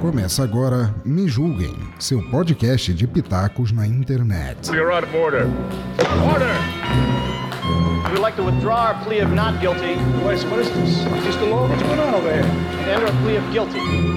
Começa 0.00 0.42
agora 0.42 0.94
Me 1.04 1.28
Julguem, 1.28 1.76
seu 1.98 2.22
podcast 2.30 2.92
de 2.92 3.06
pitacos 3.06 3.72
na 3.72 3.86
internet. 3.86 4.70
You're 4.72 4.92
out 4.92 5.04
of 5.06 5.14
order. 5.16 5.46
Order! 6.32 6.52
We'd 8.10 8.20
like 8.20 8.36
to 8.36 8.42
withdraw 8.42 8.88
our 8.88 9.04
plea 9.04 9.20
of 9.20 9.32
not 9.32 9.60
guilty 9.60 9.96
Wait, 10.26 10.42
what 10.50 10.60
is 10.60 10.68
this? 10.70 11.04
Mr. 11.26 11.48
Law, 11.48 11.66
what's 11.68 11.82
going 11.82 12.00
on 12.00 12.14
over 12.14 12.30
here? 12.32 12.42
and 12.42 12.90
enter 12.90 13.06
a 13.06 13.22
plea 13.22 13.36
of 13.36 13.52
guilty. 13.52 14.11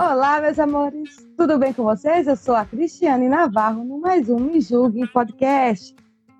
Olá, 0.00 0.40
meus 0.40 0.60
amores, 0.60 1.16
tudo 1.36 1.58
bem 1.58 1.72
com 1.72 1.82
vocês? 1.82 2.28
Eu 2.28 2.36
sou 2.36 2.54
a 2.54 2.64
Cristiane 2.64 3.28
Navarro, 3.28 3.82
no 3.82 3.98
mais 3.98 4.28
um 4.28 4.38
Me 4.38 4.60
Julgue 4.60 5.04
Podcast. 5.08 5.92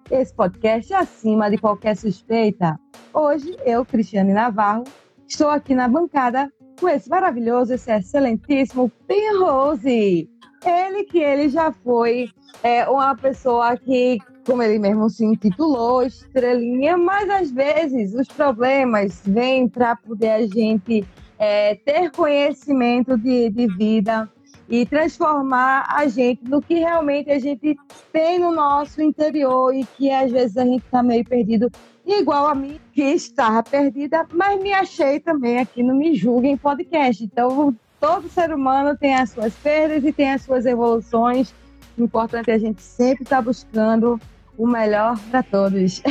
Esse 0.09 0.33
podcast 0.33 0.93
é 0.93 0.97
acima 0.97 1.51
de 1.51 1.59
qualquer 1.59 1.97
suspeita. 1.97 2.79
Hoje, 3.13 3.57
eu, 3.65 3.85
Cristiane 3.85 4.33
Navarro, 4.33 4.85
estou 5.27 5.49
aqui 5.49 5.75
na 5.75 5.89
bancada 5.89 6.49
com 6.79 6.89
esse 6.89 7.11
maravilhoso, 7.11 7.75
esse 7.75 7.91
excelentíssimo 7.91 8.93
Pin 9.09 9.41
Rose. 9.41 10.31
Ele 10.65 11.03
que 11.03 11.19
ele 11.19 11.49
já 11.49 11.73
foi 11.73 12.31
é, 12.63 12.89
uma 12.89 13.17
pessoa 13.17 13.77
que, 13.77 14.19
como 14.47 14.63
ele 14.63 14.79
mesmo 14.79 15.11
se 15.11 15.25
intitulou, 15.25 16.05
estrelinha, 16.05 16.97
mas 16.97 17.29
às 17.29 17.51
vezes 17.51 18.15
os 18.15 18.29
problemas 18.29 19.21
vêm 19.27 19.69
para 19.69 19.97
poder 19.97 20.31
a 20.31 20.47
gente 20.47 21.05
é, 21.39 21.77
ter 21.77 22.11
conhecimento 22.11 23.17
de, 23.17 23.49
de 23.51 23.67
vida 23.77 24.29
e 24.69 24.85
transformar 24.85 25.87
a 25.89 26.07
gente 26.09 26.45
no 26.45 26.61
que 26.61 26.75
realmente 26.75 27.31
a 27.31 27.39
gente 27.39 27.77
tem 28.13 28.39
no 28.39 28.53
nosso 28.53 29.01
interior 29.01 29.75
e 29.75 29.85
que 29.97 30.11
às 30.11 30.31
vezes 30.31 30.57
a 30.57 30.65
gente 30.65 30.85
está 30.85 31.03
meio 31.03 31.25
perdido, 31.25 31.71
igual 32.05 32.47
a 32.47 32.55
mim, 32.55 32.79
que 32.93 33.03
estava 33.03 33.63
perdida, 33.63 34.27
mas 34.33 34.61
me 34.61 34.73
achei 34.73 35.21
também 35.21 35.59
aqui 35.59 35.83
no 35.83 35.95
Me 35.95 36.15
Julguem 36.15 36.57
Podcast. 36.57 37.25
Então, 37.25 37.75
todo 37.99 38.29
ser 38.29 38.53
humano 38.53 38.97
tem 38.97 39.15
as 39.15 39.31
suas 39.31 39.55
perdas 39.55 40.05
e 40.05 40.13
tem 40.13 40.33
as 40.33 40.43
suas 40.43 40.67
evoluções. 40.67 41.55
O 41.97 42.03
importante 42.05 42.51
é 42.51 42.55
a 42.55 42.59
gente 42.59 42.83
sempre 42.83 43.23
estar 43.23 43.41
buscando 43.41 44.21
o 44.57 44.67
melhor 44.67 45.19
para 45.31 45.43
todos. 45.43 46.03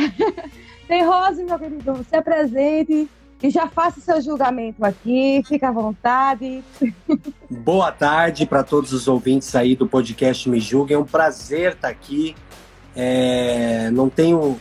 tem 0.88 1.04
Rose, 1.04 1.44
meu 1.44 1.58
querido, 1.58 2.04
se 2.04 2.16
apresente 2.16 3.08
e 3.42 3.50
já 3.50 3.68
faça 3.68 4.00
seu 4.00 4.20
julgamento 4.20 4.84
aqui, 4.84 5.42
fica 5.46 5.68
à 5.68 5.72
vontade. 5.72 6.62
Boa 7.48 7.92
tarde 7.92 8.46
para 8.46 8.64
todos 8.64 8.92
os 8.92 9.06
ouvintes 9.06 9.54
aí 9.54 9.76
do 9.76 9.86
podcast 9.86 10.48
Me 10.48 10.60
Julguem. 10.60 10.96
É 10.96 10.98
um 10.98 11.04
prazer 11.04 11.72
estar 11.72 11.88
aqui. 11.88 12.34
É, 12.96 13.90
não 13.92 14.10
tenho 14.10 14.58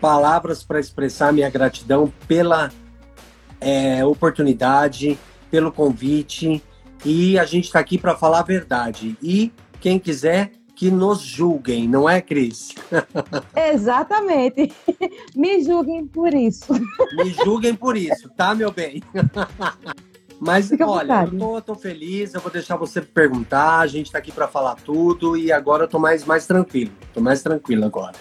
palavras 0.00 0.62
para 0.62 0.78
expressar 0.78 1.32
minha 1.32 1.48
gratidão 1.48 2.12
pela 2.26 2.70
é, 3.60 4.04
oportunidade, 4.04 5.18
pelo 5.50 5.72
convite. 5.72 6.62
E 7.04 7.38
a 7.38 7.44
gente 7.44 7.64
está 7.64 7.78
aqui 7.78 7.96
para 7.96 8.14
falar 8.14 8.40
a 8.40 8.44
verdade. 8.44 9.16
E 9.22 9.52
quem 9.80 9.98
quiser 9.98 10.52
que 10.78 10.92
nos 10.92 11.20
julguem, 11.20 11.88
não 11.88 12.08
é, 12.08 12.22
Cris? 12.22 12.72
Exatamente. 13.56 14.72
Me 15.34 15.60
julguem 15.60 16.06
por 16.06 16.32
isso. 16.32 16.72
Me 17.16 17.30
julguem 17.44 17.74
por 17.74 17.96
isso, 17.96 18.30
tá, 18.36 18.54
meu 18.54 18.70
bem? 18.70 19.02
Mas 20.38 20.68
Fica 20.68 20.86
olha, 20.86 21.24
eu 21.24 21.36
tô, 21.36 21.60
tô 21.60 21.74
feliz, 21.74 22.32
eu 22.32 22.40
vou 22.40 22.52
deixar 22.52 22.76
você 22.76 23.02
perguntar, 23.02 23.80
a 23.80 23.88
gente 23.88 24.12
tá 24.12 24.18
aqui 24.18 24.30
para 24.30 24.46
falar 24.46 24.76
tudo 24.76 25.36
e 25.36 25.50
agora 25.50 25.82
eu 25.82 25.88
tô 25.88 25.98
mais, 25.98 26.24
mais 26.24 26.46
tranquilo. 26.46 26.92
Tô 27.12 27.20
mais 27.20 27.42
tranquilo 27.42 27.84
agora. 27.84 28.14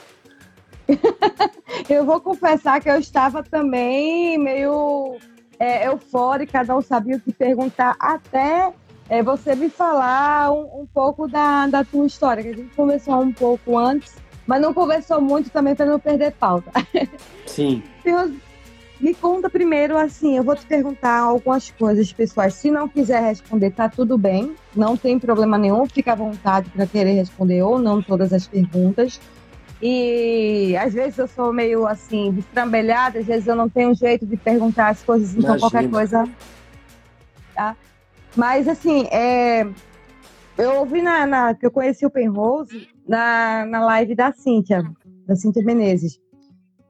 Eu 1.88 2.06
vou 2.06 2.20
confessar 2.20 2.82
que 2.82 2.90
eu 2.90 2.98
estava 2.98 3.44
também 3.44 4.36
meio 4.40 5.18
é, 5.60 5.86
eufórica, 5.88 6.64
não 6.64 6.82
sabia 6.82 7.18
o 7.18 7.20
que 7.20 7.32
perguntar, 7.32 7.96
até 8.00 8.74
é, 9.10 9.24
você 9.24 9.56
me 9.56 9.70
falar 9.70 10.52
um, 10.52 10.82
um 10.82 10.88
pouco 10.94 11.28
da, 11.28 11.68
da 11.68 11.84
tua 11.84 12.06
história, 12.06 12.44
que 12.44 12.50
a 12.50 12.56
gente 12.56 12.76
conversou 12.76 13.22
um 13.22 13.32
pouco 13.32 13.78
antes, 13.78 14.16
mas 14.46 14.62
não 14.62 14.74
conversou 14.74 15.22
muito 15.22 15.50
também 15.50 15.76
para 15.76 15.86
não 15.86 16.00
perder 16.00 16.32
pauta. 16.34 16.72
Sim, 17.46 17.84
me 19.00 19.14
conta 19.14 19.50
primeiro, 19.50 19.96
assim, 19.96 20.38
eu 20.38 20.44
vou 20.44 20.56
te 20.56 20.66
perguntar 20.66 21.20
algumas 21.20 21.70
coisas 21.70 22.12
pessoais. 22.12 22.56
Se 22.56 22.72
não 22.72 22.88
quiser 22.88 23.22
responder, 23.22 23.72
tá 23.72 23.88
tudo 23.88 24.18
bem, 24.18 24.56
não 24.76 24.98
tem 24.98 25.20
problema 25.20 25.58
nenhum, 25.58 25.86
fica 25.86 26.14
à 26.14 26.16
vontade 26.16 26.70
para 26.72 26.88
querer 26.88 27.14
responder 27.14 27.62
ou 27.62 27.78
não 27.78 28.02
todas 28.02 28.34
as 28.34 28.48
perguntas. 28.48 29.20
E 29.80 30.76
às 30.78 30.94
vezes 30.94 31.20
eu 31.20 31.28
sou 31.28 31.54
meio 31.54 31.86
assim, 31.86 32.32
destrambelhada, 32.32 33.20
às 33.20 33.26
vezes 33.28 33.48
eu 33.48 33.56
não 33.56 33.70
tenho 33.70 33.94
jeito 33.94 34.26
de 34.26 34.36
perguntar 34.36 34.90
as 34.90 35.04
coisas, 35.04 35.30
então 35.32 35.56
Imagina. 35.56 35.70
qualquer 35.70 35.90
coisa. 35.90 36.28
Tá? 37.54 37.76
Mas 38.38 38.68
assim, 38.68 39.06
é, 39.12 39.64
eu 40.60 40.76
ouvi 40.80 41.02
na, 41.02 41.26
na- 41.26 41.56
que 41.56 41.66
eu 41.66 41.72
conheci 41.72 42.06
o 42.06 42.10
Penrose 42.10 42.88
na, 43.08 43.66
na 43.66 43.84
live 43.84 44.14
da 44.14 44.32
Cíntia, 44.32 44.84
da 45.26 45.36
Cíntia 45.36 45.64
Menezes. 45.64 46.20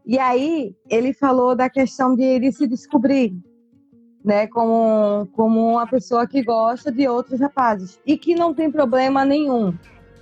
E 0.05 0.19
aí 0.19 0.75
ele 0.89 1.13
falou 1.13 1.55
da 1.55 1.69
questão 1.69 2.15
de 2.15 2.23
ele 2.23 2.51
se 2.51 2.67
descobrir, 2.67 3.33
né, 4.25 4.45
como, 4.47 5.25
como 5.33 5.71
uma 5.71 5.87
pessoa 5.87 6.27
que 6.27 6.43
gosta 6.43 6.91
de 6.91 7.07
outros 7.07 7.39
rapazes 7.39 7.97
e 8.05 8.17
que 8.17 8.35
não 8.35 8.53
tem 8.53 8.69
problema 8.69 9.23
nenhum. 9.23 9.73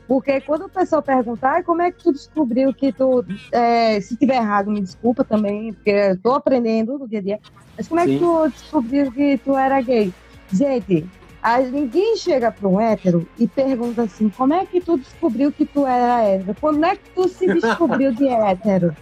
Porque 0.07 0.39
quando 0.41 0.65
a 0.65 0.69
pessoa 0.69 1.01
perguntar, 1.01 1.53
"Ai, 1.55 1.63
como 1.63 1.81
é 1.81 1.91
que 1.91 2.03
tu 2.03 2.11
descobriu 2.11 2.71
que 2.71 2.93
tu, 2.93 3.25
é, 3.51 3.99
se 3.99 4.15
tiver 4.15 4.35
errado, 4.35 4.69
me 4.69 4.79
desculpa 4.81 5.23
também, 5.23 5.73
porque 5.73 5.89
eu 5.89 6.21
tô 6.21 6.33
aprendendo 6.33 6.99
no 6.99 7.07
dia 7.07 7.17
a 7.17 7.23
dia, 7.23 7.39
mas 7.75 7.87
como 7.87 7.99
é 7.99 8.05
que 8.05 8.13
Sim. 8.13 8.19
tu 8.19 8.47
descobriu 8.49 9.11
que 9.11 9.39
tu 9.39 9.57
era 9.57 9.81
gay? 9.81 10.13
Gente, 10.51 11.05
a- 11.41 11.59
ninguém 11.59 12.15
chega 12.17 12.51
para 12.51 12.67
um 12.67 12.79
hétero 12.79 13.27
e 13.37 13.47
pergunta 13.47 14.03
assim, 14.03 14.29
como 14.29 14.53
é 14.53 14.65
que 14.65 14.79
tu 14.81 14.97
descobriu 14.97 15.51
que 15.51 15.65
tu 15.65 15.85
era 15.85 16.23
hétero? 16.23 16.55
Quando 16.59 16.83
é 16.85 16.95
que 16.95 17.09
tu 17.13 17.27
se 17.27 17.47
descobriu 17.53 18.11
de 18.13 18.27
hétero? 18.27 18.95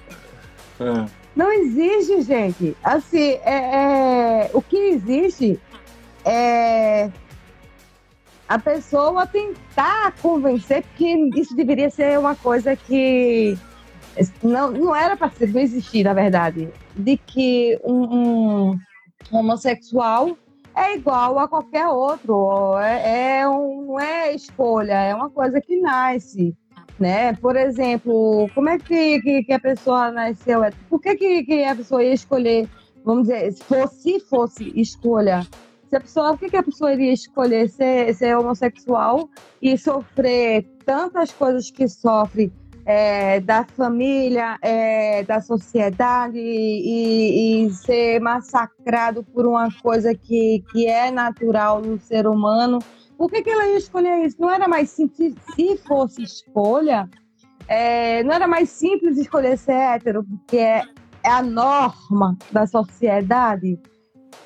Ah, 0.80 1.06
Não 1.36 1.52
existe, 1.52 2.22
gente. 2.22 2.76
Assim, 2.84 3.40
é, 3.44 4.46
é- 4.46 4.50
o 4.54 4.62
que 4.62 4.78
existe 4.78 5.60
é 6.26 7.10
a 8.48 8.60
pessoa 8.60 9.26
tentar 9.26 10.14
convencer, 10.22 10.84
porque 10.84 11.30
isso 11.36 11.56
deveria 11.56 11.90
ser 11.90 12.20
uma 12.20 12.36
coisa 12.36 12.76
que 12.76 13.58
não, 14.44 14.70
não 14.72 14.96
era 14.96 15.18
para 15.18 15.30
ser, 15.32 15.52
não 15.52 15.60
existir, 15.60 16.04
na 16.04 16.14
verdade, 16.14 16.70
de 16.96 17.18
que 17.18 17.80
um, 17.84 18.72
um 18.72 18.78
homossexual 19.32 20.38
é 20.76 20.96
igual 20.96 21.40
a 21.40 21.48
qualquer 21.48 21.88
outro. 21.88 22.78
É, 22.80 23.40
é 23.40 23.48
um, 23.48 23.86
não 23.88 24.00
é 24.00 24.34
escolha, 24.34 24.94
é 24.94 25.16
uma 25.16 25.30
coisa 25.30 25.60
que 25.62 25.80
nasce 25.80 26.56
né? 27.00 27.34
Por 27.34 27.56
exemplo, 27.56 28.50
como 28.54 28.70
é 28.70 28.78
que, 28.78 29.22
que, 29.22 29.44
que 29.44 29.54
a 29.54 29.60
pessoa 29.60 30.12
nasceu? 30.12 30.62
Por 30.90 31.02
que, 31.02 31.16
que, 31.16 31.44
que 31.44 31.64
a 31.64 31.76
pessoa 31.76 32.04
ia 32.04 32.14
escolher, 32.14 32.70
vamos 33.04 33.24
dizer, 33.24 33.52
se 33.52 33.64
fosse, 33.64 34.02
se 34.02 34.20
fosse 34.22 34.80
escolha, 34.80 35.46
se 35.90 35.96
a 35.96 36.00
pessoa, 36.00 36.30
por 36.32 36.40
que, 36.40 36.50
que 36.50 36.58
a 36.58 36.64
pessoa 36.64 36.94
iria 36.94 37.14
escolher 37.14 37.70
ser, 37.70 38.14
ser 38.16 38.38
homossexual 38.38 39.30
e 39.62 39.78
sofrer 39.78 40.64
tantas 40.86 41.32
coisas 41.32 41.70
que 41.70 41.88
sofre 41.88 42.52
é, 42.86 43.40
da 43.40 43.64
família, 43.64 44.58
é, 44.62 45.24
da 45.24 45.42
sociedade 45.42 46.38
e, 46.38 47.66
e 47.66 47.72
ser 47.72 48.20
massacrado 48.20 49.24
por 49.24 49.46
uma 49.46 49.70
coisa 49.82 50.14
que, 50.14 50.64
que 50.72 50.88
é 50.88 51.10
natural 51.10 51.82
no 51.82 52.00
ser 52.00 52.28
humano? 52.28 52.80
Por 53.18 53.30
que, 53.30 53.42
que 53.42 53.50
ela 53.50 53.68
ia 53.68 53.78
escolher 53.78 54.26
isso? 54.26 54.38
Não 54.40 54.50
era 54.50 54.68
mais 54.68 54.90
simples, 54.90 55.34
se 55.56 55.78
fosse 55.88 56.24
escolha, 56.24 57.10
é, 57.68 58.24
não 58.24 58.34
era 58.34 58.48
mais 58.48 58.70
simples 58.70 59.18
escolher 59.18 59.58
ser 59.58 59.74
hétero, 59.74 60.24
porque 60.24 60.58
é, 60.58 60.84
é 61.24 61.30
a 61.30 61.42
norma 61.42 62.38
da 62.52 62.68
sociedade? 62.68 63.80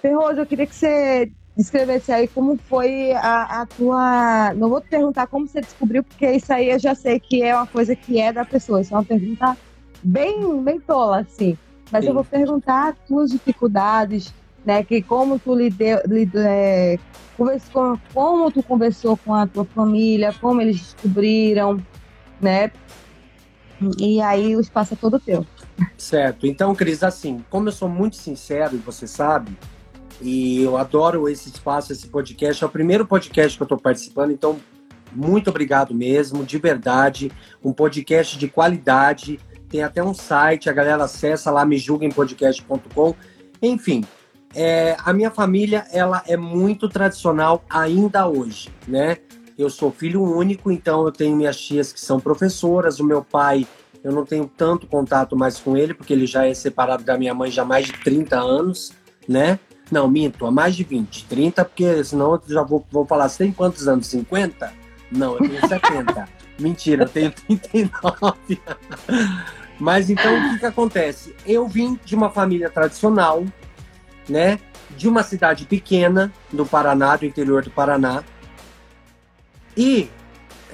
Ferroso, 0.02 0.42
eu 0.42 0.46
queria 0.46 0.68
que 0.68 0.76
você 0.76 1.32
descrevesse 1.58 2.12
aí 2.12 2.28
como 2.28 2.58
foi 2.70 3.12
a, 3.14 3.62
a 3.62 3.66
tua. 3.66 4.54
Não 4.54 4.70
vou 4.70 4.80
te 4.80 4.88
perguntar 4.90 5.28
como 5.28 5.48
você 5.48 5.60
descobriu, 5.60 6.04
porque 6.04 6.30
isso 6.32 6.54
aí 6.54 6.70
eu 6.70 6.80
já 6.80 6.94
sei 6.94 7.20
que 7.20 7.42
é 7.42 7.56
uma 7.56 7.66
coisa 7.68 7.96
que 7.96 8.20
é 8.20 8.32
da 8.32 8.46
pessoa. 8.46 8.80
Isso 8.82 8.94
é 8.94 8.98
uma 8.98 9.04
pergunta 9.04 9.58
bem, 10.04 10.62
bem 10.64 10.80
tola, 10.80 11.22
assim. 11.22 11.58
Mas 11.92 12.04
Sim. 12.04 12.10
eu 12.10 12.14
vou 12.14 12.24
perguntar 12.24 12.90
as 12.90 13.00
tuas 13.08 13.32
dificuldades, 13.32 14.32
né? 14.64 14.84
Que 14.84 15.02
como 15.02 15.40
tu 15.40 15.56
lideu, 15.56 16.00
lide- 16.06 16.38
é, 16.38 16.98
conversou, 17.36 18.00
como 18.14 18.52
tu 18.52 18.62
conversou 18.62 19.18
com 19.18 19.34
a 19.34 19.48
tua 19.48 19.66
família, 19.66 20.34
como 20.40 20.62
eles 20.62 20.80
descobriram, 20.80 21.78
né? 22.40 22.72
E 24.00 24.20
aí 24.22 24.56
o 24.56 24.60
espaço 24.60 24.94
é 24.94 24.98
todo 24.98 25.20
teu. 25.20 25.46
certo. 25.98 26.46
Então, 26.48 26.74
Cris, 26.76 27.04
assim, 27.04 27.38
como 27.50 27.68
eu 27.68 27.72
sou 27.72 27.88
muito 27.88 28.16
sincero 28.16 28.76
e 28.76 28.80
você 28.80 29.08
sabe, 29.08 29.52
E 30.22 30.64
eu 30.64 30.78
adoro 30.78 31.30
esse 31.30 31.50
espaço, 31.50 31.92
esse 31.92 32.08
podcast. 32.08 32.64
É 32.64 32.68
o 32.68 32.70
primeiro 32.70 33.06
podcast 33.06 33.58
que 33.58 33.62
eu 33.62 33.66
estou 33.66 33.78
participando, 33.78 34.32
então 34.32 34.60
muito 35.12 35.50
obrigado 35.50 35.94
mesmo, 35.94 36.44
de 36.44 36.58
verdade. 36.58 37.32
Um 37.64 37.72
podcast 37.72 38.38
de 38.38 38.48
qualidade. 38.48 39.40
Tem 39.70 39.84
até 39.84 40.04
um 40.04 40.14
site, 40.14 40.70
a 40.70 40.74
galera 40.74 41.04
acessa 41.04 41.52
lá, 41.52 41.66
mejulguempodcast.com. 41.66 43.16
Enfim, 43.62 44.06
é, 44.56 44.96
a 45.04 45.12
minha 45.14 45.30
família 45.30 45.86
ela 45.92 46.24
é 46.26 46.38
muito 46.38 46.88
tradicional 46.88 47.64
ainda 47.70 48.28
hoje, 48.28 48.70
né? 48.88 49.18
Eu 49.58 49.70
sou 49.70 49.92
filho 49.92 50.22
único, 50.22 50.72
então 50.72 51.04
eu 51.04 51.12
tenho 51.12 51.36
minhas 51.36 51.60
tias 51.60 51.92
que 51.92 52.00
são 52.00 52.20
professoras. 52.20 53.00
O 53.00 53.04
meu 53.04 53.24
pai, 53.24 53.68
eu 54.04 54.12
não 54.12 54.24
tenho 54.24 54.46
tanto 54.46 54.88
contato 54.88 55.36
mais 55.36 55.60
com 55.60 55.76
ele, 55.76 55.94
porque 55.94 56.14
ele 56.14 56.28
já 56.28 56.46
é 56.46 56.54
separado 56.54 57.04
da 57.04 57.18
minha 57.18 57.34
mãe 57.34 57.50
já 57.50 57.64
há 57.64 57.66
mais 57.66 57.88
de 57.88 57.94
30 57.94 58.40
anos, 58.40 58.94
né? 59.28 59.60
Não, 59.92 60.08
minto, 60.08 60.46
há 60.46 60.52
mais 60.52 60.76
de 60.76 60.84
20. 60.84 61.26
30, 61.26 61.66
porque 61.66 62.04
senão 62.04 62.34
eu 62.34 62.42
já 62.48 62.64
vou, 62.64 62.86
vou 62.92 63.06
falar, 63.06 63.30
você 63.30 63.46
tem 63.46 63.52
quantos 63.52 63.88
anos? 63.88 64.08
50? 64.08 64.74
Não, 65.12 65.34
eu 65.38 65.50
tenho 65.50 65.68
70. 65.68 66.30
Mentira, 66.60 67.04
eu 67.04 67.10
tenho 67.10 67.32
39. 67.32 68.60
Mas 69.80 70.10
então 70.10 70.36
o 70.38 70.50
que, 70.50 70.60
que 70.60 70.66
acontece? 70.66 71.36
Eu 71.46 71.68
vim 71.68 72.00
de 72.04 72.16
uma 72.16 72.30
família 72.30 72.70
tradicional, 72.70 73.46
né? 74.28 74.60
De 74.98 75.08
uma 75.08 75.24
cidade 75.24 75.66
pequena 75.66 76.34
do 76.52 76.66
Paraná, 76.66 77.16
do 77.16 77.26
interior 77.26 77.64
do 77.64 77.70
Paraná. 77.70 78.24
E 79.76 80.10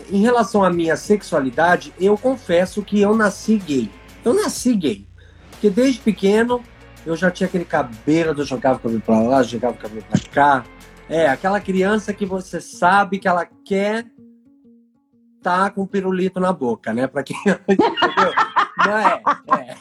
em 0.10 0.22
relação 0.22 0.64
à 0.64 0.70
minha 0.70 0.96
sexualidade, 0.96 1.94
eu 2.00 2.18
confesso 2.18 2.82
que 2.82 3.02
eu 3.02 3.16
nasci 3.16 3.58
gay. 3.58 3.92
Eu 4.24 4.34
nasci 4.34 4.74
gay. 4.76 5.06
Porque 5.52 5.70
desde 5.70 6.00
pequeno 6.00 6.64
eu 7.06 7.16
já 7.16 7.30
tinha 7.30 7.48
aquele 7.48 7.66
cabelo, 7.66 8.40
eu 8.40 8.46
jogava 8.46 8.78
o 8.78 8.82
cabelo 8.82 9.02
pra 9.02 9.20
lá, 9.20 9.44
jogava 9.44 9.76
o 9.76 9.78
cabelo 9.78 10.04
pra 10.10 10.20
cá. 10.32 10.64
É, 11.10 11.28
aquela 11.28 11.60
criança 11.60 12.14
que 12.14 12.26
você 12.26 12.62
sabe 12.62 13.20
que 13.20 13.28
ela 13.28 13.46
quer 13.46 14.06
tá 15.42 15.70
com 15.70 15.86
pirulito 15.86 16.40
na 16.40 16.54
boca, 16.54 16.94
né? 16.94 17.06
Para 17.06 17.24
quem? 17.24 17.38
Não 18.86 18.98
é, 18.98 19.22
é. 19.60 19.78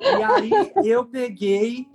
E 0.00 0.22
aí 0.22 0.88
eu 0.88 1.04
peguei 1.04 1.86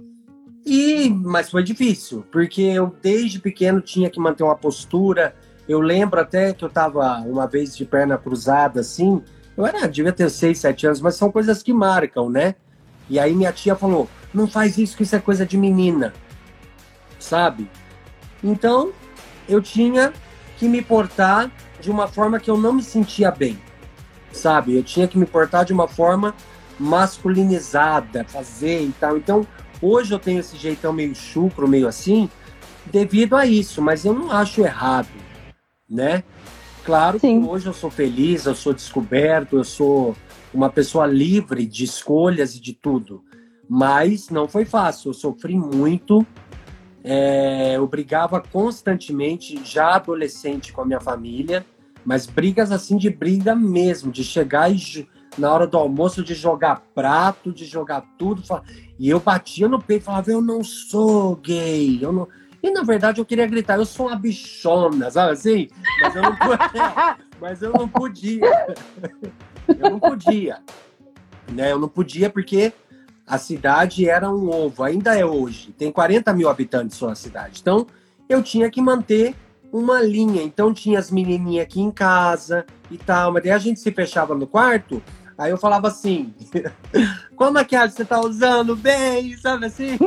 e 0.65 1.09
mas 1.09 1.49
foi 1.49 1.63
difícil, 1.63 2.23
porque 2.31 2.61
eu 2.61 2.95
desde 3.01 3.39
pequeno 3.39 3.81
tinha 3.81 4.09
que 4.09 4.19
manter 4.19 4.43
uma 4.43 4.55
postura. 4.55 5.35
Eu 5.67 5.79
lembro 5.79 6.19
até 6.19 6.53
que 6.53 6.63
eu 6.63 6.69
tava 6.69 7.17
uma 7.21 7.47
vez 7.47 7.75
de 7.75 7.85
perna 7.85 8.17
cruzada 8.17 8.81
assim, 8.81 9.21
eu 9.57 9.65
era, 9.65 9.87
devia 9.87 10.11
ter 10.11 10.29
seis, 10.29 10.59
sete 10.59 10.85
anos, 10.85 11.01
mas 11.01 11.15
são 11.15 11.31
coisas 11.31 11.63
que 11.63 11.73
marcam, 11.73 12.29
né? 12.29 12.55
E 13.09 13.19
aí 13.19 13.33
minha 13.33 13.51
tia 13.51 13.75
falou: 13.75 14.09
"Não 14.33 14.47
faz 14.47 14.77
isso, 14.77 14.97
que 14.97 15.03
isso 15.03 15.15
é 15.15 15.19
coisa 15.19 15.45
de 15.45 15.57
menina". 15.57 16.13
Sabe? 17.19 17.69
Então, 18.43 18.91
eu 19.47 19.61
tinha 19.61 20.13
que 20.57 20.67
me 20.67 20.81
portar 20.81 21.51
de 21.79 21.89
uma 21.89 22.07
forma 22.07 22.39
que 22.39 22.49
eu 22.49 22.57
não 22.57 22.73
me 22.73 22.83
sentia 22.83 23.31
bem, 23.31 23.59
sabe? 24.31 24.75
Eu 24.75 24.83
tinha 24.83 25.07
que 25.07 25.17
me 25.17 25.25
portar 25.25 25.65
de 25.65 25.73
uma 25.73 25.87
forma 25.87 26.35
masculinizada, 26.79 28.23
fazer 28.23 28.81
e 28.81 28.93
tal. 28.99 29.17
Então, 29.17 29.45
hoje 29.81 30.13
eu 30.13 30.19
tenho 30.19 30.39
esse 30.39 30.57
jeitão 30.57 30.93
meio 30.93 31.13
chucro, 31.15 31.67
meio 31.67 31.87
assim, 31.87 32.29
devido 32.85 33.35
a 33.35 33.45
isso, 33.45 33.81
mas 33.81 34.05
eu 34.05 34.13
não 34.13 34.31
acho 34.31 34.61
errado, 34.61 35.09
né? 35.89 36.23
Claro 36.83 37.19
Sim. 37.19 37.41
que 37.41 37.47
hoje 37.47 37.67
eu 37.67 37.73
sou 37.73 37.91
feliz, 37.91 38.45
eu 38.45 38.55
sou 38.55 38.73
descoberto, 38.73 39.57
eu 39.57 39.63
sou 39.63 40.15
uma 40.53 40.69
pessoa 40.69 41.05
livre 41.05 41.65
de 41.65 41.83
escolhas 41.83 42.55
e 42.55 42.61
de 42.61 42.73
tudo. 42.73 43.23
Mas 43.69 44.29
não 44.29 44.47
foi 44.47 44.65
fácil, 44.65 45.09
eu 45.09 45.13
sofri 45.13 45.55
muito, 45.55 46.25
é, 47.03 47.77
eu 47.77 47.87
brigava 47.87 48.41
constantemente, 48.41 49.61
já 49.63 49.95
adolescente, 49.95 50.73
com 50.73 50.81
a 50.81 50.85
minha 50.85 50.99
família, 50.99 51.65
mas 52.05 52.25
brigas 52.25 52.71
assim 52.71 52.97
de 52.97 53.09
briga 53.09 53.55
mesmo, 53.55 54.11
de 54.11 54.23
chegar 54.23 54.69
e 54.71 55.07
na 55.37 55.51
hora 55.51 55.65
do 55.65 55.77
almoço 55.77 56.23
de 56.23 56.33
jogar 56.33 56.83
prato, 56.93 57.51
de 57.51 57.65
jogar 57.65 58.03
tudo. 58.17 58.43
E 58.99 59.09
eu 59.09 59.19
batia 59.19 59.67
no 59.67 59.81
peito 59.81 60.01
e 60.01 60.05
falava, 60.05 60.31
eu 60.31 60.41
não 60.41 60.63
sou 60.63 61.35
gay, 61.37 61.99
eu 62.01 62.11
não. 62.11 62.27
E 62.61 62.69
na 62.69 62.83
verdade 62.83 63.19
eu 63.19 63.25
queria 63.25 63.47
gritar, 63.47 63.77
eu 63.77 63.85
sou 63.85 64.07
uma 64.07 64.15
bichona, 64.15 65.09
sabe 65.09 65.31
assim? 65.31 65.67
Mas 66.01 66.15
eu 66.15 66.21
não, 66.21 66.37
mas 67.41 67.61
eu 67.61 67.71
não 67.71 67.87
podia. 67.87 68.41
Eu 69.79 69.89
não 69.89 69.99
podia. 69.99 70.59
Né? 71.51 71.71
Eu 71.71 71.79
não 71.79 71.89
podia 71.89 72.29
porque 72.29 72.73
a 73.25 73.37
cidade 73.37 74.09
era 74.09 74.29
um 74.29 74.49
ovo, 74.49 74.83
ainda 74.83 75.17
é 75.17 75.25
hoje. 75.25 75.71
Tem 75.71 75.91
40 75.91 76.33
mil 76.33 76.49
habitantes 76.49 76.97
só 76.97 77.09
a 77.09 77.15
cidade. 77.15 77.59
Então, 77.61 77.87
eu 78.27 78.43
tinha 78.43 78.69
que 78.69 78.81
manter 78.81 79.35
uma 79.71 80.01
linha. 80.01 80.41
Então, 80.41 80.73
tinha 80.73 80.99
as 80.99 81.09
menininhas 81.09 81.63
aqui 81.63 81.79
em 81.79 81.91
casa 81.91 82.65
e 82.89 82.97
tal. 82.97 83.31
Mas 83.31 83.43
daí 83.43 83.51
a 83.51 83.57
gente 83.57 83.79
se 83.79 83.91
fechava 83.91 84.35
no 84.35 84.45
quarto. 84.45 85.01
Aí 85.41 85.49
eu 85.49 85.57
falava 85.57 85.87
assim: 85.87 86.31
qual 87.35 87.51
maquiagem 87.51 87.95
você 87.95 88.05
tá 88.05 88.21
usando? 88.21 88.75
Bem, 88.75 89.35
sabe 89.37 89.65
assim? 89.65 89.97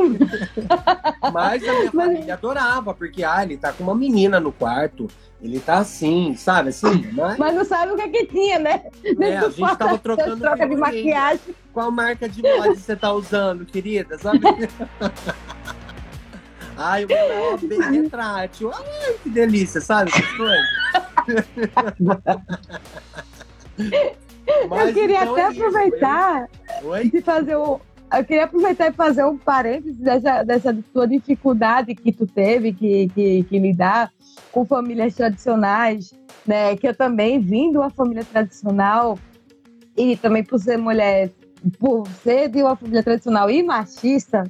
Mas 1.32 1.68
a 1.68 1.72
minha 1.72 1.90
família 1.90 2.34
adorava, 2.34 2.94
porque 2.94 3.24
ah, 3.24 3.42
ele 3.42 3.56
tá 3.56 3.72
com 3.72 3.82
uma 3.82 3.96
menina 3.96 4.38
no 4.38 4.52
quarto. 4.52 5.08
Ele 5.42 5.58
tá 5.58 5.78
assim, 5.78 6.36
sabe 6.36 6.68
assim? 6.68 7.10
Mas, 7.12 7.36
mas 7.36 7.54
não 7.54 7.64
sabe 7.64 7.92
o 7.92 7.96
que 7.96 8.02
é 8.02 8.08
que 8.08 8.26
tinha, 8.26 8.60
né? 8.60 8.84
É, 9.20 9.36
a 9.36 9.50
gente 9.50 9.76
tava 9.76 9.98
trocando. 9.98 10.38
Troca 10.38 10.68
de 10.68 10.76
maquiagem. 10.76 11.54
Qual 11.72 11.90
marca 11.90 12.28
de 12.28 12.40
mod 12.40 12.78
você 12.78 12.94
tá 12.94 13.12
usando, 13.12 13.66
querida? 13.66 14.16
Sabe? 14.16 14.38
Ai, 16.78 17.04
eu 17.04 17.08
vou 17.08 17.58
bem 17.68 18.02
retrátil. 18.02 18.70
Ai, 18.72 19.14
que 19.22 19.28
delícia, 19.28 19.80
sabe? 19.80 20.12
Mas, 24.68 24.88
eu 24.88 24.94
queria 24.94 25.22
então, 25.22 25.32
até 25.32 25.42
é 25.42 25.46
aproveitar 25.46 26.48
de 27.10 27.20
fazer 27.22 27.56
o. 27.56 27.80
Eu 28.12 28.24
queria 28.24 28.44
aproveitar 28.44 28.88
e 28.88 28.92
fazer 28.92 29.24
um 29.24 29.36
parênteses 29.36 29.98
dessa, 29.98 30.44
dessa 30.44 30.76
tua 30.92 31.08
dificuldade 31.08 31.94
que 31.94 32.12
tu 32.12 32.26
teve 32.26 32.72
que, 32.72 33.08
que, 33.08 33.42
que 33.44 33.58
lidar 33.58 34.12
com 34.52 34.64
famílias 34.64 35.14
tradicionais, 35.14 36.14
né? 36.46 36.76
Que 36.76 36.86
eu 36.86 36.94
também 36.94 37.40
vim 37.40 37.72
de 37.72 37.78
uma 37.78 37.90
família 37.90 38.24
tradicional 38.24 39.18
e 39.96 40.16
também 40.16 40.44
por 40.44 40.58
ser 40.58 40.76
mulher, 40.76 41.30
por 41.78 42.06
ser 42.22 42.48
de 42.48 42.62
uma 42.62 42.76
família 42.76 43.02
tradicional 43.02 43.50
e 43.50 43.62
machista, 43.62 44.44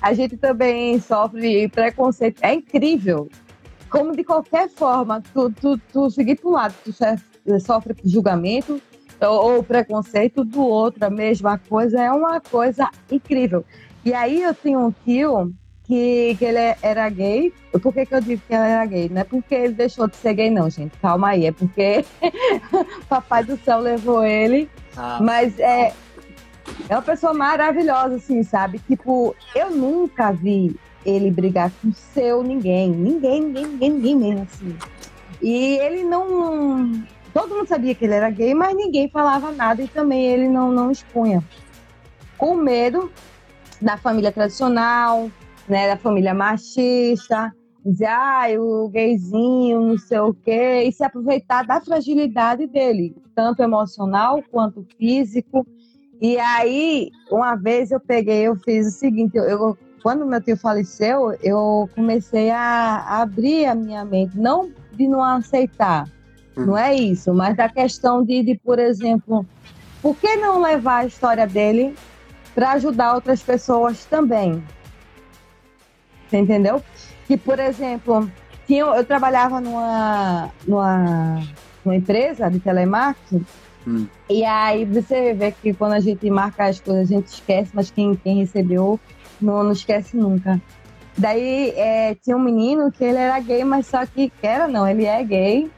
a 0.00 0.12
gente 0.12 0.36
também 0.36 1.00
sofre 1.00 1.68
preconceito. 1.68 2.38
É 2.42 2.54
incrível. 2.54 3.28
Como 3.90 4.14
de 4.14 4.22
qualquer 4.22 4.68
forma, 4.68 5.22
tu, 5.32 5.50
tu, 5.50 5.78
tu 5.92 6.10
seguir 6.10 6.36
para 6.36 6.48
um 6.48 6.52
lado, 6.52 6.74
tu 6.84 6.92
sofre 7.60 7.96
julgamento 8.04 8.80
ou, 9.20 9.56
ou 9.56 9.62
preconceito 9.62 10.44
do 10.44 10.62
outro, 10.62 11.04
a 11.04 11.10
mesma 11.10 11.58
coisa, 11.58 12.00
é 12.00 12.10
uma 12.10 12.40
coisa 12.40 12.90
incrível. 13.10 13.64
E 14.04 14.12
aí 14.12 14.42
eu 14.42 14.54
tenho 14.54 14.86
um 14.86 14.94
tio 15.04 15.52
que, 15.84 16.36
que 16.38 16.44
ele 16.44 16.76
era 16.82 17.08
gay. 17.08 17.52
Por 17.82 17.92
que, 17.92 18.06
que 18.06 18.14
eu 18.14 18.20
digo 18.20 18.42
que 18.46 18.54
ele 18.54 18.62
era 18.62 18.84
gay? 18.84 19.08
Não 19.08 19.22
é 19.22 19.24
porque 19.24 19.54
ele 19.54 19.72
deixou 19.72 20.06
de 20.06 20.16
ser 20.16 20.34
gay, 20.34 20.50
não, 20.50 20.68
gente. 20.68 20.96
Calma 20.98 21.30
aí. 21.30 21.46
É 21.46 21.52
porque 21.52 22.04
Papai 23.08 23.42
do 23.42 23.56
Céu 23.58 23.80
levou 23.80 24.24
ele. 24.24 24.68
Ah. 24.96 25.18
Mas 25.20 25.58
é, 25.58 25.92
é 26.88 26.94
uma 26.94 27.02
pessoa 27.02 27.32
maravilhosa, 27.32 28.16
assim, 28.16 28.42
sabe? 28.42 28.78
Tipo, 28.80 29.34
eu 29.54 29.70
nunca 29.70 30.30
vi 30.30 30.76
ele 31.04 31.30
brigar 31.30 31.72
com 31.80 31.90
seu 31.92 32.42
ninguém. 32.42 32.90
Ninguém, 32.90 33.42
ninguém, 33.42 33.66
ninguém, 33.66 33.90
ninguém 33.90 34.16
mesmo, 34.16 34.42
assim. 34.42 34.76
E 35.40 35.78
ele 35.78 36.04
não. 36.04 37.02
Todo 37.32 37.54
mundo 37.54 37.66
sabia 37.66 37.94
que 37.94 38.04
ele 38.04 38.14
era 38.14 38.30
gay, 38.30 38.54
mas 38.54 38.74
ninguém 38.74 39.08
falava 39.08 39.52
nada 39.52 39.82
e 39.82 39.88
também 39.88 40.26
ele 40.26 40.48
não, 40.48 40.72
não 40.72 40.90
expunha. 40.90 41.42
Com 42.36 42.56
medo 42.56 43.10
da 43.80 43.96
família 43.96 44.32
tradicional, 44.32 45.30
né, 45.68 45.88
da 45.88 45.96
família 45.96 46.34
machista, 46.34 47.54
dizer, 47.84 48.06
ah, 48.06 48.46
o 48.58 48.88
gayzinho, 48.88 49.80
não 49.80 49.98
sei 49.98 50.18
o 50.18 50.34
quê, 50.34 50.84
e 50.84 50.92
se 50.92 51.04
aproveitar 51.04 51.64
da 51.64 51.80
fragilidade 51.80 52.66
dele, 52.66 53.14
tanto 53.34 53.62
emocional 53.62 54.42
quanto 54.50 54.86
físico. 54.98 55.66
E 56.20 56.38
aí, 56.38 57.10
uma 57.30 57.54
vez 57.54 57.90
eu 57.90 58.00
peguei, 58.00 58.42
eu 58.42 58.56
fiz 58.56 58.88
o 58.88 58.90
seguinte, 58.90 59.36
eu, 59.36 59.44
eu 59.44 59.78
quando 60.02 60.26
meu 60.26 60.40
tio 60.40 60.56
faleceu, 60.56 61.36
eu 61.42 61.88
comecei 61.94 62.50
a, 62.50 63.04
a 63.06 63.22
abrir 63.22 63.66
a 63.66 63.74
minha 63.74 64.04
mente, 64.04 64.38
não 64.38 64.70
de 64.92 65.06
não 65.06 65.22
aceitar, 65.22 66.08
hum. 66.58 66.66
não 66.66 66.78
é 66.78 66.94
isso, 66.94 67.32
mas 67.32 67.56
da 67.56 67.68
questão 67.68 68.24
de, 68.24 68.42
de, 68.42 68.54
por 68.56 68.78
exemplo, 68.78 69.46
por 70.02 70.16
que 70.16 70.36
não 70.36 70.60
levar 70.60 70.98
a 70.98 71.06
história 71.06 71.46
dele 71.46 71.94
para 72.54 72.72
ajudar 72.72 73.14
outras 73.14 73.42
pessoas 73.42 74.04
também? 74.04 74.62
Você 76.28 76.38
entendeu? 76.38 76.82
Que, 77.26 77.36
por 77.36 77.58
exemplo, 77.58 78.30
tinha, 78.66 78.82
eu 78.82 79.04
trabalhava 79.04 79.60
numa, 79.60 80.50
numa, 80.66 81.42
numa 81.84 81.96
empresa 81.96 82.50
de 82.50 82.60
telemarketing 82.60 83.44
hum. 83.86 84.06
e 84.28 84.44
aí 84.44 84.84
você 84.84 85.32
vê 85.32 85.52
que 85.52 85.72
quando 85.72 85.92
a 85.92 86.00
gente 86.00 86.28
marca 86.30 86.66
as 86.66 86.80
coisas, 86.80 87.10
a 87.10 87.14
gente 87.14 87.28
esquece, 87.28 87.70
mas 87.72 87.90
quem, 87.90 88.14
quem 88.16 88.38
recebeu 88.38 89.00
não, 89.40 89.62
não 89.62 89.72
esquece 89.72 90.16
nunca. 90.16 90.60
Daí 91.16 91.70
é, 91.70 92.14
tinha 92.14 92.36
um 92.36 92.40
menino 92.40 92.92
que 92.92 93.02
ele 93.02 93.18
era 93.18 93.40
gay, 93.40 93.64
mas 93.64 93.86
só 93.86 94.06
que 94.06 94.32
era 94.40 94.68
não, 94.68 94.86
ele 94.86 95.04
é 95.04 95.22
gay. 95.24 95.70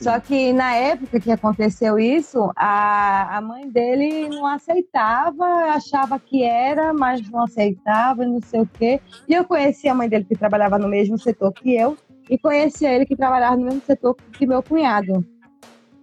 Só 0.00 0.20
que 0.20 0.52
na 0.52 0.74
época 0.74 1.18
que 1.18 1.30
aconteceu 1.30 1.98
isso, 1.98 2.52
a, 2.54 3.38
a 3.38 3.40
mãe 3.40 3.68
dele 3.68 4.28
não 4.28 4.46
aceitava, 4.46 5.44
achava 5.72 6.20
que 6.20 6.44
era, 6.44 6.94
mas 6.94 7.28
não 7.28 7.42
aceitava 7.42 8.24
não 8.24 8.40
sei 8.40 8.60
o 8.60 8.66
quê. 8.66 9.00
E 9.28 9.34
eu 9.34 9.44
conheci 9.44 9.88
a 9.88 9.94
mãe 9.94 10.08
dele 10.08 10.24
que 10.24 10.36
trabalhava 10.36 10.78
no 10.78 10.88
mesmo 10.88 11.18
setor 11.18 11.52
que 11.52 11.74
eu, 11.74 11.96
e 12.30 12.38
conhecia 12.38 12.92
ele 12.92 13.06
que 13.06 13.16
trabalhava 13.16 13.56
no 13.56 13.64
mesmo 13.64 13.82
setor 13.84 14.14
que 14.32 14.46
meu 14.46 14.62
cunhado. 14.62 15.24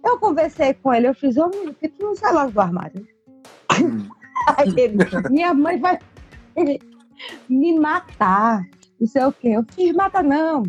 Eu 0.04 0.18
conversei 0.18 0.74
com 0.74 0.92
ele, 0.92 1.08
eu 1.08 1.14
fiz, 1.14 1.36
ô 1.36 1.48
menino, 1.48 1.72
por 1.72 1.80
que 1.80 1.88
tu 1.88 2.04
não 2.04 2.14
sai 2.14 2.32
logo 2.32 2.50
do 2.50 2.60
armário? 2.60 3.06
Aí 4.56 4.74
ele, 4.76 4.98
minha 5.30 5.54
mãe 5.54 5.78
vai 5.78 5.98
me 7.48 7.78
matar, 7.78 8.62
não 9.00 9.06
sei 9.06 9.24
o 9.24 9.32
quê. 9.32 9.48
Eu 9.48 9.64
fiz, 9.74 9.94
mata 9.94 10.22
não. 10.22 10.64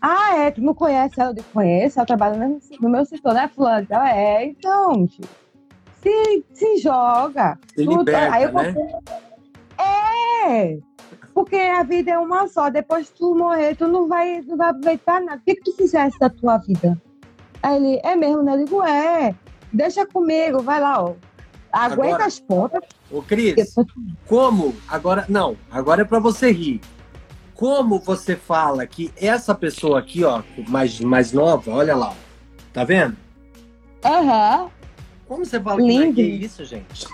Ah, 0.00 0.36
é, 0.36 0.50
tu 0.50 0.62
não 0.62 0.74
conhece 0.74 1.20
ela? 1.20 1.34
Eu 1.36 1.44
conheço, 1.52 1.98
ela 1.98 2.06
trabalha 2.06 2.36
no, 2.48 2.58
no 2.80 2.88
meu 2.88 3.04
setor, 3.04 3.34
né, 3.34 3.50
fulano? 3.54 3.86
Ela 3.90 4.14
é, 4.16 4.46
então, 4.46 5.06
tio, 5.06 5.24
se, 6.02 6.44
se 6.54 6.76
joga. 6.78 7.58
Se 7.76 7.84
Tu- 7.84 7.98
liberta, 7.98 8.34
aí 8.34 8.42
eu 8.44 8.52
né? 8.52 8.74
É, 9.78 10.78
porque 11.34 11.56
a 11.56 11.82
vida 11.82 12.12
é 12.12 12.18
uma 12.18 12.46
só. 12.48 12.70
Depois 12.70 13.10
tu 13.10 13.34
morrer, 13.34 13.74
tu 13.76 13.86
não 13.88 14.08
vai, 14.08 14.40
não 14.42 14.56
vai 14.56 14.70
aproveitar 14.70 15.20
nada. 15.20 15.38
O 15.38 15.44
que, 15.44 15.54
que 15.56 15.70
tu 15.70 15.76
fizesse 15.76 16.18
da 16.18 16.28
tua 16.30 16.58
vida? 16.58 17.00
Aí 17.62 17.76
ele, 17.76 18.00
é 18.02 18.16
mesmo, 18.16 18.42
né? 18.42 18.54
Eu 18.54 18.64
digo, 18.64 18.82
é, 18.82 19.34
deixa 19.72 20.06
comigo, 20.06 20.62
vai 20.62 20.80
lá, 20.80 21.02
ó. 21.04 21.14
Aguenta 21.72 22.08
Agora- 22.14 22.24
as 22.26 22.40
pontas. 22.40 22.80
Ô, 23.10 23.22
Cris, 23.22 23.74
como? 24.26 24.74
Agora, 24.88 25.24
não, 25.28 25.56
agora 25.70 26.02
é 26.02 26.04
pra 26.04 26.18
você 26.18 26.50
rir. 26.50 26.80
Como 27.60 27.98
você 27.98 28.36
fala 28.36 28.86
que 28.86 29.12
essa 29.14 29.54
pessoa 29.54 29.98
aqui, 29.98 30.24
ó, 30.24 30.42
mais, 30.66 30.98
mais 30.98 31.30
nova, 31.30 31.70
olha 31.70 31.94
lá, 31.94 32.14
tá 32.72 32.84
vendo? 32.84 33.18
Aham. 34.02 34.70
Como 35.28 35.44
você 35.44 35.60
fala 35.60 35.76
que 35.76 35.82
não 35.82 35.90
é 35.90 36.04
Lindo. 36.06 36.14
gay 36.14 36.36
isso, 36.36 36.64
gente? 36.64 37.06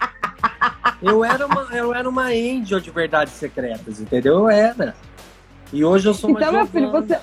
Eu 1.00 1.24
era 1.24 1.46
uma, 1.46 1.62
eu 1.76 1.94
era 1.94 2.08
uma 2.08 2.26
angel 2.28 2.80
de 2.80 2.90
verdades 2.90 3.32
secretas, 3.34 4.00
entendeu? 4.00 4.34
Eu 4.34 4.48
era. 4.48 4.94
E 5.72 5.84
hoje 5.84 6.08
eu 6.08 6.14
sou 6.14 6.30
uma 6.30 6.40
Então, 6.40 6.52
meu 6.52 6.66
filho, 6.66 6.90
você. 6.90 7.18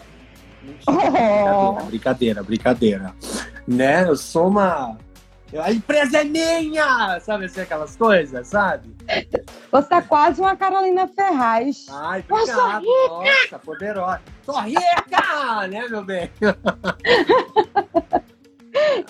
Mentira, 0.62 1.83
Brincadeira, 1.88 2.43
brincadeira, 2.43 2.43
brincadeira. 2.43 3.13
Né? 3.67 4.07
Eu 4.07 4.15
sou 4.15 4.47
uma. 4.47 4.95
A 5.62 5.72
empresa 5.72 6.19
é 6.19 6.24
minha! 6.24 7.19
Sabe 7.19 7.45
assim, 7.45 7.62
aquelas 7.62 7.95
coisas, 7.95 8.48
sabe? 8.48 8.93
Você 9.72 9.89
tá 9.89 10.01
quase 10.01 10.41
uma 10.41 10.55
Carolina 10.55 11.07
Ferraz. 11.07 11.86
Ai, 11.89 12.24
obrigado. 12.29 12.83
Nossa, 12.83 13.60
poderosa. 13.60 14.22
Sou 14.43 14.60
rica! 14.62 15.67
Né, 15.69 15.88
meu 15.88 16.03
bem? 16.03 16.29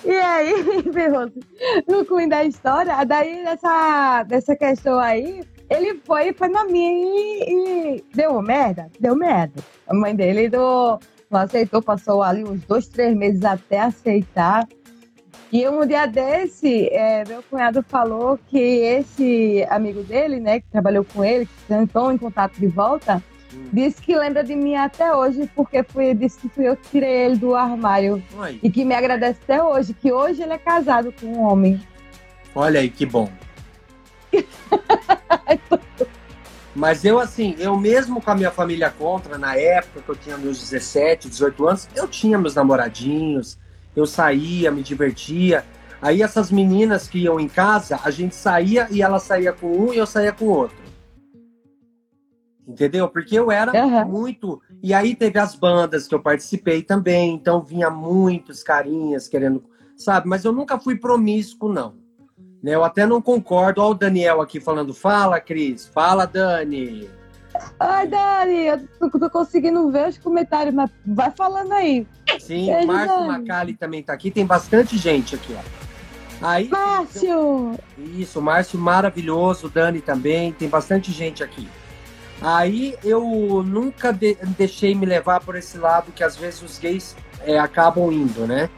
E 0.03 0.11
aí, 0.11 0.83
Ferroso, 0.91 1.39
no 1.87 2.05
cunho 2.05 2.27
da 2.27 2.43
história, 2.43 3.01
daí 3.05 3.43
dessa, 3.45 4.23
dessa 4.23 4.55
questão 4.57 4.99
aí, 4.99 5.41
ele 5.69 6.01
foi 6.05 6.33
foi 6.33 6.49
na 6.49 6.65
minha 6.65 6.91
e, 6.91 7.95
e 7.95 8.03
deu 8.13 8.41
merda, 8.41 8.89
deu 8.99 9.15
merda. 9.15 9.63
A 9.87 9.93
mãe 9.93 10.13
dele 10.13 10.49
do, 10.49 10.99
aceitou, 11.31 11.81
passou 11.81 12.21
ali 12.21 12.43
uns 12.43 12.61
dois, 12.65 12.87
três 12.87 13.15
meses 13.15 13.43
até 13.43 13.79
aceitar. 13.79 14.67
E 15.53 15.69
um 15.69 15.85
dia 15.85 16.07
desse, 16.07 16.87
é, 16.87 17.23
meu 17.27 17.43
cunhado 17.43 17.85
falou 17.87 18.39
que 18.47 18.57
esse 18.57 19.63
amigo 19.69 20.01
dele, 20.01 20.39
né, 20.39 20.59
que 20.59 20.65
trabalhou 20.71 21.05
com 21.05 21.23
ele, 21.23 21.47
que 21.67 21.73
entrou 21.75 22.11
em 22.11 22.17
contato 22.17 22.59
de 22.59 22.65
volta, 22.65 23.21
disse 23.71 24.01
que 24.01 24.15
lembra 24.15 24.43
de 24.43 24.55
mim 24.55 24.73
até 24.73 25.15
hoje, 25.15 25.47
porque 25.55 25.83
foi, 25.83 26.15
disse 26.15 26.39
que 26.39 26.49
fui 26.49 26.67
eu 26.67 26.75
que 26.75 26.89
tirei 26.89 27.25
ele 27.25 27.35
do 27.35 27.53
armário 27.53 28.23
Ai, 28.39 28.59
e 28.63 28.71
que 28.71 28.83
me 28.83 28.95
agradece 28.95 29.41
até 29.43 29.61
hoje, 29.63 29.93
que 29.93 30.11
hoje 30.11 30.41
ele 30.41 30.53
é 30.53 30.57
casado 30.57 31.13
com 31.21 31.27
um 31.27 31.41
homem. 31.43 31.79
olha 32.55 32.79
aí, 32.79 32.89
que 32.89 33.05
bom. 33.05 33.29
Mas 36.75 37.05
eu, 37.05 37.19
assim, 37.19 37.55
eu 37.59 37.77
mesmo 37.77 38.19
com 38.19 38.31
a 38.31 38.35
minha 38.35 38.49
família 38.49 38.89
contra, 38.89 39.37
na 39.37 39.55
época 39.55 40.01
que 40.01 40.09
eu 40.09 40.15
tinha 40.15 40.35
meus 40.35 40.59
17, 40.59 41.29
18 41.29 41.67
anos, 41.67 41.87
eu 41.95 42.07
tinha 42.07 42.39
meus 42.39 42.55
namoradinhos, 42.55 43.59
eu 43.95 44.05
saía, 44.05 44.71
me 44.71 44.81
divertia. 44.81 45.65
Aí 46.01 46.21
essas 46.21 46.51
meninas 46.51 47.07
que 47.07 47.19
iam 47.19 47.39
em 47.39 47.47
casa, 47.47 47.99
a 48.03 48.11
gente 48.11 48.35
saía 48.35 48.87
e 48.91 49.01
ela 49.01 49.19
saía 49.19 49.53
com 49.53 49.67
um 49.67 49.93
e 49.93 49.97
eu 49.97 50.05
saía 50.05 50.33
com 50.33 50.45
o 50.45 50.49
outro. 50.49 50.83
Entendeu? 52.67 53.07
Porque 53.09 53.37
eu 53.37 53.51
era 53.51 53.71
Aham. 53.71 54.05
muito. 54.05 54.61
E 54.81 54.93
aí 54.93 55.15
teve 55.15 55.39
as 55.39 55.55
bandas 55.55 56.07
que 56.07 56.15
eu 56.15 56.21
participei 56.21 56.81
também, 56.81 57.33
então 57.33 57.61
vinha 57.61 57.89
muitos 57.89 58.63
carinhas 58.63 59.27
querendo, 59.27 59.63
sabe? 59.97 60.27
Mas 60.27 60.43
eu 60.45 60.51
nunca 60.51 60.79
fui 60.79 60.95
promíscuo, 60.97 61.71
não. 61.71 61.95
Né? 62.61 62.73
Eu 62.73 62.83
até 62.83 63.05
não 63.05 63.21
concordo. 63.21 63.81
Olha 63.81 63.91
o 63.91 63.93
Daniel 63.93 64.41
aqui 64.41 64.59
falando. 64.59 64.93
Fala, 64.93 65.39
Cris. 65.41 65.85
Fala, 65.85 66.25
Dani. 66.25 67.09
Ai, 67.79 68.07
Dani, 68.07 68.65
eu 68.67 68.81
não 69.01 69.09
tô 69.09 69.29
conseguindo 69.29 69.89
ver 69.91 70.09
os 70.09 70.17
comentários, 70.17 70.73
mas 70.73 70.89
vai 71.05 71.31
falando 71.31 71.71
aí. 71.73 72.07
Sim, 72.39 72.67
Beijo, 72.67 72.83
o 72.85 72.87
Márcio. 72.87 73.25
Macali 73.25 73.73
também 73.73 74.01
tá 74.03 74.13
aqui. 74.13 74.31
Tem 74.31 74.45
bastante 74.45 74.97
gente 74.97 75.35
aqui, 75.35 75.55
ó. 75.57 75.83
Aí, 76.45 76.67
Márcio! 76.67 77.79
Isso, 77.97 78.39
o 78.39 78.41
Márcio 78.41 78.77
maravilhoso, 78.77 79.67
o 79.67 79.69
Dani 79.69 80.01
também, 80.01 80.51
tem 80.51 80.67
bastante 80.67 81.11
gente 81.11 81.43
aqui. 81.43 81.67
Aí 82.41 82.97
eu 83.03 83.63
nunca 83.65 84.11
de- 84.11 84.37
deixei 84.57 84.93
me 84.93 85.05
levar 85.05 85.39
por 85.39 85.55
esse 85.55 85.77
lado 85.77 86.11
que 86.11 86.23
às 86.23 86.35
vezes 86.35 86.61
os 86.61 86.77
gays 86.77 87.15
é, 87.45 87.57
acabam 87.57 88.11
indo, 88.11 88.45
né? 88.45 88.69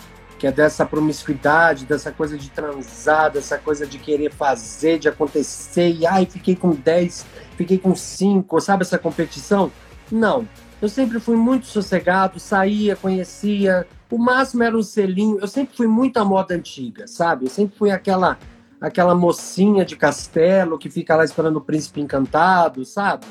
Que 0.45 0.49
é 0.49 0.51
dessa 0.51 0.85
promiscuidade, 0.85 1.87
dessa 1.87 2.11
coisa 2.11 2.37
de 2.37 2.51
transar, 2.51 3.31
dessa 3.31 3.57
coisa 3.57 3.87
de 3.87 3.97
querer 3.97 4.31
fazer, 4.31 4.99
de 4.99 5.09
acontecer, 5.09 5.89
e 5.89 6.05
ai, 6.05 6.27
fiquei 6.27 6.55
com 6.55 6.69
10, 6.69 7.25
fiquei 7.57 7.79
com 7.79 7.95
5, 7.95 8.61
sabe 8.61 8.83
essa 8.83 8.99
competição? 8.99 9.71
Não. 10.11 10.47
Eu 10.79 10.87
sempre 10.87 11.19
fui 11.19 11.35
muito 11.35 11.65
sossegado, 11.65 12.39
saía, 12.39 12.95
conhecia. 12.95 13.87
O 14.11 14.19
máximo 14.19 14.61
era 14.61 14.77
um 14.77 14.83
selinho. 14.83 15.39
Eu 15.39 15.47
sempre 15.47 15.75
fui 15.75 15.87
muito 15.87 16.17
à 16.17 16.23
moda 16.23 16.53
antiga, 16.53 17.07
sabe? 17.07 17.45
Eu 17.45 17.49
sempre 17.49 17.75
fui 17.75 17.89
aquela 17.89 18.37
aquela 18.79 19.15
mocinha 19.15 19.83
de 19.83 19.95
castelo 19.95 20.77
que 20.77 20.91
fica 20.91 21.15
lá 21.15 21.25
esperando 21.25 21.55
o 21.55 21.61
príncipe 21.61 22.01
encantado, 22.01 22.85
sabe? 22.85 23.25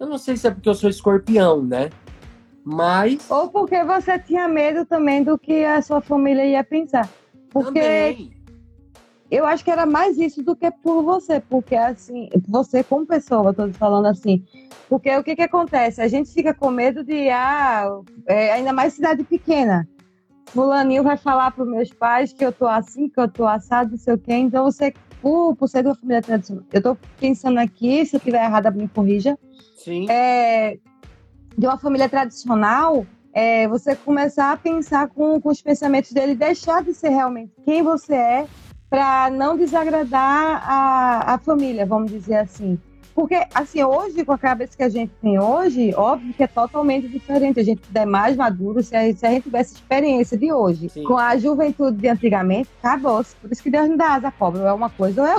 Eu 0.00 0.08
não 0.08 0.18
sei 0.18 0.36
se 0.36 0.48
é 0.48 0.50
porque 0.50 0.68
eu 0.68 0.74
sou 0.74 0.90
escorpião, 0.90 1.62
né? 1.62 1.90
Mas 2.70 3.30
Ou 3.30 3.48
porque 3.48 3.82
você 3.82 4.18
tinha 4.18 4.46
medo 4.46 4.84
também 4.84 5.22
do 5.22 5.38
que 5.38 5.64
a 5.64 5.80
sua 5.80 6.02
família 6.02 6.44
ia 6.44 6.62
pensar. 6.62 7.08
Porque 7.50 7.80
também. 7.80 8.30
eu 9.30 9.46
acho 9.46 9.64
que 9.64 9.70
era 9.70 9.86
mais 9.86 10.18
isso 10.18 10.42
do 10.42 10.54
que 10.54 10.70
por 10.70 11.02
você, 11.02 11.40
porque 11.40 11.74
assim, 11.74 12.28
você 12.46 12.84
como 12.84 13.06
pessoa, 13.06 13.48
eu 13.48 13.54
tô 13.54 13.72
falando 13.72 14.04
assim, 14.04 14.44
porque 14.86 15.16
o 15.16 15.24
que 15.24 15.34
que 15.34 15.42
acontece? 15.42 16.02
A 16.02 16.08
gente 16.08 16.30
fica 16.30 16.52
com 16.52 16.70
medo 16.70 17.02
de, 17.02 17.30
ah, 17.30 17.88
é, 18.26 18.52
ainda 18.52 18.74
mais 18.74 18.92
cidade 18.92 19.24
pequena. 19.24 19.88
Fulaninho 20.48 21.02
vai 21.02 21.16
falar 21.16 21.52
para 21.52 21.64
meus 21.64 21.90
pais 21.90 22.34
que 22.34 22.44
eu 22.44 22.52
tô 22.52 22.66
assim, 22.66 23.08
que 23.08 23.18
eu 23.18 23.28
tô 23.28 23.46
assado, 23.46 23.92
não 23.92 23.98
sei 23.98 24.12
o 24.12 24.18
quê, 24.18 24.34
então 24.34 24.64
você, 24.64 24.92
por, 25.22 25.56
por 25.56 25.68
ser 25.68 25.82
de 25.82 25.88
uma 25.88 25.94
família 25.94 26.20
tradicional, 26.20 26.64
eu 26.70 26.82
tô 26.82 26.96
pensando 27.18 27.58
aqui, 27.58 28.04
se 28.04 28.16
eu 28.16 28.20
tiver 28.20 28.44
errada, 28.44 28.70
me 28.70 28.88
corrija, 28.88 29.38
Sim. 29.76 30.06
é, 30.10 30.78
de 31.58 31.66
uma 31.66 31.76
família 31.76 32.08
tradicional, 32.08 33.04
é, 33.34 33.66
você 33.66 33.96
começar 33.96 34.52
a 34.52 34.56
pensar 34.56 35.08
com, 35.08 35.40
com 35.40 35.48
os 35.48 35.60
pensamentos 35.60 36.12
dele, 36.12 36.36
deixar 36.36 36.84
de 36.84 36.94
ser 36.94 37.08
realmente 37.08 37.52
quem 37.64 37.82
você 37.82 38.14
é, 38.14 38.46
para 38.88 39.28
não 39.30 39.56
desagradar 39.56 40.62
a, 40.64 41.34
a 41.34 41.38
família, 41.38 41.84
vamos 41.84 42.12
dizer 42.12 42.36
assim. 42.36 42.78
Porque, 43.12 43.44
assim, 43.52 43.82
hoje, 43.82 44.24
com 44.24 44.32
a 44.32 44.38
cabeça 44.38 44.76
que 44.76 44.82
a 44.84 44.88
gente 44.88 45.12
tem 45.20 45.40
hoje, 45.40 45.92
óbvio 45.96 46.32
que 46.32 46.44
é 46.44 46.46
totalmente 46.46 47.08
diferente. 47.08 47.58
A 47.58 47.64
gente 47.64 47.82
é 47.92 48.06
mais 48.06 48.36
maduro, 48.36 48.80
se 48.80 48.94
a, 48.94 49.12
se 49.12 49.26
a 49.26 49.30
gente 49.30 49.42
tivesse 49.42 49.74
experiência 49.74 50.38
de 50.38 50.52
hoje, 50.52 50.88
Sim. 50.88 51.02
com 51.02 51.18
a 51.18 51.36
juventude 51.36 51.98
de 51.98 52.06
antigamente, 52.06 52.70
acabou. 52.80 53.24
Por 53.40 53.50
isso 53.50 53.60
que 53.60 53.70
Deus 53.70 53.88
não 53.88 53.96
dá 53.96 54.14
asa 54.14 54.28
à 54.28 54.30
cobra, 54.30 54.60
ou 54.60 54.68
é 54.68 54.72
uma 54.72 54.90
coisa 54.90 55.22
ou 55.22 55.26
é 55.26 55.34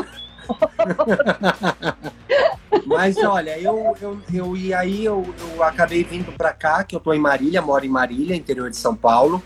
Mas 2.99 3.15
olha, 3.15 3.57
eu, 3.57 3.95
eu, 4.01 4.21
eu 4.33 4.57
e 4.57 4.73
aí 4.73 5.05
eu, 5.05 5.23
eu 5.55 5.63
acabei 5.63 6.03
vindo 6.03 6.33
pra 6.33 6.51
cá, 6.51 6.83
que 6.83 6.93
eu 6.93 6.99
tô 6.99 7.13
em 7.13 7.19
Marília, 7.19 7.61
moro 7.61 7.85
em 7.85 7.89
Marília, 7.89 8.35
interior 8.35 8.69
de 8.69 8.75
São 8.75 8.93
Paulo. 8.93 9.41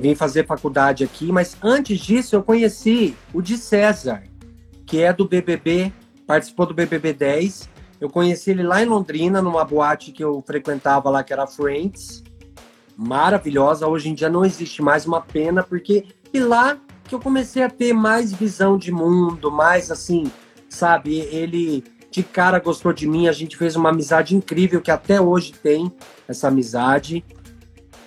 Vim 0.00 0.14
fazer 0.14 0.46
faculdade 0.46 1.04
aqui, 1.04 1.30
mas 1.30 1.54
antes 1.62 2.00
disso 2.00 2.34
eu 2.34 2.42
conheci 2.42 3.14
o 3.34 3.42
de 3.42 3.58
César, 3.58 4.22
que 4.86 5.02
é 5.02 5.12
do 5.12 5.28
BBB, 5.28 5.92
participou 6.26 6.64
do 6.64 6.72
BBB 6.72 7.12
10. 7.12 7.68
Eu 8.00 8.08
conheci 8.08 8.52
ele 8.52 8.62
lá 8.62 8.82
em 8.82 8.86
Londrina, 8.86 9.42
numa 9.42 9.66
boate 9.66 10.10
que 10.10 10.24
eu 10.24 10.42
frequentava 10.46 11.10
lá, 11.10 11.22
que 11.22 11.34
era 11.34 11.46
Friends. 11.46 12.24
Maravilhosa, 12.96 13.86
hoje 13.86 14.08
em 14.08 14.14
dia 14.14 14.30
não 14.30 14.46
existe 14.46 14.80
mais, 14.80 15.04
uma 15.04 15.20
pena, 15.20 15.62
porque 15.62 16.06
e 16.32 16.40
lá 16.40 16.78
que 17.04 17.14
eu 17.14 17.20
comecei 17.20 17.62
a 17.62 17.68
ter 17.68 17.92
mais 17.92 18.32
visão 18.32 18.78
de 18.78 18.90
mundo, 18.90 19.52
mais 19.52 19.90
assim, 19.90 20.32
sabe? 20.70 21.18
Ele 21.18 21.84
de 22.10 22.22
cara 22.22 22.58
gostou 22.58 22.92
de 22.92 23.06
mim, 23.06 23.28
a 23.28 23.32
gente 23.32 23.56
fez 23.56 23.76
uma 23.76 23.90
amizade 23.90 24.34
incrível 24.34 24.80
que 24.80 24.90
até 24.90 25.20
hoje 25.20 25.52
tem 25.52 25.92
essa 26.26 26.48
amizade. 26.48 27.24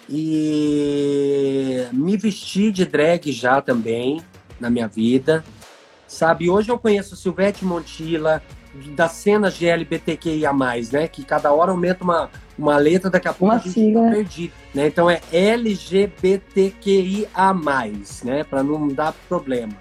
E 0.10 1.86
me 1.94 2.18
vesti 2.18 2.72
de 2.72 2.86
drag 2.86 3.32
já 3.32 3.62
também 3.62 4.22
na 4.60 4.70
minha 4.70 4.88
vida. 4.88 5.44
Sabe, 6.08 6.50
hoje 6.50 6.70
eu 6.70 6.78
conheço 6.78 7.16
Silvete 7.16 7.64
Montilla, 7.64 8.44
da 8.96 9.08
cena 9.08 9.50
GLBTQIA+, 9.50 10.52
né? 10.92 11.08
Que 11.08 11.24
cada 11.24 11.54
hora 11.54 11.72
aumenta 11.72 12.04
uma, 12.04 12.30
uma 12.58 12.78
letra, 12.78 13.10
daqui 13.10 13.28
a 13.28 13.34
pouco 13.34 13.54
Uma 13.54 13.62
a 13.62 13.64
gente 13.64 13.94
perdido. 13.94 14.54
Né? 14.74 14.88
Então 14.88 15.10
é 15.10 15.22
LGBTQIA+, 15.32 16.44
né? 18.24 18.44
Para 18.44 18.64
não 18.64 18.88
dar 18.90 19.14
problema. 19.28 19.74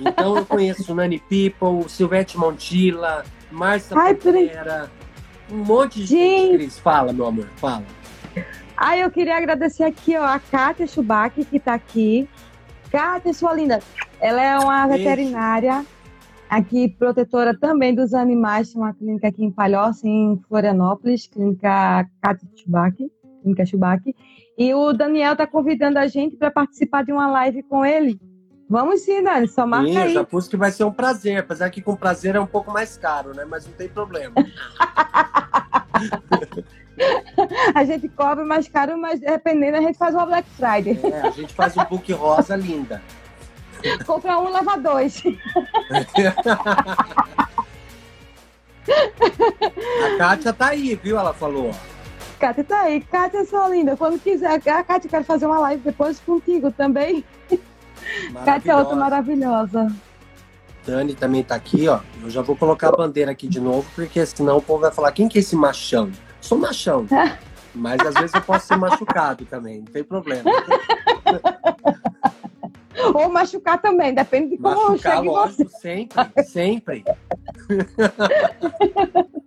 Então 0.00 0.36
eu 0.36 0.46
conheço 0.46 0.94
Nani 0.94 1.18
People, 1.18 1.88
Silvete 1.88 2.38
Montilla, 2.38 3.24
Márcia 3.50 3.96
Ai. 3.98 4.14
Pantera, 4.14 4.90
um 5.50 5.58
monte 5.58 6.00
de 6.00 6.06
Gente. 6.06 6.40
gente. 6.42 6.56
Cris, 6.58 6.78
fala, 6.78 7.12
meu 7.12 7.26
amor, 7.26 7.46
fala. 7.56 7.84
Ah, 8.76 8.96
eu 8.96 9.10
queria 9.10 9.36
agradecer 9.36 9.84
aqui, 9.84 10.16
ó, 10.16 10.24
a 10.24 10.38
Kátia 10.38 10.86
Chubac, 10.86 11.44
que 11.44 11.60
tá 11.60 11.74
aqui. 11.74 12.28
Kátia, 12.90 13.32
sua 13.34 13.52
linda, 13.52 13.80
ela 14.20 14.42
é 14.42 14.58
uma 14.58 14.86
Beijo. 14.86 15.04
veterinária 15.04 15.84
aqui, 16.48 16.88
protetora 16.88 17.56
também 17.56 17.94
dos 17.94 18.12
animais, 18.12 18.72
tem 18.72 18.82
uma 18.82 18.92
clínica 18.92 19.28
aqui 19.28 19.44
em 19.44 19.50
Palhoça, 19.52 20.08
em 20.08 20.40
Florianópolis, 20.48 21.28
clínica 21.28 22.08
Kátia 22.20 22.48
Chubac, 22.56 22.96
clínica 23.42 23.64
Chubac. 23.64 24.14
E 24.58 24.74
o 24.74 24.92
Daniel 24.92 25.36
tá 25.36 25.46
convidando 25.46 25.98
a 25.98 26.06
gente 26.06 26.36
para 26.36 26.50
participar 26.50 27.04
de 27.04 27.12
uma 27.12 27.30
live 27.30 27.62
com 27.62 27.84
ele. 27.84 28.20
Vamos 28.70 29.00
sim, 29.00 29.20
Dani, 29.20 29.48
só 29.48 29.66
marca 29.66 29.88
Sim, 29.88 29.96
eu 29.96 30.02
aí. 30.02 30.14
já 30.14 30.22
pus 30.22 30.46
que 30.46 30.56
vai 30.56 30.70
ser 30.70 30.84
um 30.84 30.92
prazer, 30.92 31.38
apesar 31.38 31.68
que 31.70 31.82
com 31.82 31.96
prazer 31.96 32.36
é 32.36 32.40
um 32.40 32.46
pouco 32.46 32.70
mais 32.70 32.96
caro, 32.96 33.34
né? 33.34 33.44
Mas 33.44 33.66
não 33.66 33.72
tem 33.72 33.88
problema. 33.88 34.32
A 37.74 37.82
gente 37.84 38.08
cobra 38.10 38.44
mais 38.44 38.68
caro, 38.68 38.96
mas 38.96 39.18
dependendo 39.18 39.78
a 39.78 39.80
gente 39.80 39.96
faz 39.96 40.14
uma 40.14 40.26
Black 40.26 40.46
Friday. 40.50 41.00
É, 41.02 41.20
a 41.22 41.30
gente 41.30 41.52
faz 41.54 41.74
um 41.76 41.84
book 41.84 42.12
rosa 42.12 42.54
linda. 42.54 43.02
Compra 44.06 44.38
um, 44.38 44.52
leva 44.52 44.76
dois. 44.76 45.22
A 50.04 50.18
Kátia 50.18 50.52
tá 50.52 50.66
aí, 50.68 50.94
viu? 50.94 51.18
Ela 51.18 51.32
falou. 51.32 51.70
Kátia 52.38 52.64
tá 52.64 52.82
aí. 52.82 53.00
Kátia, 53.00 53.44
sua 53.46 53.68
linda. 53.68 53.96
Quando 53.96 54.20
quiser. 54.20 54.52
A 54.52 54.84
Kátia, 54.84 55.06
eu 55.06 55.10
quero 55.10 55.24
fazer 55.24 55.46
uma 55.46 55.58
live 55.58 55.82
depois 55.82 56.20
contigo 56.20 56.70
também. 56.70 57.24
Kátia 58.44 58.72
é 58.72 58.76
outra 58.76 58.96
Maravilhosa. 58.96 59.90
Dani 60.86 61.14
também 61.14 61.42
tá 61.42 61.54
aqui, 61.54 61.88
ó. 61.88 62.00
Eu 62.22 62.30
já 62.30 62.42
vou 62.42 62.56
colocar 62.56 62.88
a 62.88 62.92
bandeira 62.92 63.30
aqui 63.30 63.46
de 63.46 63.60
novo, 63.60 63.88
porque 63.94 64.24
senão 64.26 64.56
o 64.58 64.62
povo 64.62 64.80
vai 64.80 64.90
falar: 64.90 65.12
quem 65.12 65.28
que 65.28 65.38
é 65.38 65.40
esse 65.40 65.54
machão? 65.54 66.10
Sou 66.40 66.58
machão. 66.58 67.06
Mas 67.74 68.00
às 68.00 68.14
vezes 68.14 68.34
eu 68.34 68.42
posso 68.42 68.66
ser 68.66 68.76
machucado 68.76 69.44
também, 69.44 69.78
não 69.78 69.84
tem 69.86 70.02
problema. 70.02 70.50
Ou 73.14 73.28
machucar 73.30 73.80
também, 73.80 74.12
depende 74.12 74.50
de 74.50 74.56
como 74.58 74.74
Machucar, 74.90 74.98
chega 74.98 75.16
em 75.18 75.24
você. 75.24 75.30
lógico, 75.30 75.70
sempre, 75.80 76.42
sempre. 76.44 77.04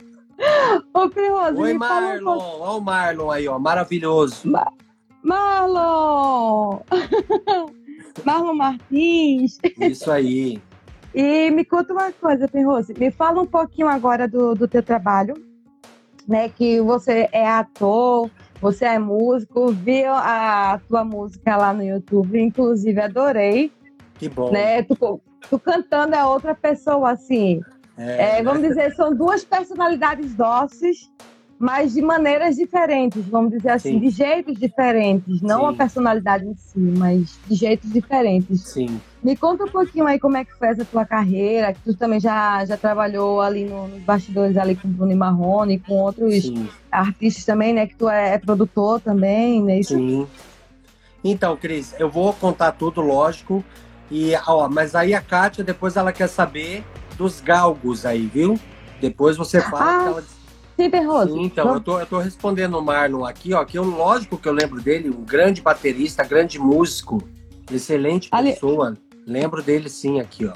Ô, 0.93 1.09
Crioso, 1.09 1.59
Oi, 1.59 1.73
Marlon. 1.73 2.37
Olha 2.39 2.71
o 2.71 2.79
Marlon 2.81 3.31
aí, 3.31 3.47
ó. 3.47 3.59
Maravilhoso. 3.59 4.49
Marlon! 5.21 6.79
Marlon 8.25 8.53
Martins. 8.53 9.59
Isso 9.79 10.11
aí. 10.11 10.61
E 11.13 11.51
me 11.51 11.63
conta 11.63 11.93
uma 11.93 12.11
coisa, 12.11 12.47
Penrose. 12.47 12.93
Me 12.97 13.11
fala 13.11 13.41
um 13.41 13.45
pouquinho 13.45 13.87
agora 13.87 14.27
do, 14.27 14.55
do 14.55 14.67
teu 14.67 14.81
trabalho, 14.81 15.35
né? 16.27 16.49
Que 16.49 16.81
você 16.81 17.29
é 17.31 17.47
ator, 17.47 18.29
você 18.59 18.85
é 18.85 18.97
músico, 18.99 19.71
vi 19.71 20.03
a 20.05 20.79
tua 20.87 21.03
música 21.03 21.55
lá 21.55 21.73
no 21.73 21.83
YouTube, 21.83 22.39
inclusive 22.41 22.99
adorei, 22.99 23.71
Que 24.17 24.27
bom. 24.29 24.51
né? 24.51 24.81
Tu, 24.83 24.95
tu 25.49 25.59
cantando 25.59 26.15
é 26.15 26.25
outra 26.25 26.55
pessoa, 26.55 27.11
assim. 27.11 27.61
É, 27.95 28.39
É, 28.39 28.43
vamos 28.43 28.63
dizer, 28.67 28.95
são 28.95 29.13
duas 29.15 29.43
personalidades 29.45 30.33
dóceis, 30.33 31.11
mas 31.63 31.93
de 31.93 32.01
maneiras 32.01 32.57
diferentes, 32.57 33.25
vamos 33.29 33.51
dizer 33.51 33.69
assim, 33.69 33.91
Sim. 33.91 33.99
de 33.99 34.09
jeitos 34.09 34.59
diferentes. 34.59 35.41
Não 35.41 35.61
Sim. 35.61 35.67
a 35.67 35.73
personalidade 35.73 36.45
em 36.45 36.53
si, 36.55 36.77
mas 36.77 37.39
de 37.47 37.55
jeitos 37.55 37.89
diferentes. 37.89 38.67
Sim. 38.67 38.99
Me 39.23 39.37
conta 39.37 39.63
um 39.63 39.69
pouquinho 39.69 40.05
aí 40.05 40.19
como 40.19 40.35
é 40.35 40.43
que 40.43 40.51
foi 40.59 40.67
essa 40.67 40.83
tua 40.83 41.05
carreira, 41.05 41.73
que 41.73 41.79
tu 41.81 41.95
também 41.95 42.19
já, 42.19 42.65
já 42.65 42.75
trabalhou 42.75 43.39
ali 43.39 43.63
no- 43.63 43.87
nos 43.87 44.01
bastidores 44.01 44.57
ali 44.57 44.75
com 44.75 44.89
o 44.89 44.91
Bruno 44.91 45.15
Marrone, 45.15 45.79
com 45.79 45.93
outros 46.01 46.41
Sim. 46.43 46.67
artistas 46.91 47.45
também, 47.45 47.73
né? 47.73 47.87
Que 47.87 47.95
tu 47.95 48.09
é, 48.09 48.33
é 48.33 48.37
produtor 48.37 48.99
também, 48.99 49.63
né? 49.63 49.79
Isso 49.79 49.93
Sim. 49.95 50.27
Então, 51.23 51.55
Cris, 51.55 51.95
eu 51.97 52.09
vou 52.09 52.33
contar 52.33 52.73
tudo, 52.73 52.99
lógico. 52.99 53.63
E, 54.11 54.33
ó, 54.45 54.67
mas 54.67 54.95
aí 54.95 55.13
a 55.13 55.21
Kátia, 55.21 55.63
depois 55.63 55.95
ela 55.95 56.11
quer 56.11 56.27
saber 56.27 56.83
dos 57.17 57.39
galgos 57.39 58.05
aí, 58.05 58.27
viu? 58.27 58.59
Depois 58.99 59.37
você 59.37 59.61
fala 59.61 59.85
Ah, 59.91 59.99
que 60.01 60.07
ela. 60.09 60.42
Sim, 60.75 60.89
Perroso. 60.89 61.33
Sim, 61.33 61.43
então, 61.43 61.73
eu 61.75 61.79
tô, 61.79 61.99
eu 61.99 62.05
tô 62.05 62.17
respondendo 62.19 62.77
o 62.77 62.81
Marlon 62.81 63.25
aqui, 63.25 63.53
ó, 63.53 63.63
que 63.63 63.77
eu, 63.77 63.83
lógico 63.83 64.37
que 64.37 64.47
eu 64.47 64.53
lembro 64.53 64.81
dele, 64.81 65.09
um 65.09 65.23
grande 65.23 65.61
baterista, 65.61 66.23
grande 66.23 66.57
músico, 66.57 67.21
excelente 67.71 68.27
Ali- 68.31 68.53
pessoa. 68.53 68.95
Lembro 69.25 69.61
dele 69.61 69.87
sim 69.87 70.19
aqui, 70.19 70.45
ó. 70.45 70.53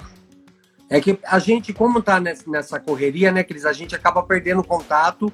É 0.89 0.99
que 0.99 1.19
a 1.25 1.37
gente, 1.37 1.71
como 1.73 2.01
tá 2.01 2.19
nessa, 2.19 2.79
correria, 2.79 3.31
né, 3.31 3.43
Cris, 3.43 3.65
a 3.65 3.73
gente 3.73 3.93
acaba 3.95 4.23
perdendo 4.23 4.63
contato, 4.63 5.31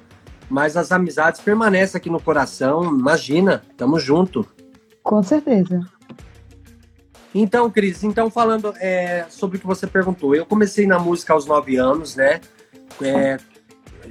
mas 0.50 0.76
as 0.76 0.92
amizades 0.92 1.40
permanecem 1.40 1.96
aqui 1.98 2.10
no 2.10 2.20
coração. 2.20 2.84
Imagina, 2.84 3.62
tamo 3.76 3.98
junto. 3.98 4.46
Com 5.02 5.22
certeza. 5.22 5.80
Então, 7.34 7.70
Cris, 7.70 8.04
então 8.04 8.30
falando 8.30 8.72
é, 8.78 9.26
sobre 9.28 9.56
o 9.56 9.60
que 9.60 9.66
você 9.66 9.86
perguntou, 9.86 10.34
eu 10.34 10.46
comecei 10.46 10.86
na 10.86 10.98
música 10.98 11.32
aos 11.32 11.46
nove 11.46 11.76
anos, 11.76 12.14
né? 12.14 12.40
É, 13.02 13.38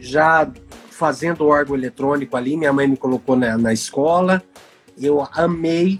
já 0.03 0.51
fazendo 0.91 1.47
órgão 1.47 1.75
eletrônico 1.75 2.35
ali, 2.35 2.57
minha 2.57 2.73
mãe 2.73 2.87
me 2.87 2.97
colocou 2.97 3.35
na, 3.35 3.57
na 3.57 3.73
escola, 3.73 4.43
eu 4.99 5.25
amei, 5.31 5.99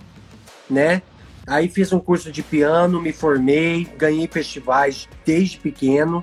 né? 0.69 1.01
Aí 1.47 1.67
fiz 1.69 1.91
um 1.91 1.99
curso 1.99 2.31
de 2.31 2.43
piano, 2.43 3.01
me 3.01 3.11
formei, 3.11 3.85
ganhei 3.97 4.27
festivais 4.27 5.09
desde 5.25 5.57
pequeno. 5.57 6.21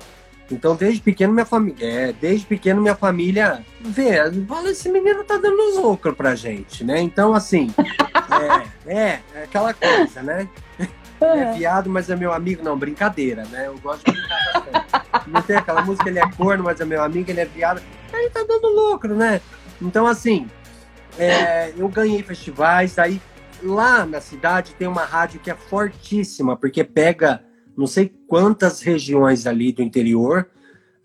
Então, 0.50 0.74
desde 0.74 1.00
pequeno, 1.00 1.32
minha 1.32 1.46
família. 1.46 1.86
É, 1.86 2.12
desde 2.12 2.46
pequeno, 2.46 2.82
minha 2.82 2.94
família 2.94 3.64
vê, 3.80 4.16
fala, 4.46 4.70
esse 4.70 4.88
menino 4.88 5.22
tá 5.24 5.36
dando 5.36 5.80
lucro 5.80 6.14
pra 6.14 6.34
gente, 6.34 6.84
né? 6.84 7.00
Então, 7.00 7.34
assim, 7.34 7.72
é, 8.86 8.92
é, 8.92 9.20
é 9.34 9.42
aquela 9.44 9.72
coisa, 9.72 10.22
né? 10.22 10.48
Ele 11.20 11.40
é 11.40 11.52
viado, 11.52 11.90
mas 11.90 12.08
é 12.08 12.16
meu 12.16 12.32
amigo. 12.32 12.62
Não, 12.62 12.78
brincadeira, 12.78 13.44
né? 13.44 13.66
Eu 13.66 13.78
gosto 13.78 14.04
de 14.04 14.12
brincar 14.12 14.52
bastante. 14.54 15.30
Não 15.30 15.42
tem 15.42 15.56
aquela 15.56 15.82
música, 15.82 16.08
ele 16.08 16.18
é 16.18 16.30
corno, 16.32 16.64
mas 16.64 16.80
é 16.80 16.84
meu 16.84 17.02
amigo, 17.02 17.30
ele 17.30 17.40
é 17.40 17.44
viado. 17.44 17.82
Aí 18.12 18.30
tá 18.30 18.44
dando 18.46 18.68
lucro, 18.68 19.14
né? 19.14 19.40
Então, 19.80 20.06
assim, 20.06 20.48
é, 21.18 21.72
eu 21.76 21.88
ganhei 21.88 22.22
festivais. 22.22 22.98
Aí, 22.98 23.20
lá 23.62 24.06
na 24.06 24.20
cidade, 24.20 24.74
tem 24.74 24.88
uma 24.88 25.04
rádio 25.04 25.40
que 25.40 25.50
é 25.50 25.54
fortíssima, 25.54 26.56
porque 26.56 26.82
pega 26.82 27.42
não 27.76 27.86
sei 27.86 28.12
quantas 28.26 28.82
regiões 28.82 29.46
ali 29.46 29.72
do 29.72 29.82
interior, 29.82 30.48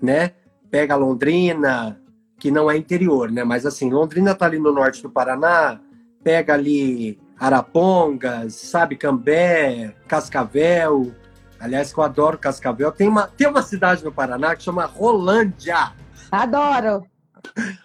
né? 0.01 0.32
Pega 0.69 0.95
Londrina, 0.95 2.01
que 2.38 2.51
não 2.51 2.69
é 2.69 2.75
interior, 2.78 3.32
né? 3.32 3.43
Mas, 3.43 3.65
assim, 3.65 3.89
Londrina 3.89 4.36
tá 4.36 4.45
ali 4.45 4.60
no 4.60 4.73
norte 4.73 5.01
do 5.01 5.10
Paraná, 5.10 5.80
pega 6.23 6.54
ali 6.54 7.19
Arapongas, 7.39 8.54
sabe, 8.56 8.95
Cambé, 8.95 9.93
Cascavel. 10.08 11.12
Aliás, 11.60 11.93
que 11.93 12.00
eu 12.00 12.04
adoro 12.04 12.38
Cascavel. 12.38 12.91
Tem 12.91 13.08
uma, 13.08 13.28
tem 13.28 13.48
uma 13.48 13.62
cidade 13.62 14.04
no 14.04 14.12
Paraná 14.12 14.56
que 14.56 14.63
chama 14.63 14.86
Rolândia. 14.86 15.93
Adoro. 16.32 17.06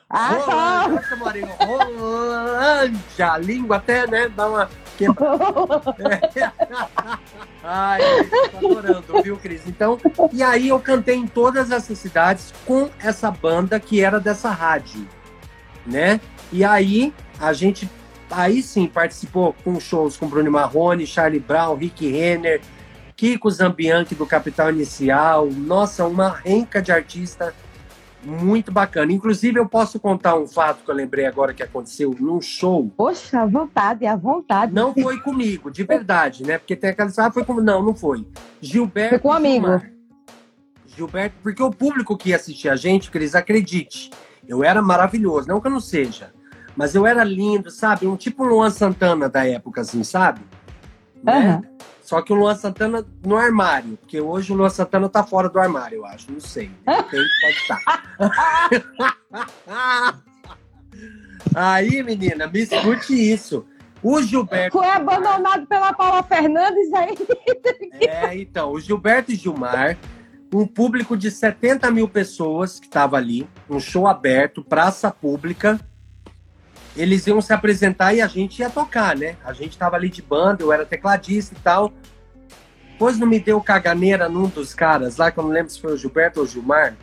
Adoro. 0.08 0.50
Rolândia, 0.50 1.16
mora 1.16 1.38
em 1.38 1.44
Rolândia. 1.44 3.32
A 3.32 3.38
língua 3.38 3.76
até, 3.76 4.06
né, 4.06 4.28
dá 4.28 4.48
uma 4.48 4.70
quebra. 4.96 5.24
Ai, 7.62 8.00
tô 8.50 8.56
adorando, 8.56 9.22
viu, 9.22 9.36
Cris? 9.36 9.62
Então, 9.66 9.98
e 10.32 10.42
aí 10.42 10.68
eu 10.68 10.80
cantei 10.80 11.16
em 11.16 11.26
todas 11.26 11.70
essas 11.70 11.98
cidades 11.98 12.52
com 12.66 12.90
essa 12.98 13.30
banda 13.30 13.78
que 13.78 14.02
era 14.02 14.18
dessa 14.18 14.50
rádio, 14.50 15.06
né? 15.86 16.20
E 16.52 16.64
aí 16.64 17.14
a 17.38 17.52
gente, 17.52 17.88
aí 18.30 18.62
sim, 18.62 18.86
participou 18.86 19.54
com 19.64 19.78
shows 19.80 20.16
com 20.16 20.26
Bruno 20.26 20.50
Marrone, 20.50 21.06
Charlie 21.06 21.40
Brown, 21.40 21.74
Rick 21.76 22.08
Renner, 22.08 22.60
Kiko 23.16 23.50
Zambianchi 23.50 24.14
do 24.14 24.26
Capital 24.26 24.70
Inicial. 24.70 25.46
Nossa, 25.46 26.06
uma 26.06 26.30
renca 26.30 26.80
de 26.80 26.92
artista 26.92 27.54
muito 28.22 28.70
bacana. 28.70 29.12
Inclusive, 29.12 29.58
eu 29.58 29.68
posso 29.68 29.98
contar 29.98 30.36
um 30.36 30.46
fato 30.46 30.84
que 30.84 30.90
eu 30.90 30.94
lembrei 30.94 31.26
agora 31.26 31.54
que 31.54 31.62
aconteceu 31.62 32.14
num 32.18 32.40
show 32.40 32.90
Poxa, 32.96 33.40
à 33.40 33.46
vontade, 33.46 34.06
à 34.06 34.16
vontade. 34.16 34.72
não 34.72 34.94
foi 34.94 35.18
comigo, 35.20 35.70
de 35.70 35.84
verdade, 35.84 36.44
né? 36.44 36.58
Porque 36.58 36.76
tem 36.76 36.90
aquela 36.90 37.10
ah, 37.16 37.30
foi 37.30 37.44
comigo. 37.44 37.64
Não, 37.64 37.82
não 37.82 37.94
foi. 37.94 38.26
Gilberto 38.60 39.10
Foi 39.10 39.18
com 39.18 39.28
um 39.28 39.32
amigo. 39.32 39.66
Gilmar. 39.66 39.90
Gilberto, 40.86 41.36
porque 41.42 41.62
o 41.62 41.70
público 41.70 42.16
que 42.16 42.30
ia 42.30 42.36
assistir 42.36 42.68
a 42.68 42.76
gente, 42.76 43.10
Cris, 43.10 43.34
acredite, 43.34 44.10
eu 44.46 44.64
era 44.64 44.82
maravilhoso, 44.82 45.48
não 45.48 45.60
que 45.60 45.66
eu 45.66 45.70
não 45.70 45.80
seja, 45.80 46.32
mas 46.76 46.94
eu 46.94 47.06
era 47.06 47.24
lindo, 47.24 47.70
sabe? 47.70 48.06
Um 48.06 48.16
tipo 48.16 48.44
Luan 48.44 48.70
Santana 48.70 49.28
da 49.28 49.46
época, 49.46 49.80
assim, 49.80 50.02
sabe? 50.04 50.40
Né? 51.22 51.62
Só 52.02 52.22
que 52.22 52.32
o 52.32 52.36
Luan 52.36 52.56
Santana 52.56 53.06
no 53.24 53.36
armário, 53.36 53.96
porque 53.98 54.20
hoje 54.20 54.52
o 54.52 54.56
Luan 54.56 54.70
Santana 54.70 55.08
tá 55.08 55.22
fora 55.22 55.48
do 55.48 55.60
armário, 55.60 55.98
eu 55.98 56.06
acho, 56.06 56.32
não 56.32 56.40
sei. 56.40 56.70
Repente 56.86 57.28
pode 57.40 57.56
estar. 57.56 58.02
Aí, 61.54 62.02
menina, 62.02 62.46
me 62.46 62.60
escute 62.60 63.14
isso. 63.14 63.64
O 64.02 64.22
Gilberto. 64.22 64.78
Foi 64.78 64.88
abandonado 64.88 65.66
pela 65.66 65.92
Paula 65.92 66.22
Fernandes 66.22 66.92
aí. 66.94 67.14
É, 68.00 68.34
então, 68.36 68.72
o 68.72 68.80
Gilberto 68.80 69.30
e 69.30 69.34
Gilmar, 69.34 69.98
um 70.54 70.66
público 70.66 71.16
de 71.16 71.30
70 71.30 71.90
mil 71.90 72.08
pessoas 72.08 72.80
que 72.80 72.86
estava 72.86 73.16
ali, 73.16 73.46
um 73.68 73.78
show 73.78 74.06
aberto, 74.06 74.64
praça 74.64 75.10
pública. 75.10 75.78
Eles 76.96 77.26
iam 77.26 77.40
se 77.40 77.52
apresentar 77.52 78.12
e 78.14 78.20
a 78.20 78.26
gente 78.26 78.60
ia 78.60 78.70
tocar, 78.70 79.16
né? 79.16 79.36
A 79.44 79.52
gente 79.52 79.78
tava 79.78 79.96
ali 79.96 80.08
de 80.08 80.22
banda, 80.22 80.62
eu 80.62 80.72
era 80.72 80.84
tecladista 80.84 81.54
e 81.54 81.58
tal. 81.60 81.92
Pois 82.98 83.18
não 83.18 83.26
me 83.26 83.40
deu 83.40 83.60
caganeira 83.60 84.28
num 84.28 84.48
dos 84.48 84.74
caras 84.74 85.16
lá, 85.16 85.30
que 85.30 85.38
eu 85.38 85.44
não 85.44 85.50
lembro 85.50 85.70
se 85.70 85.80
foi 85.80 85.94
o 85.94 85.96
Gilberto 85.96 86.40
ou 86.40 86.46
o 86.46 86.48
Gilmar. 86.48 86.94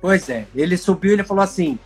Pois 0.00 0.28
é, 0.28 0.46
ele 0.54 0.76
subiu 0.76 1.10
e 1.10 1.14
ele 1.14 1.24
falou 1.24 1.42
assim: 1.42 1.78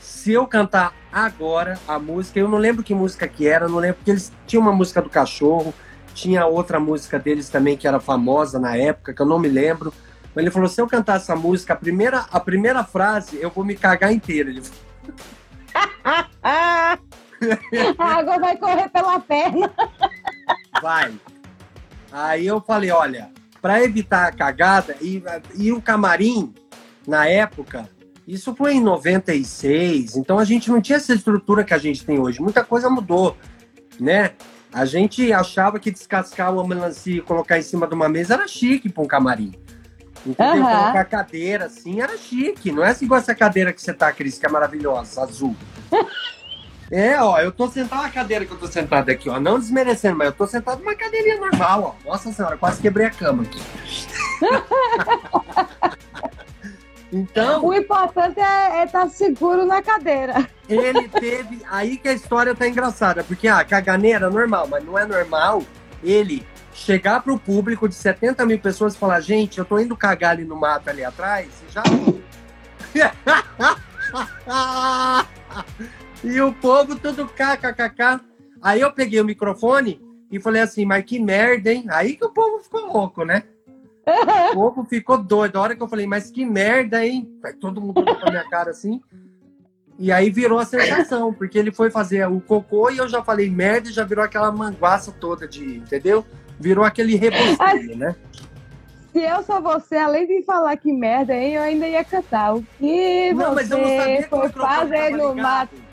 se 0.00 0.32
eu 0.32 0.46
cantar 0.46 0.94
agora 1.12 1.78
a 1.86 1.98
música, 1.98 2.38
eu 2.38 2.48
não 2.48 2.56
lembro 2.56 2.82
que 2.82 2.94
música 2.94 3.28
que 3.28 3.46
era, 3.46 3.68
não 3.68 3.78
lembro, 3.78 3.96
porque 3.96 4.12
eles 4.12 4.32
tinham 4.46 4.62
uma 4.62 4.72
música 4.72 5.02
do 5.02 5.10
cachorro, 5.10 5.74
tinha 6.14 6.46
outra 6.46 6.80
música 6.80 7.18
deles 7.18 7.48
também 7.48 7.76
que 7.76 7.86
era 7.86 8.00
famosa 8.00 8.58
na 8.58 8.76
época, 8.76 9.12
que 9.12 9.20
eu 9.20 9.26
não 9.26 9.38
me 9.38 9.48
lembro. 9.48 9.92
Mas 10.34 10.42
ele 10.42 10.50
falou: 10.50 10.68
se 10.68 10.80
eu 10.80 10.86
cantar 10.86 11.16
essa 11.16 11.36
música, 11.36 11.74
a 11.74 11.76
primeira, 11.76 12.26
a 12.30 12.40
primeira 12.40 12.82
frase, 12.82 13.38
eu 13.38 13.50
vou 13.50 13.64
me 13.64 13.76
cagar 13.76 14.12
inteiro. 14.12 14.48
Ele 14.48 14.62
a 16.44 16.98
água 17.98 18.38
vai 18.38 18.56
correr 18.56 18.88
pela 18.90 19.18
perna. 19.18 19.70
Vai. 20.82 21.14
Aí 22.12 22.46
eu 22.46 22.60
falei: 22.60 22.90
olha, 22.90 23.30
para 23.60 23.82
evitar 23.82 24.28
a 24.28 24.32
cagada, 24.32 24.96
e, 25.00 25.22
e 25.56 25.72
o 25.72 25.80
camarim, 25.80 26.52
na 27.06 27.26
época, 27.26 27.88
isso 28.26 28.54
foi 28.54 28.74
em 28.74 28.80
96, 28.80 30.16
então 30.16 30.38
a 30.38 30.44
gente 30.44 30.70
não 30.70 30.80
tinha 30.80 30.96
essa 30.96 31.14
estrutura 31.14 31.64
que 31.64 31.74
a 31.74 31.78
gente 31.78 32.04
tem 32.04 32.18
hoje. 32.18 32.40
Muita 32.40 32.62
coisa 32.62 32.90
mudou, 32.90 33.36
né? 33.98 34.32
A 34.72 34.84
gente 34.84 35.32
achava 35.32 35.78
que 35.78 35.90
descascar 35.90 36.52
uma 36.52 36.66
melancia 36.66 37.16
e 37.16 37.20
colocar 37.20 37.58
em 37.58 37.62
cima 37.62 37.86
de 37.86 37.94
uma 37.94 38.08
mesa 38.08 38.34
era 38.34 38.48
chique 38.48 38.88
para 38.88 39.02
um 39.02 39.06
camarim. 39.06 39.54
Entendeu? 40.26 40.64
Aham. 40.64 40.82
Colocar 40.82 41.04
cadeira 41.04 41.66
assim 41.66 42.00
era 42.00 42.16
chique. 42.16 42.72
Não 42.72 42.82
é 42.82 42.90
assim 42.90 43.04
igual 43.04 43.20
essa 43.20 43.34
cadeira 43.34 43.72
que 43.72 43.80
você 43.80 43.92
tá, 43.92 44.10
Cris, 44.10 44.38
que 44.38 44.46
é 44.46 44.48
maravilhosa, 44.48 45.22
azul. 45.22 45.54
É, 46.94 47.20
ó, 47.20 47.40
eu 47.40 47.50
tô 47.50 47.66
sentado 47.66 48.04
na 48.04 48.08
cadeira 48.08 48.46
que 48.46 48.52
eu 48.52 48.56
tô 48.56 48.68
sentado 48.68 49.10
aqui, 49.10 49.28
ó. 49.28 49.40
Não 49.40 49.58
desmerecendo, 49.58 50.16
mas 50.16 50.28
eu 50.28 50.32
tô 50.32 50.46
sentado 50.46 50.78
numa 50.78 50.94
cadeirinha 50.94 51.40
normal, 51.40 51.98
ó. 52.00 52.08
Nossa 52.08 52.32
senhora, 52.32 52.56
quase 52.56 52.80
quebrei 52.80 53.06
a 53.06 53.10
cama 53.10 53.42
aqui. 53.42 53.60
então, 57.12 57.64
O 57.64 57.74
importante 57.74 58.38
é 58.38 58.84
estar 58.84 59.08
seguro 59.08 59.66
na 59.66 59.82
cadeira. 59.82 60.48
ele 60.68 61.08
teve. 61.08 61.62
Aí 61.68 61.96
que 61.96 62.06
a 62.06 62.12
história 62.12 62.54
tá 62.54 62.68
engraçada, 62.68 63.24
porque 63.24 63.48
a 63.48 63.64
caganeira 63.64 64.26
é 64.26 64.30
normal, 64.30 64.68
mas 64.70 64.84
não 64.84 64.96
é 64.96 65.04
normal 65.04 65.64
ele 66.00 66.46
chegar 66.72 67.24
pro 67.24 67.36
público 67.36 67.88
de 67.88 67.96
70 67.96 68.46
mil 68.46 68.60
pessoas 68.60 68.94
e 68.94 68.98
falar: 68.98 69.20
gente, 69.20 69.58
eu 69.58 69.64
tô 69.64 69.80
indo 69.80 69.96
cagar 69.96 70.30
ali 70.30 70.44
no 70.44 70.54
mato 70.54 70.90
ali 70.90 71.04
atrás, 71.04 71.48
já. 71.70 71.82
e 76.24 76.40
o 76.40 76.52
povo 76.54 76.96
tudo 76.96 77.26
kkkk. 77.26 78.20
Aí 78.62 78.80
eu 78.80 78.90
peguei 78.90 79.20
o 79.20 79.24
microfone 79.24 80.00
e 80.30 80.40
falei 80.40 80.62
assim: 80.62 80.86
mas 80.86 81.04
que 81.04 81.18
merda, 81.18 81.72
hein? 81.72 81.84
Aí 81.90 82.16
que 82.16 82.24
o 82.24 82.30
povo 82.30 82.58
ficou 82.60 82.86
louco, 82.86 83.24
né? 83.24 83.42
O 84.52 84.54
povo 84.54 84.84
ficou 84.84 85.18
doido. 85.18 85.56
A 85.56 85.60
hora 85.60 85.76
que 85.76 85.82
eu 85.82 85.88
falei, 85.88 86.06
mas 86.06 86.30
que 86.30 86.44
merda, 86.44 87.04
hein? 87.04 87.30
Todo 87.60 87.80
mundo 87.80 88.00
olhou 88.00 88.16
pra 88.16 88.30
minha 88.30 88.48
cara 88.48 88.70
assim. 88.70 89.02
E 89.98 90.10
aí 90.10 90.30
virou 90.30 90.58
a 90.58 90.64
sensação, 90.64 91.32
porque 91.32 91.58
ele 91.58 91.70
foi 91.70 91.90
fazer 91.90 92.26
o 92.26 92.40
cocô 92.40 92.90
e 92.90 92.98
eu 92.98 93.08
já 93.08 93.22
falei 93.22 93.48
merda 93.48 93.88
e 93.88 93.92
já 93.92 94.02
virou 94.02 94.24
aquela 94.24 94.50
manguaça 94.50 95.12
toda 95.12 95.46
de, 95.46 95.76
entendeu? 95.76 96.24
Virou 96.58 96.84
aquele 96.84 97.14
rebosteio, 97.14 97.96
né? 97.96 98.16
Se 99.12 99.20
eu 99.20 99.44
sou 99.44 99.62
você, 99.62 99.96
além 99.96 100.26
de 100.26 100.42
falar 100.42 100.76
que 100.76 100.92
merda, 100.92 101.32
hein, 101.32 101.54
eu 101.54 101.62
ainda 101.62 101.86
ia 101.86 102.02
cantar. 102.02 102.56
O 102.56 102.66
que 102.80 103.32
Não, 103.32 103.54
mas 103.54 103.70
eu 103.70 103.78
não 103.78 103.84
sabia 103.84 104.16
você 104.16 104.22
que 104.24 104.28
foi 104.28 104.48
fazer 104.48 105.10
no 105.10 105.36
mato? 105.36 105.83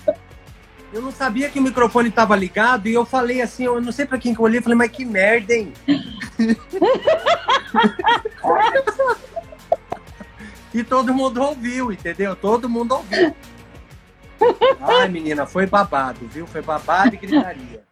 Eu 0.94 1.02
não 1.02 1.12
sabia 1.12 1.50
que 1.50 1.60
o 1.60 1.62
microfone 1.62 2.10
estava 2.10 2.36
ligado 2.36 2.88
e 2.88 2.94
eu 2.94 3.06
falei 3.06 3.42
assim, 3.42 3.64
eu 3.64 3.80
não 3.80 3.94
sei 3.94 4.06
pra 4.06 4.18
quem 4.18 4.34
que 4.34 4.42
eu 4.42 4.46
olhei, 4.46 4.60
eu 4.60 4.64
falei, 4.64 4.78
mas 4.78 4.92
que 4.92 5.06
merda, 5.06 5.54
hein? 5.54 5.72
e 10.74 10.84
todo 10.84 11.14
mundo 11.14 11.42
ouviu, 11.42 11.94
entendeu? 11.94 12.36
Todo 12.36 12.70
mundo 12.70 12.96
ouviu. 12.96 13.34
Ai, 14.82 15.08
menina, 15.08 15.46
foi 15.46 15.66
babado, 15.66 16.28
viu? 16.28 16.46
Foi 16.46 16.62
babado 16.62 17.16
e 17.16 17.18
gritaria. 17.18 17.86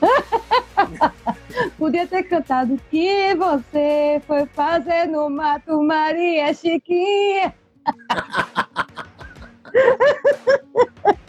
Podia 1.78 2.08
ter 2.08 2.24
cantado 2.24 2.76
que 2.90 3.36
você 3.36 4.20
foi 4.26 4.46
fazer 4.46 5.06
no 5.06 5.30
mato, 5.30 5.80
Maria 5.80 6.52
Chiquinha. 6.52 7.54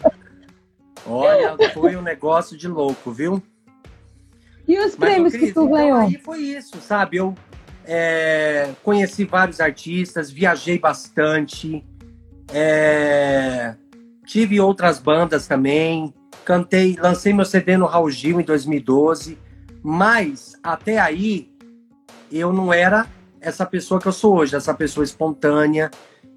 Olha, 1.08 1.56
foi 1.72 1.96
um 1.96 2.02
negócio 2.02 2.56
de 2.56 2.68
louco, 2.68 3.10
viu? 3.10 3.42
E 4.66 4.78
os 4.78 4.96
Mas, 4.96 4.96
prêmios 4.96 5.32
Cris, 5.32 5.46
que 5.46 5.54
tu 5.54 5.62
então, 5.62 5.72
ganhou? 5.72 6.00
Aí 6.00 6.18
foi 6.18 6.40
isso, 6.40 6.78
sabe? 6.80 7.16
Eu 7.16 7.34
é, 7.84 8.72
conheci 8.82 9.24
vários 9.24 9.60
artistas, 9.60 10.30
viajei 10.30 10.78
bastante, 10.78 11.82
é, 12.52 13.74
tive 14.26 14.60
outras 14.60 14.98
bandas 14.98 15.46
também, 15.46 16.12
cantei, 16.44 16.96
lancei 17.00 17.32
meu 17.32 17.46
CD 17.46 17.78
no 17.78 17.86
Raul 17.86 18.10
Gil 18.10 18.40
em 18.40 18.44
2012, 18.44 19.38
mas 19.82 20.54
até 20.62 20.98
aí 20.98 21.50
eu 22.30 22.52
não 22.52 22.72
era 22.72 23.06
essa 23.40 23.64
pessoa 23.64 23.98
que 23.98 24.06
eu 24.06 24.12
sou 24.12 24.36
hoje, 24.36 24.54
essa 24.54 24.74
pessoa 24.74 25.02
espontânea. 25.02 25.90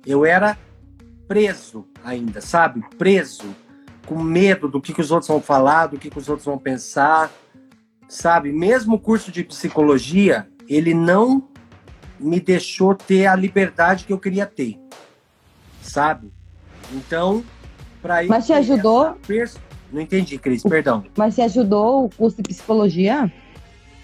Eu 0.06 0.26
era 0.26 0.58
preso 1.28 1.86
ainda, 2.04 2.40
sabe? 2.42 2.82
Preso, 2.98 3.56
com 4.12 4.22
medo 4.22 4.68
do 4.68 4.82
que, 4.82 4.94
que 4.94 5.00
os 5.00 5.10
outros 5.10 5.30
vão 5.30 5.42
falar, 5.42 5.88
do 5.88 5.98
que, 5.98 6.10
que 6.10 6.18
os 6.18 6.28
outros 6.28 6.46
vão 6.46 6.58
pensar 6.58 7.32
sabe? 8.12 8.52
Mesmo 8.52 8.96
o 8.96 9.00
curso 9.00 9.32
de 9.32 9.42
psicologia, 9.42 10.46
ele 10.68 10.94
não 10.94 11.48
me 12.20 12.40
deixou 12.42 12.94
ter 12.94 13.26
a 13.26 13.36
liberdade 13.36 14.04
que 14.04 14.12
eu 14.12 14.20
queria 14.20 14.46
ter, 14.46 14.78
sabe? 15.82 16.30
Então, 16.92 17.44
para 18.02 18.24
Mas 18.26 18.46
te 18.46 18.54
ajudou? 18.54 19.16
Não 19.92 20.02
entendi, 20.02 20.38
Cris, 20.38 20.62
perdão. 20.62 21.06
Mas 21.18 21.36
te 21.36 21.42
ajudou 21.42 22.06
o 22.06 22.10
curso 22.10 22.38
de 22.38 22.44
psicologia? 22.44 23.32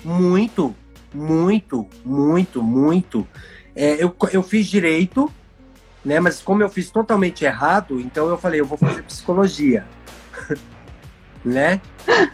Muito, 0.04 0.74
muito, 1.14 1.86
muito, 2.06 2.64
muito. 2.64 3.28
É, 3.76 4.02
eu, 4.02 4.16
eu 4.32 4.42
fiz 4.42 4.68
direito, 4.68 5.32
né? 6.04 6.20
Mas 6.20 6.42
como 6.42 6.64
eu 6.64 6.70
fiz 6.70 6.90
totalmente 6.90 7.44
errado, 7.44 8.00
então 8.00 8.30
eu 8.30 8.38
falei, 8.38 8.62
eu 8.62 8.66
vou 8.66 8.78
fazer 8.78 9.04
psicologia. 9.04 9.86
né? 11.44 11.82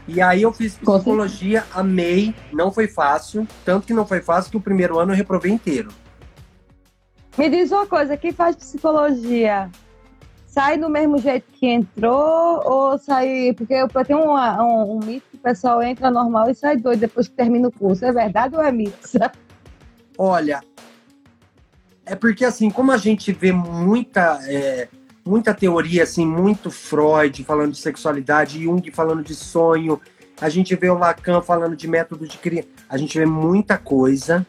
E 0.08 0.22
aí 0.22 0.42
eu 0.42 0.54
fiz 0.54 0.76
psicologia, 0.76 1.66
amei, 1.74 2.36
não 2.52 2.72
foi 2.72 2.88
fácil, 2.88 3.48
tanto 3.66 3.88
que 3.88 3.94
não 3.94 4.06
foi 4.06 4.22
fácil 4.22 4.52
que 4.52 4.58
o 4.58 4.62
primeiro 4.62 5.00
ano 5.00 5.12
eu 5.12 5.16
reprovei 5.18 5.52
inteiro. 5.52 5.90
Me 7.38 7.50
diz 7.50 7.72
uma 7.72 7.88
coisa, 7.88 8.16
quem 8.16 8.32
faz 8.32 8.56
psicologia 8.56 9.70
sai 10.46 10.78
do 10.78 10.88
mesmo 10.88 11.18
jeito 11.18 11.46
que 11.52 11.66
entrou 11.66 12.62
ou 12.64 12.98
sai... 13.00 13.54
Porque 13.58 13.74
eu 13.74 13.88
tenho 14.06 14.24
uma- 14.24 14.64
um, 14.64 14.98
um 14.98 15.00
mito 15.00 15.26
que 15.32 15.38
o 15.38 15.40
pessoal 15.40 15.82
entra 15.82 16.12
normal 16.12 16.52
e 16.52 16.54
sai 16.54 16.78
doido 16.78 17.00
depois 17.00 17.28
que 17.28 17.34
termina 17.34 17.68
o 17.68 17.72
curso. 17.72 18.06
É 18.06 18.12
verdade 18.12 18.56
ou 18.56 18.62
é 18.62 18.72
mito? 18.72 19.00
Olha, 20.16 20.62
é 22.06 22.16
porque 22.16 22.46
assim, 22.46 22.70
como 22.70 22.92
a 22.92 22.98
gente 22.98 23.32
vê 23.32 23.52
muita, 23.52 24.40
é, 24.44 24.88
muita 25.26 25.54
teoria, 25.54 26.04
assim, 26.04 26.26
muito 26.26 26.70
Freud 26.70 27.44
falando 27.44 27.72
de 27.72 27.78
sexualidade, 27.78 28.62
Jung 28.64 28.90
falando 28.92 29.24
de 29.24 29.34
sonho, 29.36 30.00
a 30.42 30.50
gente 30.50 30.76
vê 30.76 30.90
o 30.90 30.98
Lacan 30.98 31.42
falando 31.42 31.76
de 31.76 31.88
método 31.88 32.28
de 32.28 32.38
criança, 32.38 32.68
a 32.90 32.98
gente 32.98 33.18
vê 33.18 33.26
muita 33.26 33.78
coisa. 33.78 34.46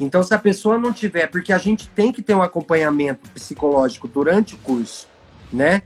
Então, 0.00 0.22
se 0.22 0.34
a 0.34 0.38
pessoa 0.38 0.76
não 0.76 0.92
tiver, 0.92 1.28
porque 1.28 1.52
a 1.52 1.58
gente 1.58 1.88
tem 1.90 2.10
que 2.10 2.20
ter 2.20 2.34
um 2.34 2.42
acompanhamento 2.42 3.28
psicológico 3.30 4.08
durante 4.08 4.54
o 4.54 4.58
curso, 4.58 5.06
né? 5.52 5.82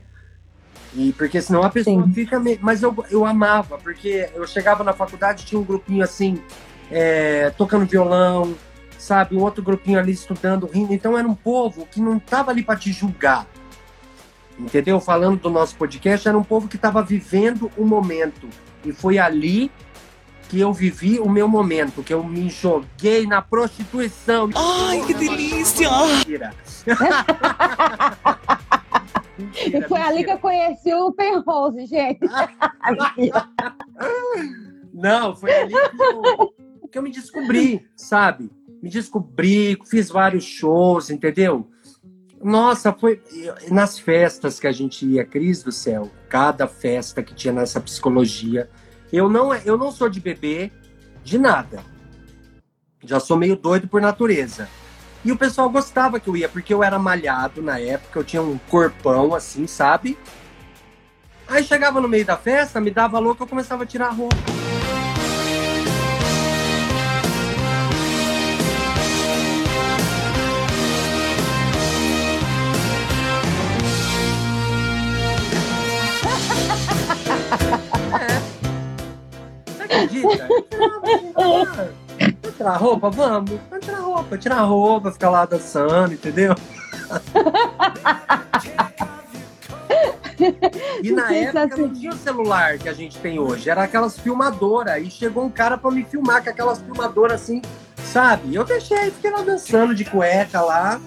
E 0.95 1.13
porque 1.13 1.39
senão 1.39 1.61
a 1.61 1.69
pessoa 1.69 2.03
Sim. 2.03 2.11
fica. 2.13 2.39
me- 2.39 2.57
Mas 2.59 2.81
eu, 2.81 2.95
eu 3.11 3.23
amava, 3.23 3.77
porque 3.77 4.27
eu 4.33 4.47
chegava 4.47 4.83
na 4.83 4.93
faculdade 4.93 5.45
tinha 5.45 5.61
um 5.61 5.63
grupinho 5.63 6.03
assim, 6.03 6.41
é, 6.89 7.51
tocando 7.51 7.85
violão, 7.85 8.55
sabe? 8.97 9.35
Um 9.35 9.41
outro 9.41 9.61
grupinho 9.61 9.99
ali 9.99 10.11
estudando, 10.11 10.65
rindo. 10.65 10.91
Então 10.91 11.15
era 11.15 11.27
um 11.27 11.35
povo 11.35 11.85
que 11.91 12.01
não 12.01 12.17
estava 12.17 12.49
ali 12.49 12.63
para 12.63 12.75
te 12.79 12.91
julgar. 12.91 13.45
Entendeu? 14.59 14.99
Falando 14.99 15.39
do 15.39 15.49
nosso 15.49 15.75
podcast, 15.75 16.27
era 16.27 16.37
um 16.37 16.43
povo 16.43 16.67
que 16.67 16.75
estava 16.75 17.01
vivendo 17.01 17.71
o 17.77 17.85
momento. 17.85 18.49
E 18.83 18.91
foi 18.91 19.17
ali 19.17 19.71
que 20.49 20.59
eu 20.59 20.73
vivi 20.73 21.19
o 21.19 21.29
meu 21.29 21.47
momento, 21.47 22.03
que 22.03 22.13
eu 22.13 22.23
me 22.23 22.49
joguei 22.49 23.25
na 23.25 23.41
prostituição. 23.41 24.49
Ai, 24.55 25.05
que 25.05 25.13
delícia! 25.13 25.89
Mentira. 25.89 26.53
E 29.71 29.81
foi 29.83 30.01
ali 30.01 30.23
que 30.25 30.31
eu 30.31 30.39
conheci 30.39 30.93
o 30.93 31.13
Penrose, 31.13 31.85
gente. 31.85 32.19
Não, 34.91 35.33
foi 35.35 35.53
ali 35.53 35.73
que 35.73 36.03
eu, 36.03 36.53
que 36.91 36.97
eu 36.97 37.03
me 37.03 37.11
descobri, 37.11 37.87
sabe? 37.95 38.51
Me 38.81 38.89
descobri, 38.89 39.79
fiz 39.85 40.09
vários 40.09 40.43
shows, 40.43 41.09
entendeu? 41.09 41.68
Nossa, 42.41 42.93
foi 42.93 43.21
nas 43.69 43.99
festas 43.99 44.59
que 44.59 44.67
a 44.67 44.71
gente 44.71 45.05
ia, 45.05 45.25
Cris 45.25 45.61
do 45.61 45.71
céu, 45.71 46.09
cada 46.29 46.67
festa 46.67 47.21
que 47.21 47.33
tinha 47.33 47.53
nessa 47.53 47.81
psicologia. 47.81 48.69
Eu 49.11 49.29
não, 49.29 49.53
eu 49.53 49.77
não 49.77 49.91
sou 49.91 50.07
de 50.07 50.21
beber 50.21 50.71
de 51.23 51.37
nada. 51.37 51.83
Já 53.03 53.19
sou 53.19 53.37
meio 53.37 53.55
doido 53.55 53.87
por 53.87 54.01
natureza. 54.01 54.69
E 55.23 55.31
o 55.31 55.37
pessoal 55.37 55.69
gostava 55.69 56.19
que 56.19 56.29
eu 56.29 56.37
ia, 56.37 56.47
porque 56.47 56.73
eu 56.73 56.81
era 56.81 56.97
malhado 56.97 57.61
na 57.61 57.77
época, 57.77 58.19
eu 58.19 58.23
tinha 58.23 58.41
um 58.41 58.57
corpão 58.69 59.35
assim, 59.35 59.67
sabe? 59.67 60.17
Aí 61.45 61.63
chegava 61.63 61.99
no 61.99 62.07
meio 62.07 62.25
da 62.25 62.37
festa, 62.37 62.79
me 62.79 62.91
dava 62.91 63.19
louco, 63.19 63.43
eu 63.43 63.47
começava 63.47 63.83
a 63.83 63.85
tirar 63.85 64.07
a 64.07 64.11
roupa. 64.11 64.58
Tirar 82.59 82.71
a 82.71 82.77
roupa? 82.77 83.09
Vamos. 83.09 83.51
Vamos 83.69 83.85
tirar 83.85 83.97
a 83.97 84.01
roupa. 84.01 84.37
Tirar 84.37 84.57
a 84.57 84.63
roupa, 84.63 85.11
ficar 85.11 85.29
lá 85.29 85.45
dançando, 85.45 86.13
entendeu? 86.13 86.55
E 91.03 91.11
na 91.11 91.33
época 91.33 91.75
não 91.75 91.89
tinha 91.93 92.11
o 92.11 92.17
celular 92.17 92.77
que 92.77 92.87
a 92.87 92.93
gente 92.93 93.17
tem 93.17 93.37
hoje, 93.39 93.69
era 93.69 93.83
aquelas 93.83 94.17
filmadoras. 94.17 95.01
E 95.05 95.11
chegou 95.11 95.43
um 95.43 95.49
cara 95.49 95.77
pra 95.77 95.91
me 95.91 96.05
filmar 96.05 96.41
com 96.41 96.49
aquelas 96.49 96.79
filmadoras 96.79 97.41
assim, 97.41 97.61
sabe? 97.97 98.55
Eu 98.55 98.63
deixei, 98.63 99.11
fiquei 99.11 99.31
lá 99.31 99.41
dançando 99.41 99.93
de 99.93 100.05
cueca 100.05 100.61
lá. 100.61 101.01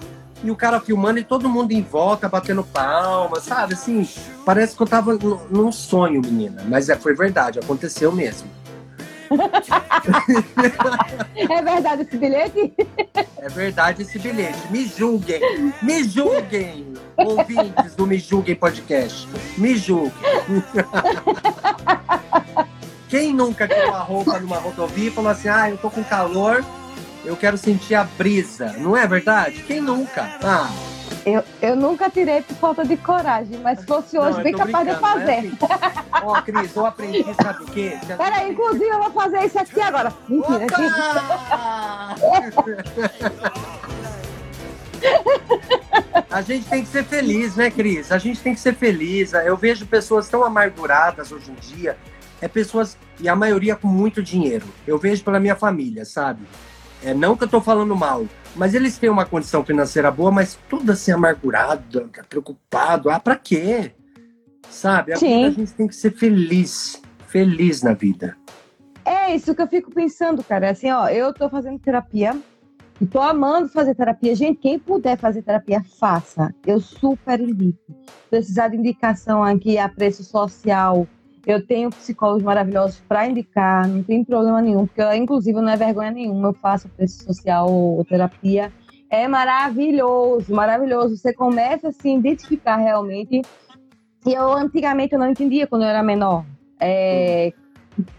E 0.45 0.51
o 0.51 0.57
cara 0.57 0.81
filmando 0.81 1.19
e 1.19 1.25
todo 1.25 1.49
mundo 1.49 1.73
em 1.73 1.83
volta, 1.83 2.29
batendo 2.29 2.63
palma, 2.63 3.41
sabe? 3.41 3.73
Assim, 3.73 4.07
parece 4.45 4.77
que 4.77 4.83
eu 4.83 4.87
tava 4.87 5.17
num 5.49 5.73
sonho, 5.73 6.21
menina. 6.21 6.63
Mas 6.67 6.91
é, 6.91 6.97
foi 6.97 7.15
verdade, 7.15 7.59
aconteceu 7.59 8.13
mesmo. 8.13 8.51
É 11.51 11.63
verdade 11.63 12.03
esse 12.03 12.17
bilhete? 12.17 12.73
É 13.39 13.49
verdade 13.49 14.03
esse 14.03 14.19
bilhete. 14.19 14.59
Me 14.71 14.87
julguem, 14.87 15.41
me 15.83 16.05
julguem, 16.05 16.93
ouvintes 17.17 17.95
do 17.95 18.07
Me 18.07 18.19
Julguem 18.19 18.55
Podcast. 18.55 19.29
Me 19.57 19.77
julguem. 19.77 20.13
Quem 23.09 23.35
nunca 23.35 23.69
tirou 23.69 23.95
a 23.95 24.01
roupa 24.01 24.39
numa 24.39 24.59
rodovia 24.59 25.09
e 25.09 25.13
falou 25.13 25.31
assim: 25.31 25.49
ah, 25.49 25.71
eu 25.71 25.77
tô 25.77 25.91
com 25.91 26.03
calor, 26.03 26.65
eu 27.25 27.37
quero 27.37 27.59
sentir 27.59 27.95
a 27.95 28.05
brisa. 28.05 28.73
Não 28.79 28.97
é 28.97 29.07
verdade? 29.07 29.63
Quem 29.65 29.81
nunca? 29.81 30.39
Ah, 30.43 30.71
Eu, 31.25 31.45
eu 31.61 31.77
nunca 31.77 32.11
tirei 32.11 32.43
por 32.43 32.57
falta 32.57 32.85
de 32.85 32.97
coragem, 32.97 33.59
mas 33.59 33.79
se 33.81 33.87
fosse 33.87 34.17
não, 34.17 34.25
hoje, 34.25 34.39
eu 34.39 34.43
bem 34.43 34.53
capaz 34.53 34.87
de 34.87 34.93
brincando, 34.93 35.01
fazer. 35.01 35.43
não 35.43 35.69
é 35.69 35.75
assim. 35.75 36.27
Ó, 36.27 36.43
Cris, 36.43 36.77
eu 36.77 36.87
aprendi, 36.87 37.35
sabe 37.35 37.63
o 37.63 37.67
quê? 37.67 37.99
Peraí, 38.17 38.51
inclusive 38.51 38.89
eu 38.89 38.99
vou 38.99 39.11
fazer 39.13 39.45
isso 39.45 39.59
aqui 39.59 39.81
agora. 39.81 40.13
Mentira, 40.29 40.59
gente. 40.59 40.93
A 46.31 46.43
gente 46.43 46.69
tem 46.69 46.83
que 46.83 46.89
ser 46.89 47.05
feliz, 47.05 47.57
né, 47.57 47.71
Cris? 47.71 48.11
A 48.11 48.19
gente 48.19 48.41
tem 48.41 48.55
que 48.55 48.61
ser 48.61 48.75
feliz. 48.75 49.33
Eu 49.33 49.57
vejo 49.57 49.87
pessoas 49.87 50.29
tão 50.29 50.43
amarguradas 50.43 51.31
hoje 51.31 51.53
em 51.53 51.55
dia. 51.55 51.97
É 52.41 52.49
pessoas, 52.49 52.97
e 53.21 53.29
a 53.29 53.37
maioria 53.37 53.77
com 53.77 53.87
muito 53.87 54.23
dinheiro. 54.23 54.67
Eu 54.87 54.99
vejo 54.99 55.23
pela 55.23 55.39
minha 55.39 55.55
família, 55.55 56.05
sabe? 56.05 56.45
É, 57.05 57.15
não 57.15 57.37
que 57.37 57.45
eu 57.45 57.49
tô 57.49 57.61
falando 57.61 57.95
mal, 57.95 58.27
mas 58.55 58.75
eles 58.75 58.99
têm 58.99 59.11
uma 59.11 59.25
condição 59.25 59.65
financeira 59.65 60.11
boa, 60.11 60.31
mas 60.31 60.59
tudo 60.69 60.93
assim 60.93 61.11
amargurado, 61.11 62.11
preocupado. 62.29 63.11
Ah, 63.11 63.19
pra 63.19 63.37
quê? 63.37 63.93
Sabe? 64.69 65.13
A, 65.13 65.17
Sim. 65.17 65.37
vida, 65.37 65.47
a 65.49 65.51
gente 65.51 65.73
tem 65.75 65.89
que 65.89 65.95
ser 65.95 66.13
feliz. 66.13 67.01
Feliz 67.27 67.83
na 67.83 67.95
vida. 67.95 68.37
É 69.05 69.35
isso 69.35 69.55
que 69.55 69.63
eu 69.63 69.67
fico 69.67 69.91
pensando, 69.91 70.45
cara. 70.45 70.71
Assim, 70.71 70.91
ó, 70.91 71.09
eu 71.09 71.33
tô 71.33 71.49
fazendo 71.49 71.79
terapia 71.79 72.39
e 73.01 73.07
tô 73.07 73.21
amando 73.21 73.69
fazer 73.69 73.95
terapia. 73.95 74.35
Gente, 74.35 74.61
quem 74.61 74.79
puder 74.79 75.19
fazer 75.19 75.43
terapia, 75.43 75.83
faça. 75.99 76.55
Eu 76.67 76.79
super 76.79 77.41
indico. 77.41 77.79
Precisar 78.29 78.69
de 78.69 78.77
indicação 78.77 79.43
aqui 79.43 79.79
a 79.79 79.89
preço 79.89 80.23
social. 80.23 81.09
Eu 81.47 81.65
tenho 81.67 81.91
psicólogos 81.91 82.43
maravilhosos 82.43 83.03
para 83.09 83.27
indicar, 83.27 83.89
não 83.89 84.03
tem 84.03 84.25
problema 84.25 84.63
nenhum, 84.63 84.87
porque 84.87 85.03
eu, 85.03 85.13
inclusive 85.13 85.61
não 85.61 85.69
é 85.69 85.77
vergonha 85.77 86.11
nenhuma, 86.11 86.49
eu 86.49 86.53
faço 86.53 86.89
preço 86.89 87.25
social 87.25 87.69
ou 87.69 88.05
terapia. 88.05 88.73
É 89.11 89.27
maravilhoso, 89.27 90.55
maravilhoso. 90.55 91.17
Você 91.17 91.35
começa 91.35 91.89
a 91.89 91.93
se 91.93 92.09
identificar 92.09 92.77
realmente. 92.77 93.43
E 94.25 94.33
eu 94.33 94.53
antigamente 94.53 95.13
eu 95.13 95.19
não 95.19 95.29
entendia 95.29 95.67
quando 95.67 95.83
eu 95.83 95.89
era 95.89 96.03
menor. 96.03 96.45
É, 96.81 97.53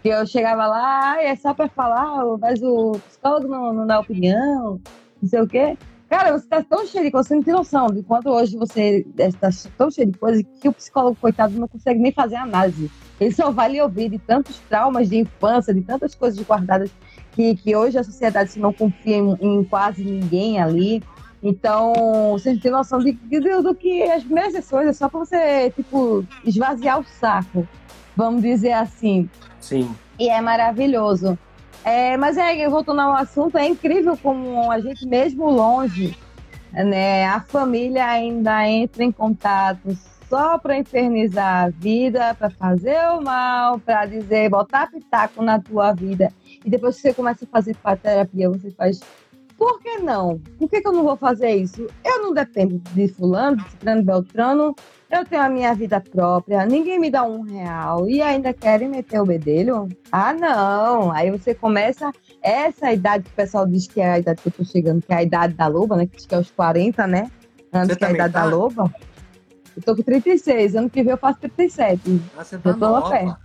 que 0.02 0.08
eu 0.08 0.26
chegava 0.26 0.66
lá, 0.66 1.14
"Ai, 1.14 1.26
é 1.26 1.36
só 1.36 1.52
para 1.52 1.68
falar, 1.68 2.24
mas 2.38 2.62
o 2.62 2.92
psicólogo 3.08 3.48
não, 3.48 3.72
não 3.72 3.86
dá 3.86 4.00
opinião, 4.00 4.80
não 5.20 5.28
sei 5.28 5.40
o 5.40 5.48
quê. 5.48 5.76
Cara, 6.08 6.38
você 6.38 6.46
tá 6.46 6.62
tão 6.62 6.86
cheio 6.86 7.04
de 7.04 7.10
coisa, 7.10 7.28
você 7.28 7.34
não 7.34 7.42
tem 7.42 7.54
noção 7.54 7.86
de 7.88 8.02
quanto 8.02 8.28
hoje 8.28 8.56
você 8.56 9.04
está 9.18 9.48
tão 9.76 9.90
cheio 9.90 10.12
de 10.12 10.18
coisa 10.18 10.42
que 10.60 10.68
o 10.68 10.72
psicólogo, 10.72 11.16
coitado, 11.20 11.58
não 11.58 11.66
consegue 11.66 11.98
nem 11.98 12.12
fazer 12.12 12.36
análise. 12.36 12.90
Ele 13.20 13.32
só 13.32 13.50
vai 13.50 13.70
lhe 13.72 13.80
ouvir 13.80 14.08
de 14.10 14.18
tantos 14.18 14.58
traumas 14.68 15.08
de 15.08 15.18
infância, 15.18 15.72
de 15.72 15.82
tantas 15.82 16.14
coisas 16.14 16.40
guardadas 16.44 16.90
que, 17.32 17.54
que 17.56 17.74
hoje 17.76 17.98
a 17.98 18.04
sociedade 18.04 18.50
se 18.52 18.58
não 18.58 18.72
confia 18.72 19.16
em, 19.16 19.36
em 19.40 19.64
quase 19.64 20.04
ninguém 20.04 20.60
ali. 20.60 21.02
Então, 21.42 21.92
você 22.32 22.52
não 22.54 22.60
tem 22.60 22.70
noção 22.72 22.98
de, 22.98 23.12
de- 23.12 23.40
do 23.40 23.74
que 23.74 24.02
as 24.04 24.24
primeiras 24.24 24.52
sessões 24.52 24.88
é 24.88 24.92
só 24.92 25.08
para 25.08 25.20
você, 25.20 25.70
tipo, 25.70 26.24
esvaziar 26.44 26.98
o 27.00 27.04
saco, 27.04 27.68
vamos 28.16 28.40
dizer 28.42 28.72
assim. 28.72 29.28
Sim. 29.60 29.94
E 30.18 30.28
é 30.28 30.40
maravilhoso. 30.40 31.38
É, 31.84 32.16
mas 32.16 32.38
é, 32.38 32.66
voltando 32.68 33.00
ao 33.02 33.12
assunto, 33.12 33.58
é 33.58 33.66
incrível 33.68 34.16
como 34.16 34.70
a 34.70 34.80
gente, 34.80 35.06
mesmo 35.06 35.50
longe, 35.50 36.16
né, 36.72 37.26
a 37.26 37.40
família 37.40 38.06
ainda 38.06 38.66
entra 38.66 39.04
em 39.04 39.12
contato 39.12 39.94
só 40.28 40.58
para 40.58 40.78
infernizar 40.78 41.64
a 41.64 41.68
vida, 41.68 42.34
para 42.34 42.50
fazer 42.50 42.98
o 43.18 43.22
mal, 43.22 43.78
para 43.78 44.06
dizer, 44.06 44.48
botar 44.50 44.90
pitaco 44.90 45.42
na 45.42 45.60
tua 45.60 45.92
vida. 45.92 46.32
E 46.64 46.70
depois 46.70 46.96
que 46.96 47.02
você 47.02 47.14
começa 47.14 47.44
a 47.44 47.48
fazer 47.48 47.76
terapia, 48.02 48.50
você 48.50 48.70
faz, 48.70 49.00
por 49.56 49.80
que 49.80 49.98
não? 49.98 50.40
Por 50.58 50.68
que, 50.68 50.80
que 50.80 50.88
eu 50.88 50.92
não 50.92 51.04
vou 51.04 51.16
fazer 51.16 51.50
isso? 51.50 51.86
Eu 52.04 52.22
não 52.22 52.34
dependo 52.34 52.78
de 52.92 53.08
fulano, 53.08 53.56
de 53.56 53.70
ciclano, 53.70 54.02
beltrano, 54.02 54.74
eu 55.10 55.24
tenho 55.24 55.42
a 55.42 55.48
minha 55.48 55.72
vida 55.74 56.00
própria, 56.00 56.66
ninguém 56.66 56.98
me 56.98 57.08
dá 57.08 57.22
um 57.22 57.42
real 57.42 58.08
e 58.08 58.20
ainda 58.20 58.52
querem 58.52 58.88
meter 58.88 59.20
o 59.20 59.26
bedelho? 59.26 59.88
Ah, 60.10 60.32
não! 60.32 61.12
Aí 61.12 61.30
você 61.30 61.54
começa 61.54 62.10
essa 62.42 62.92
idade 62.92 63.24
que 63.24 63.30
o 63.30 63.34
pessoal 63.34 63.66
diz 63.66 63.86
que 63.86 64.00
é 64.00 64.12
a 64.12 64.18
idade 64.18 64.42
que 64.42 64.48
eu 64.48 64.52
tô 64.52 64.64
chegando, 64.64 65.02
que 65.02 65.12
é 65.12 65.16
a 65.16 65.22
idade 65.22 65.54
da 65.54 65.68
loba, 65.68 65.96
né? 65.96 66.06
Que 66.06 66.16
diz 66.16 66.26
que 66.26 66.34
é 66.34 66.38
os 66.38 66.50
40, 66.50 67.06
né? 67.06 67.30
Antes 67.72 67.96
que 67.96 68.04
é 68.04 68.08
a 68.08 68.12
idade 68.12 68.32
tá? 68.32 68.40
da 68.40 68.56
loba. 68.56 68.92
Eu 69.76 69.82
tô 69.82 69.96
com 69.96 70.02
36, 70.02 70.76
ano 70.76 70.88
que 70.90 71.02
vem 71.02 71.12
eu 71.12 71.18
faço 71.18 71.38
37. 71.40 72.22
Ah, 72.36 72.44
você 72.44 72.58
tá 72.58 72.70
Eu 72.70 72.74
tô 72.74 72.88
nova. 72.88 73.10
perto. 73.10 73.36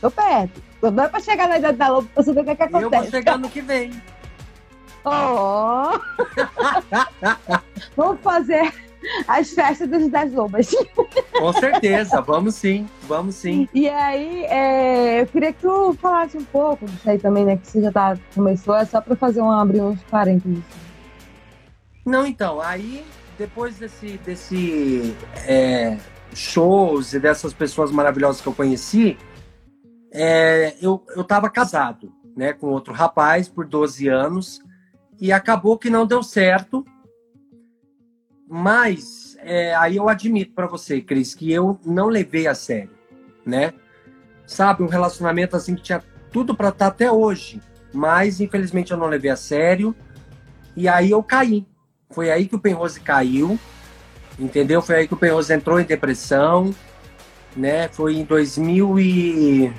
Tô 0.00 0.10
perto. 0.10 0.62
Tô 0.80 0.90
doido 0.90 1.10
pra 1.10 1.20
chegar 1.20 1.48
na 1.48 1.58
idade 1.58 1.76
da 1.78 1.88
loba 1.88 2.08
pra 2.14 2.22
saber 2.22 2.40
o 2.40 2.44
que, 2.44 2.50
é 2.50 2.56
que 2.56 2.62
Eu 2.62 2.68
vou 2.70 2.80
acontece. 2.80 3.10
chegar 3.10 3.38
no 3.38 3.48
que 3.48 3.60
vem. 3.60 3.90
Oh! 5.08 6.00
Vamos 7.96 8.20
fazer 8.20 8.72
as 9.28 9.50
festas 9.50 10.10
das, 10.10 10.32
lobas. 10.32 10.68
Com 11.38 11.52
certeza, 11.52 12.20
vamos 12.20 12.56
sim, 12.56 12.88
vamos 13.04 13.36
sim. 13.36 13.68
E 13.72 13.88
aí, 13.88 14.44
é, 14.46 15.20
eu 15.22 15.26
queria 15.28 15.52
que 15.52 15.60
tu 15.60 15.94
falasse 16.00 16.36
um 16.36 16.44
pouco 16.44 16.84
disso 16.86 17.08
aí 17.08 17.20
também, 17.20 17.44
né? 17.44 17.56
Que 17.56 17.68
você 17.68 17.82
já 17.82 17.92
tá, 17.92 18.18
começou, 18.34 18.74
é 18.74 18.84
só 18.84 19.00
pra 19.00 19.14
fazer 19.14 19.40
um 19.40 19.48
abrir 19.48 19.80
uns 19.80 20.02
parênteses. 20.10 20.58
Não, 22.04 22.26
então, 22.26 22.60
aí 22.60 23.04
depois 23.38 23.78
desse, 23.78 24.18
desse 24.18 25.14
é, 25.46 25.98
shows 26.34 27.12
e 27.12 27.20
dessas 27.20 27.52
pessoas 27.52 27.90
maravilhosas 27.90 28.40
que 28.40 28.46
eu 28.46 28.54
conheci, 28.54 29.18
é, 30.12 30.74
eu, 30.80 31.04
eu 31.14 31.24
tava 31.24 31.50
casado, 31.50 32.12
né, 32.36 32.52
com 32.52 32.68
outro 32.68 32.92
rapaz 32.92 33.48
por 33.48 33.66
12 33.66 34.08
anos 34.08 34.60
E 35.18 35.32
acabou 35.32 35.78
que 35.78 35.88
não 35.88 36.06
deu 36.06 36.22
certo. 36.22 36.84
Mas 38.48 39.36
é, 39.40 39.74
aí 39.74 39.96
eu 39.96 40.08
admito 40.08 40.54
para 40.54 40.66
você, 40.66 41.00
Cris, 41.00 41.34
que 41.34 41.52
eu 41.52 41.80
não 41.84 42.08
levei 42.08 42.46
a 42.46 42.54
sério, 42.54 42.90
né? 43.44 43.72
Sabe, 44.46 44.82
um 44.82 44.88
relacionamento 44.88 45.56
assim 45.56 45.74
que 45.74 45.82
tinha 45.82 46.02
tudo 46.30 46.54
para 46.54 46.68
estar 46.68 46.84
tá 46.84 46.90
até 46.92 47.10
hoje, 47.10 47.60
mas 47.92 48.40
infelizmente 48.40 48.92
eu 48.92 48.96
não 48.96 49.08
levei 49.08 49.30
a 49.30 49.36
sério. 49.36 49.96
E 50.76 50.86
aí 50.86 51.10
eu 51.10 51.22
caí. 51.22 51.66
Foi 52.16 52.30
aí 52.30 52.46
que 52.48 52.56
o 52.56 52.58
Penrose 52.58 52.98
caiu, 52.98 53.60
entendeu? 54.38 54.80
Foi 54.80 54.96
aí 54.96 55.06
que 55.06 55.12
o 55.12 55.18
Penrose 55.18 55.52
entrou 55.52 55.78
em 55.78 55.84
depressão, 55.84 56.74
né? 57.54 57.88
Foi 57.88 58.14
em 58.14 58.24
2000 58.24 58.98
e 58.98 59.72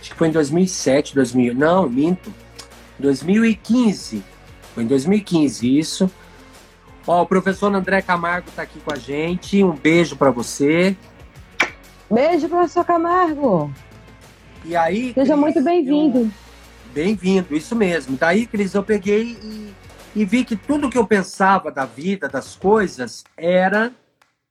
acho 0.00 0.10
que 0.12 0.16
foi 0.16 0.28
em 0.28 0.30
2007, 0.30 1.14
2000, 1.14 1.54
não, 1.54 1.86
minto. 1.86 2.32
2015. 2.98 4.24
Foi 4.74 4.84
em 4.84 4.86
2015 4.86 5.78
isso. 5.78 6.10
Ó, 7.06 7.20
o 7.20 7.26
professor 7.26 7.70
André 7.74 8.00
Camargo 8.00 8.48
está 8.48 8.62
aqui 8.62 8.80
com 8.80 8.94
a 8.94 8.96
gente. 8.96 9.62
Um 9.62 9.72
beijo 9.72 10.16
para 10.16 10.30
você. 10.30 10.96
Beijo, 12.10 12.48
professor 12.48 12.86
Camargo. 12.86 13.70
E 14.64 14.74
aí. 14.74 15.12
Seja 15.12 15.34
Cris, 15.34 15.38
muito 15.38 15.62
bem-vindo. 15.62 16.32
Bem-vindo, 16.94 17.54
isso 17.54 17.76
mesmo. 17.76 18.16
Daí, 18.16 18.46
Cris, 18.46 18.72
eu 18.72 18.82
peguei 18.82 19.36
e, 19.42 19.74
e 20.14 20.24
vi 20.24 20.44
que 20.44 20.56
tudo 20.56 20.90
que 20.90 20.98
eu 20.98 21.06
pensava 21.06 21.70
da 21.70 21.84
vida, 21.84 22.28
das 22.28 22.54
coisas, 22.54 23.24
era 23.36 23.92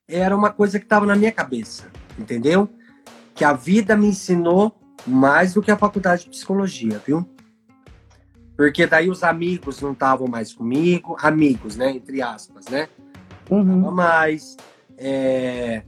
era 0.08 0.36
uma 0.36 0.52
coisa 0.52 0.78
que 0.78 0.86
estava 0.86 1.06
na 1.06 1.15
minha 1.15 1.32
cabeça, 1.32 1.89
entendeu? 2.19 2.67
Que 3.34 3.45
a 3.45 3.54
vida 3.54 3.95
me 3.95 4.08
ensinou 4.08 4.78
mais 5.08 5.54
do 5.54 5.62
que 5.62 5.71
a 5.71 5.78
faculdade 5.78 6.26
de 6.26 6.32
psicologia, 6.32 7.02
viu? 7.06 7.28
Porque 8.58 8.86
daí 8.86 9.10
os 9.10 9.24
amigos 9.24 9.82
não 9.82 9.93
estavam 9.93 10.28
mais 10.28 10.54
comigo, 10.54 11.15
amigos, 11.21 11.78
né? 11.78 11.91
Entre 11.91 12.21
aspas, 12.21 12.65
né? 12.65 12.89
Uhum. 13.50 13.91
mais. 13.91 14.58
É... 14.97 15.84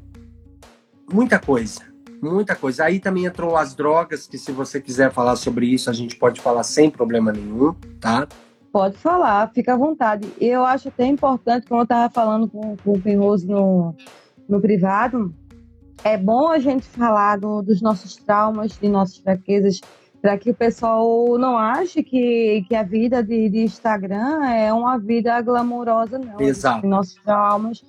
Muita 1.12 1.38
coisa, 1.38 1.82
muita 2.22 2.56
coisa. 2.56 2.86
Aí 2.86 3.00
também 3.00 3.26
entrou 3.26 3.58
as 3.58 3.76
drogas, 3.76 4.26
que 4.26 4.38
se 4.38 4.52
você 4.52 4.82
quiser 4.82 5.12
falar 5.12 5.36
sobre 5.36 5.68
isso, 5.68 5.90
a 5.90 5.94
gente 5.94 6.16
pode 6.16 6.42
falar 6.42 6.64
sem 6.64 6.90
problema 6.90 7.32
nenhum, 7.32 7.74
tá? 8.00 8.28
Pode 8.74 8.98
falar, 8.98 9.52
fica 9.54 9.76
à 9.76 9.78
vontade. 9.78 10.28
Eu 10.42 10.66
acho 10.66 10.88
até 10.88 11.06
importante, 11.06 11.68
como 11.68 11.82
eu 11.82 11.84
estava 11.84 12.12
falando 12.12 12.50
com, 12.50 12.76
com 12.76 12.94
o 12.94 13.00
Penrose 13.00 13.48
no, 13.48 13.94
no 14.50 14.60
privado, 14.60 15.32
é 16.04 16.18
bom 16.18 16.48
a 16.48 16.58
gente 16.58 16.88
falar 16.88 17.38
do, 17.38 17.62
dos 17.62 17.84
nossos 17.84 18.16
traumas, 18.16 18.76
de 18.76 18.90
nossas 18.90 19.18
fraquezas, 19.18 19.80
para 20.20 20.40
que 20.40 20.50
o 20.50 20.56
pessoal 20.56 21.38
não 21.38 21.56
ache 21.56 22.02
que, 22.02 22.66
que 22.68 22.74
a 22.74 22.82
vida 22.82 23.22
de, 23.22 23.48
de 23.48 23.60
Instagram 23.60 24.44
é 24.44 24.74
uma 24.74 24.98
vida 24.98 25.40
glamourosa, 25.42 26.18
não. 26.18 26.42
Exato. 26.42 26.88
Nossos 26.88 27.14
traumas. 27.24 27.84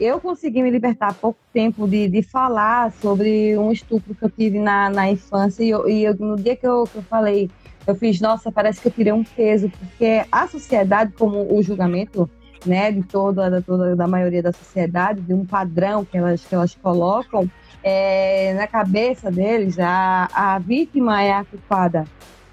Eu 0.00 0.18
consegui 0.18 0.62
me 0.62 0.70
libertar 0.70 1.08
há 1.08 1.12
pouco 1.12 1.38
tempo 1.52 1.86
de, 1.86 2.08
de 2.08 2.22
falar 2.22 2.90
sobre 2.92 3.58
um 3.58 3.70
estupro 3.70 4.14
que 4.14 4.24
eu 4.24 4.30
tive 4.30 4.58
na, 4.58 4.88
na 4.88 5.10
infância. 5.10 5.62
E, 5.62 5.68
eu, 5.68 5.86
e 5.86 6.04
eu, 6.04 6.16
no 6.16 6.36
dia 6.36 6.56
que 6.56 6.66
eu, 6.66 6.84
que 6.84 6.96
eu 6.96 7.02
falei, 7.02 7.50
eu 7.90 7.94
fiz, 7.94 8.20
nossa, 8.20 8.50
parece 8.50 8.80
que 8.80 8.88
eu 8.88 8.92
tirei 8.92 9.12
um 9.12 9.24
peso, 9.24 9.70
porque 9.70 10.24
a 10.30 10.46
sociedade, 10.46 11.12
como 11.12 11.54
o 11.54 11.62
julgamento 11.62 12.28
né, 12.64 12.92
de 12.92 13.02
toda, 13.02 13.50
da, 13.50 13.60
toda 13.60 13.96
da 13.96 14.06
maioria 14.06 14.42
da 14.42 14.52
sociedade, 14.52 15.20
de 15.20 15.34
um 15.34 15.44
padrão 15.44 16.04
que 16.04 16.16
elas, 16.16 16.44
que 16.44 16.54
elas 16.54 16.74
colocam, 16.74 17.50
é, 17.82 18.54
na 18.54 18.66
cabeça 18.66 19.30
deles, 19.30 19.78
a, 19.78 20.28
a 20.32 20.58
vítima 20.58 21.22
é 21.22 21.32
a 21.32 21.44
culpada. 21.44 22.04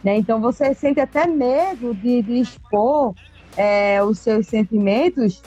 Né? 0.04 0.18
Então 0.18 0.40
você 0.40 0.74
sente 0.74 1.00
até 1.00 1.28
medo 1.28 1.94
de, 1.94 2.22
de 2.22 2.40
expor 2.40 3.14
é, 3.56 4.02
os 4.04 4.20
seus 4.20 4.48
sentimentos, 4.48 5.42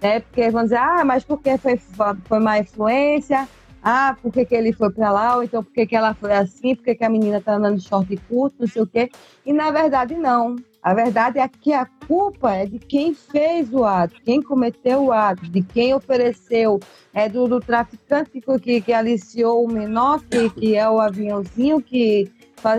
né? 0.00 0.20
porque 0.20 0.50
vão 0.50 0.62
dizer, 0.62 0.78
ah, 0.78 1.04
mas 1.04 1.24
porque 1.24 1.58
foi, 1.58 1.78
foi 2.24 2.38
má 2.38 2.58
influência? 2.58 3.46
Ah, 3.88 4.16
por 4.20 4.32
que, 4.32 4.44
que 4.44 4.52
ele 4.52 4.72
foi 4.72 4.90
para 4.90 5.12
lá? 5.12 5.36
Ou 5.36 5.44
então 5.44 5.62
por 5.62 5.72
que, 5.72 5.86
que 5.86 5.94
ela 5.94 6.12
foi 6.12 6.32
assim? 6.32 6.74
Por 6.74 6.82
que, 6.82 6.96
que 6.96 7.04
a 7.04 7.08
menina 7.08 7.38
está 7.38 7.54
andando 7.54 7.76
de 7.76 7.86
short 7.86 8.16
curto, 8.28 8.56
não 8.58 8.66
sei 8.66 8.82
o 8.82 8.86
quê? 8.86 9.08
E 9.46 9.52
na 9.52 9.70
verdade, 9.70 10.16
não. 10.16 10.56
A 10.82 10.92
verdade 10.92 11.38
é 11.38 11.46
que 11.46 11.72
a 11.72 11.86
culpa 11.86 12.52
é 12.52 12.66
de 12.66 12.80
quem 12.80 13.14
fez 13.14 13.72
o 13.72 13.84
ato, 13.84 14.20
quem 14.24 14.42
cometeu 14.42 15.04
o 15.04 15.12
ato, 15.12 15.48
de 15.48 15.62
quem 15.62 15.94
ofereceu, 15.94 16.80
é 17.14 17.28
do, 17.28 17.46
do 17.46 17.60
traficante 17.60 18.40
que, 18.60 18.80
que 18.80 18.92
aliciou 18.92 19.64
o 19.64 19.72
menor, 19.72 20.20
que, 20.24 20.50
que 20.50 20.74
é 20.74 20.90
o 20.90 20.98
aviãozinho 20.98 21.80
que 21.80 22.28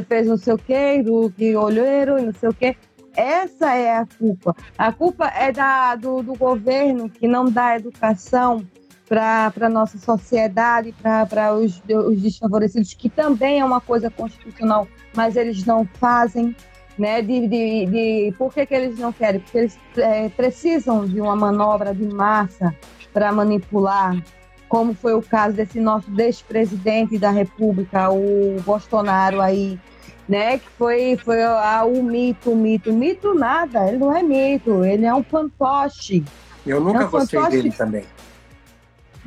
fez 0.10 0.28
não 0.28 0.36
sei 0.36 0.56
o 0.56 0.58
quê, 0.58 1.02
do 1.02 1.30
que 1.30 1.56
olheiro 1.56 2.22
não 2.22 2.34
sei 2.34 2.50
o 2.50 2.54
quê. 2.54 2.76
Essa 3.16 3.74
é 3.74 3.96
a 3.96 4.06
culpa. 4.06 4.54
A 4.78 4.92
culpa 4.92 5.28
é 5.28 5.54
da, 5.54 5.96
do, 5.96 6.22
do 6.22 6.36
governo 6.36 7.10
que 7.10 7.30
não 7.30 7.46
dá 7.46 7.78
educação 7.78 8.68
para 9.08 9.54
a 9.62 9.70
nossa 9.70 9.98
sociedade, 9.98 10.94
para 11.02 11.54
os, 11.54 11.82
os 11.90 12.22
desfavorecidos, 12.22 12.94
que 12.94 13.10
também 13.10 13.60
é 13.60 13.66
uma 13.66 13.80
coisa 13.80 14.10
constitucional, 14.10 14.88
mas 15.16 15.36
eles 15.36 15.66
não 15.66 15.88
fazem 16.00 16.56
né? 16.98 17.22
De, 17.22 17.48
de, 17.48 17.86
de 17.86 18.36
por 18.38 18.54
que, 18.54 18.66
que 18.66 18.74
eles 18.74 18.98
não 18.98 19.14
querem? 19.14 19.40
Porque 19.40 19.58
eles 19.58 19.80
é, 19.98 20.30
precisam 20.30 21.06
de 21.06 21.22
uma 21.22 21.36
manobra 21.36 21.94
de 21.94 22.06
massa 22.06 22.76
para 23.14 23.32
manipular, 23.32 24.22
como 24.68 24.94
foi 24.94 25.14
o 25.14 25.22
caso 25.22 25.56
desse 25.56 25.80
nosso 25.80 26.10
ex-presidente 26.20 27.18
da 27.18 27.30
República, 27.30 28.10
o 28.10 28.60
Bolsonaro 28.66 29.42
aí, 29.42 29.80
né? 30.28 30.58
Que 30.58 30.70
foi, 30.78 31.18
foi 31.18 31.44
ah, 31.44 31.86
o 31.86 32.04
mito, 32.04 32.52
o 32.52 32.56
mito. 32.56 32.92
Mito 32.92 33.34
nada, 33.34 33.88
ele 33.88 33.98
não 33.98 34.16
é 34.16 34.24
mito, 34.24 34.84
ele 34.84 35.06
é 35.06 35.14
um 35.14 35.24
fantoche. 35.24 36.24
Eu 36.66 36.82
nunca 36.82 37.04
é 37.04 37.06
um 37.06 37.10
gostei 37.10 37.40
fantoche... 37.40 37.58
dele 37.58 37.72
também. 37.72 38.06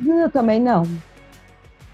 Eu 0.05 0.29
também 0.29 0.59
não. 0.59 0.83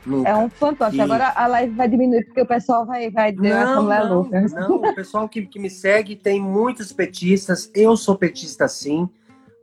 Nunca. 0.08 0.30
É 0.30 0.36
um 0.36 0.50
fantoche. 0.50 0.98
E... 0.98 1.02
Agora 1.02 1.34
a 1.36 1.48
live 1.48 1.76
vai 1.76 1.88
diminuir 1.90 2.24
porque 2.26 2.42
o 2.42 2.46
pessoal 2.46 2.86
vai, 2.86 3.12
vai 3.12 3.32
dizer 3.32 3.54
não, 3.54 3.76
como 3.76 3.92
é 3.92 4.04
louca. 4.04 4.42
Não, 4.42 4.76
o 4.78 4.96
pessoal 4.96 5.28
que, 5.28 5.46
que 5.46 5.60
me 5.60 5.70
segue 5.70 6.16
tem 6.16 6.42
muitos 6.42 6.94
petistas. 6.94 7.70
Eu 7.76 7.98
sou 7.98 8.16
petista 8.16 8.68
sim. 8.68 9.10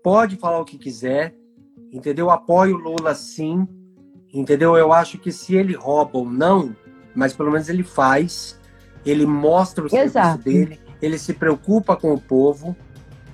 Pode 0.03 0.37
falar 0.37 0.61
o 0.61 0.65
que 0.65 0.77
quiser. 0.77 1.35
Entendeu? 1.91 2.31
Apoio 2.31 2.77
Lula 2.77 3.15
sim. 3.15 3.67
Entendeu? 4.33 4.77
Eu 4.77 4.93
acho 4.93 5.19
que 5.19 5.33
se 5.33 5.55
ele 5.55 5.75
rouba 5.75 6.19
ou 6.19 6.29
não, 6.29 6.77
mas 7.15 7.33
pelo 7.33 7.51
menos 7.51 7.69
ele 7.69 7.83
faz. 7.83 8.61
Ele 9.07 9.25
mostra 9.25 9.87
o 9.87 9.89
serviço 9.89 10.19
Exato. 10.19 10.45
dele. 10.45 10.79
Ele 11.01 11.19
se 11.19 11.33
preocupa 11.33 11.97
com 11.97 12.13
o 12.13 12.21
povo. 12.21 12.77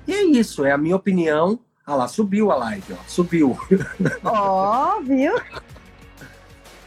E 0.07 0.13
é 0.13 0.25
isso, 0.25 0.65
é 0.65 0.73
a 0.73 0.79
minha 0.79 0.97
opinião. 0.97 1.59
Ah 1.91 1.97
lá, 1.97 2.07
subiu 2.07 2.53
a 2.53 2.55
live, 2.55 2.93
ó. 2.93 2.97
Subiu. 3.09 3.59
Ó, 4.23 4.95
oh, 4.97 5.03
viu? 5.03 5.35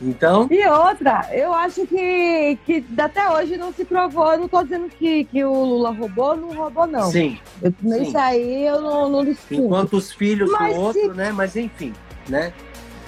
Então. 0.01 0.47
E 0.49 0.65
outra, 0.65 1.27
eu 1.33 1.53
acho 1.53 1.85
que, 1.85 2.57
que 2.65 2.85
até 2.97 3.29
hoje 3.29 3.57
não 3.57 3.73
se 3.73 3.83
provou. 3.83 4.31
Eu 4.31 4.37
não 4.37 4.45
estou 4.45 4.63
dizendo 4.63 4.87
que, 4.87 5.25
que 5.25 5.43
o 5.43 5.51
Lula 5.51 5.91
roubou, 5.91 6.37
não 6.37 6.55
roubou, 6.55 6.87
não. 6.87 7.11
Sim. 7.11 7.37
Eu, 7.61 7.73
sim. 7.81 8.03
Isso 8.03 8.17
aí 8.17 8.65
eu 8.65 8.79
não, 8.79 9.09
não 9.09 9.25
discuto. 9.25 9.61
Enquanto 9.61 9.97
os 9.97 10.13
filhos 10.13 10.49
Mas 10.49 10.73
do 10.73 10.81
outro, 10.81 11.01
se... 11.01 11.09
né? 11.09 11.33
Mas 11.33 11.57
enfim, 11.57 11.91
né? 12.29 12.53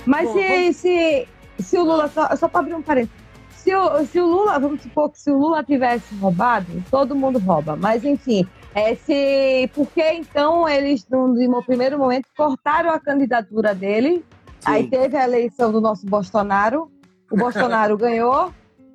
Mas 0.05 0.27
Bom, 0.27 0.34
se, 0.34 0.47
vamos... 0.49 0.75
se, 0.75 1.27
se 1.60 1.77
o 1.77 1.84
Lula, 1.86 2.10
só, 2.10 2.36
só 2.36 2.49
para 2.49 2.60
abrir 2.60 2.73
um 2.73 2.81
parênteses, 2.81 3.15
se 3.55 3.73
o, 3.73 4.05
se 4.05 4.19
o 4.19 4.25
Lula, 4.25 4.60
vamos 4.60 4.81
supor 4.81 5.10
que 5.12 5.19
se 5.21 5.31
o 5.31 5.38
Lula 5.38 5.63
tivesse 5.63 6.13
roubado, 6.15 6.67
todo 6.91 7.15
mundo 7.15 7.39
rouba. 7.39 7.77
Mas 7.77 8.03
enfim, 8.03 8.45
é, 8.75 8.93
se, 8.95 9.71
por 9.73 9.88
que 9.88 10.03
então 10.11 10.69
eles, 10.69 11.07
no, 11.09 11.63
primeiro 11.63 11.97
momento, 11.97 12.27
cortaram 12.35 12.91
a 12.91 12.99
candidatura 12.99 13.73
dele 13.73 14.23
Aí 14.65 14.89
teve 14.89 15.15
a 15.15 15.23
eleição 15.23 15.71
do 15.71 15.79
nosso 15.79 16.07
Bolsonaro, 16.07 16.91
o 17.31 17.38
Bolsonaro 17.38 17.95
ganhou, 17.97 18.51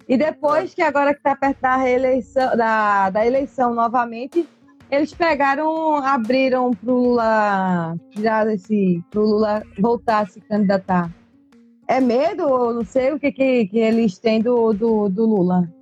e 0.09 0.19
depois 0.19 0.75
que 0.75 0.83
agora 0.83 1.13
que 1.13 1.21
está 1.21 1.37
perto 1.37 1.61
da 1.61 1.77
reeleição, 1.77 2.57
da, 2.57 3.09
da 3.11 3.25
eleição 3.25 3.73
novamente, 3.73 4.47
eles 4.91 5.15
pegaram, 5.15 5.97
abriram 5.99 6.73
para 6.73 6.93
o 6.93 6.97
Lula 6.97 7.97
tirar 8.11 8.49
esse, 8.49 9.01
pro 9.11 9.23
Lula 9.23 9.63
voltar 9.79 10.25
a 10.25 10.27
se 10.27 10.41
candidatar. 10.41 11.09
É 11.87 12.01
medo 12.01 12.49
ou 12.49 12.75
não 12.75 12.85
sei 12.85 13.13
o 13.13 13.21
que, 13.21 13.31
que, 13.31 13.67
que 13.67 13.79
eles 13.79 14.19
têm 14.19 14.43
do, 14.43 14.73
do, 14.73 15.09
do 15.09 15.25
Lula? 15.25 15.73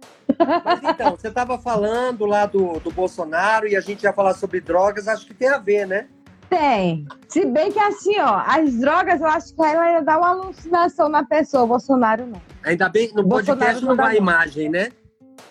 Mas 0.65 0.81
então, 0.83 1.11
você 1.13 1.29
estava 1.29 1.59
falando 1.59 2.25
lá 2.25 2.47
do, 2.47 2.79
do 2.81 2.91
Bolsonaro 2.91 3.67
e 3.67 3.77
a 3.77 3.81
gente 3.81 4.05
ia 4.05 4.13
falar 4.13 4.35
sobre 4.35 4.61
drogas, 4.61 5.09
acho 5.09 5.27
que 5.27 5.35
tem 5.35 5.49
a 5.49 5.59
ver, 5.59 5.87
né? 5.87 6.07
Tem. 6.49 7.07
Se 7.29 7.45
bem 7.45 7.71
que 7.71 7.79
assim, 7.79 8.19
ó, 8.21 8.43
as 8.47 8.75
drogas, 8.77 9.21
eu 9.21 9.27
acho 9.27 9.55
que 9.55 9.63
ela 9.63 9.93
ia 9.93 10.01
dar 10.01 10.19
uma 10.19 10.31
alucinação 10.31 11.09
na 11.09 11.23
pessoa, 11.25 11.65
o 11.65 11.67
Bolsonaro 11.67 12.27
não. 12.27 12.41
Ainda 12.65 12.89
bem, 12.89 13.13
no 13.15 13.23
Bolsonaro 13.23 13.59
podcast 13.59 13.85
não, 13.85 13.95
não 13.95 14.05
vai 14.05 14.17
imagem, 14.17 14.69
né? 14.71 14.91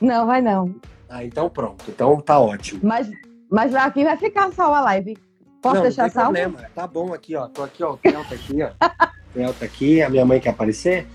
Não, 0.01 0.25
vai 0.25 0.41
não. 0.41 0.75
Ah, 1.09 1.23
então 1.23 1.49
pronto. 1.49 1.85
Então 1.87 2.19
tá 2.19 2.39
ótimo. 2.39 2.81
Mas, 2.83 3.09
mas 3.49 3.75
aqui 3.75 4.03
vai 4.03 4.17
ficar 4.17 4.51
só 4.53 4.73
a 4.73 4.81
live. 4.81 5.17
Posso 5.61 5.75
não, 5.75 5.81
deixar 5.83 6.03
não 6.03 6.09
tem 6.09 6.21
salvo? 6.21 6.33
problema. 6.33 6.69
Tá 6.73 6.87
bom 6.87 7.13
aqui, 7.13 7.35
ó. 7.35 7.47
Tô 7.47 7.63
aqui, 7.63 7.83
ó. 7.83 7.93
O 7.93 7.97
Theo 7.97 8.23
tá 8.23 8.35
aqui, 8.35 8.63
ó. 8.63 8.67
O 8.67 9.33
Theo 9.33 9.53
tá 9.53 9.65
aqui. 9.65 10.01
A 10.01 10.09
minha 10.09 10.25
mãe 10.25 10.39
quer 10.39 10.49
aparecer? 10.49 11.07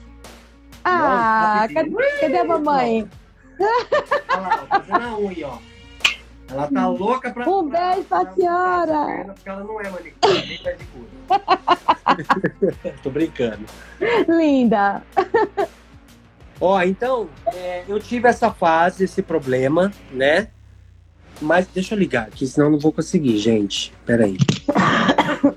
Ah, 0.85 1.67
não, 1.69 1.75
cadê, 1.75 1.91
cadê 2.21 2.39
a 2.39 2.45
mamãe? 2.45 3.09
Olha 3.59 4.41
lá, 4.41 4.63
ó, 4.63 4.67
fazendo 4.67 5.05
a 5.05 5.19
unha, 5.19 5.49
ó. 5.49 5.59
Ela 6.49 6.67
tá 6.71 6.89
louca 6.89 7.31
pra. 7.31 7.49
Um 7.49 7.69
beijo 7.69 8.05
pra 8.05 8.25
pra- 8.25 8.35
senhora. 8.35 9.07
perna, 9.07 9.33
Porque 9.35 9.49
ela 9.49 9.65
não 9.65 9.81
é 9.81 9.91
manicure, 9.91 10.47
nem 10.47 10.59
pedicure. 10.59 11.09
Tô 13.03 13.11
brincando. 13.11 13.65
Linda. 14.29 15.03
Ó, 16.61 16.81
então, 16.83 17.29
é, 17.47 17.85
eu 17.89 17.99
tive 17.99 18.29
essa 18.29 18.53
fase, 18.53 19.05
esse 19.05 19.23
problema, 19.23 19.91
né? 20.11 20.49
Mas 21.41 21.67
deixa 21.67 21.95
eu 21.95 21.99
ligar 21.99 22.29
aqui, 22.29 22.47
senão 22.47 22.67
eu 22.69 22.73
não 22.73 22.79
vou 22.79 22.93
conseguir, 22.93 23.39
gente. 23.39 23.93
Peraí. 24.07 24.37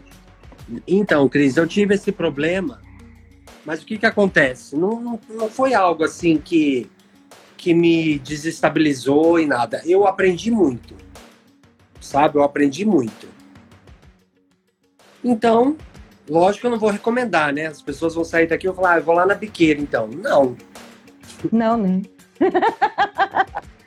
Então, 0.88 1.30
Cris, 1.30 1.58
eu 1.58 1.68
tive 1.68 1.94
esse 1.94 2.12
problema, 2.12 2.82
mas 3.64 3.84
o 3.84 3.86
que 3.86 4.00
que 4.00 4.06
acontece? 4.06 4.76
Não, 4.76 5.00
não, 5.00 5.20
não 5.30 5.48
foi 5.48 5.76
algo 5.76 6.04
assim 6.04 6.38
que, 6.40 6.90
que 7.58 7.74
me 7.74 8.20
desestabilizou 8.20 9.40
e 9.40 9.46
nada. 9.46 9.82
Eu 9.86 10.06
aprendi 10.06 10.52
muito, 10.52 10.96
sabe? 12.00 12.38
Eu 12.38 12.44
aprendi 12.44 12.86
muito. 12.86 13.28
Então, 15.24 15.76
lógico 16.30 16.62
que 16.62 16.68
eu 16.68 16.72
não 16.72 16.80
vou 16.80 16.90
recomendar, 16.90 17.52
né? 17.52 17.68
As 17.68 17.82
pessoas 17.82 18.14
vão 18.14 18.24
sair 18.24 18.48
daqui 18.48 18.66
e 18.66 18.70
vão 18.70 18.76
falar, 18.76 18.94
ah, 18.94 18.98
eu 18.98 19.04
vou 19.04 19.16
lá 19.16 19.26
na 19.26 19.34
biqueira, 19.36 19.80
então. 19.82 20.08
Não, 20.08 20.56
Não, 21.52 21.78
né? 21.78 22.02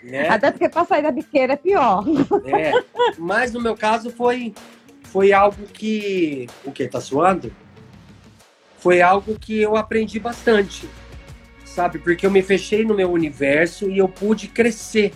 né? 0.03 0.29
Até 0.29 0.51
porque 0.51 0.69
pra 0.69 0.85
sair 0.85 1.03
da 1.03 1.11
biqueira 1.11 1.53
é 1.53 1.57
pior. 1.57 2.05
É, 2.45 2.73
mas 3.19 3.53
no 3.53 3.61
meu 3.61 3.77
caso 3.77 4.11
foi, 4.11 4.55
foi 5.05 5.33
algo 5.33 5.63
que. 5.67 6.49
O 6.65 6.73
que? 6.73 6.89
Tá 6.89 7.01
suando? 7.01 7.53
Foi 8.79 9.03
algo 9.03 9.39
que 9.39 9.61
eu 9.61 9.77
aprendi 9.77 10.19
bastante, 10.21 10.89
sabe? 11.69 11.99
Porque 11.99 12.27
eu 12.27 12.31
me 12.31 12.43
fechei 12.43 12.85
no 12.85 12.95
meu 12.95 13.11
universo 13.11 13.89
e 13.91 13.99
eu 13.99 14.09
pude 14.09 14.49
crescer. 14.49 15.13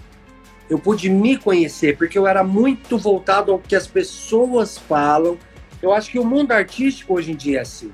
Eu 0.68 0.78
pude 0.78 1.10
me 1.10 1.36
conhecer, 1.36 1.96
porque 1.96 2.16
eu 2.16 2.26
era 2.26 2.42
muito 2.44 2.96
voltado 2.96 3.52
ao 3.52 3.58
que 3.58 3.74
as 3.74 3.86
pessoas 3.86 4.78
falam. 4.78 5.36
Eu 5.82 5.92
acho 5.92 6.10
que 6.10 6.18
o 6.18 6.24
mundo 6.24 6.52
artístico 6.52 7.14
hoje 7.14 7.32
em 7.32 7.36
dia 7.36 7.58
é 7.58 7.62
assim. 7.62 7.92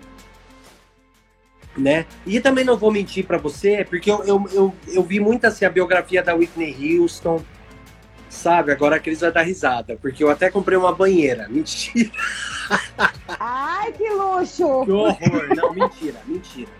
Né? 1.76 2.06
E 2.26 2.40
também 2.40 2.64
não 2.64 2.76
vou 2.76 2.90
mentir 2.90 3.24
para 3.24 3.38
você, 3.38 3.84
porque 3.88 4.10
eu, 4.10 4.24
eu, 4.24 4.44
eu, 4.52 4.74
eu 4.88 5.02
vi 5.02 5.20
muito 5.20 5.44
assim 5.46 5.64
a 5.64 5.70
biografia 5.70 6.22
da 6.22 6.34
Whitney 6.34 6.98
Houston, 6.98 7.42
Sabe, 8.28 8.72
agora 8.72 8.96
a 8.96 9.00
Cris 9.00 9.20
vai 9.20 9.32
dar 9.32 9.42
risada, 9.42 9.96
porque 10.00 10.22
eu 10.22 10.30
até 10.30 10.50
comprei 10.50 10.76
uma 10.76 10.94
banheira. 10.94 11.48
Mentira, 11.50 12.10
Ai, 13.40 13.90
que 13.92 14.08
luxo! 14.10 14.84
que 14.84 14.92
horror. 14.92 15.56
Não, 15.56 15.72
mentira, 15.72 16.20
mentira. 16.26 16.70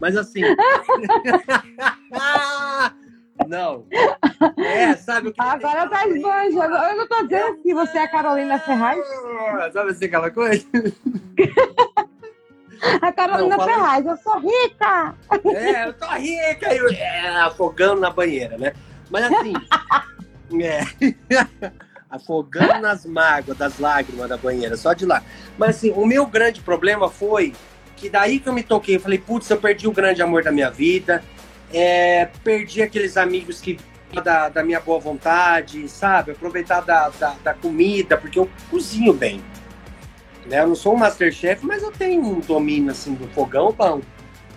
Mas 0.00 0.16
assim. 0.16 0.40
não. 3.46 3.86
É, 4.56 4.96
sabe 4.96 5.28
o 5.28 5.32
que. 5.32 5.40
Agora 5.40 5.88
tá 5.88 6.06
esbanjo. 6.08 6.62
Eu 6.62 6.96
não 6.96 7.06
tô 7.06 7.22
dizendo 7.24 7.58
que 7.58 7.74
você 7.74 7.98
é 7.98 8.04
a 8.04 8.08
Carolina 8.08 8.58
Ferraz. 8.58 9.06
Sabe 9.72 9.90
assim 9.90 10.06
aquela 10.06 10.30
coisa? 10.30 10.66
A 13.02 13.12
Carolina 13.12 13.58
Não, 13.58 13.64
Ferraz, 13.66 14.06
eu 14.06 14.16
sou 14.16 14.38
rica! 14.38 15.14
É, 15.54 15.86
eu 15.86 15.92
tô 15.92 16.06
rica, 16.14 16.74
eu, 16.74 16.88
é, 16.88 17.28
afogando 17.42 18.00
na 18.00 18.08
banheira, 18.08 18.56
né? 18.56 18.72
Mas 19.10 19.24
assim. 19.24 19.52
é. 20.64 20.80
afogando 22.08 22.80
nas 22.80 23.04
mágoas, 23.04 23.58
das 23.58 23.78
lágrimas 23.78 24.30
da 24.30 24.38
banheira, 24.38 24.78
só 24.78 24.94
de 24.94 25.04
lá. 25.04 25.22
Mas 25.58 25.76
assim, 25.76 25.90
o 25.90 26.06
meu 26.06 26.24
grande 26.26 26.62
problema 26.62 27.10
foi 27.10 27.54
que 28.00 28.08
daí 28.08 28.40
que 28.40 28.48
eu 28.48 28.52
me 28.52 28.62
toquei, 28.62 28.96
eu 28.96 29.00
falei, 29.00 29.18
putz, 29.18 29.50
eu 29.50 29.58
perdi 29.58 29.86
o 29.86 29.92
grande 29.92 30.22
amor 30.22 30.42
da 30.42 30.50
minha 30.50 30.70
vida, 30.70 31.22
é, 31.72 32.24
perdi 32.42 32.80
aqueles 32.80 33.18
amigos 33.18 33.60
que 33.60 33.78
da, 34.24 34.48
da 34.48 34.64
minha 34.64 34.80
boa 34.80 34.98
vontade, 34.98 35.86
sabe? 35.88 36.32
Aproveitar 36.32 36.80
da, 36.80 37.10
da, 37.10 37.36
da 37.44 37.54
comida, 37.54 38.16
porque 38.16 38.38
eu 38.38 38.50
cozinho 38.70 39.12
bem. 39.12 39.40
Né? 40.46 40.60
Eu 40.60 40.68
não 40.68 40.74
sou 40.74 40.94
um 40.94 40.96
Masterchef, 40.96 41.64
mas 41.64 41.82
eu 41.82 41.92
tenho 41.92 42.24
um 42.24 42.40
domínio 42.40 42.90
assim 42.90 43.14
do 43.14 43.28
fogão 43.28 43.70
bom. 43.70 44.00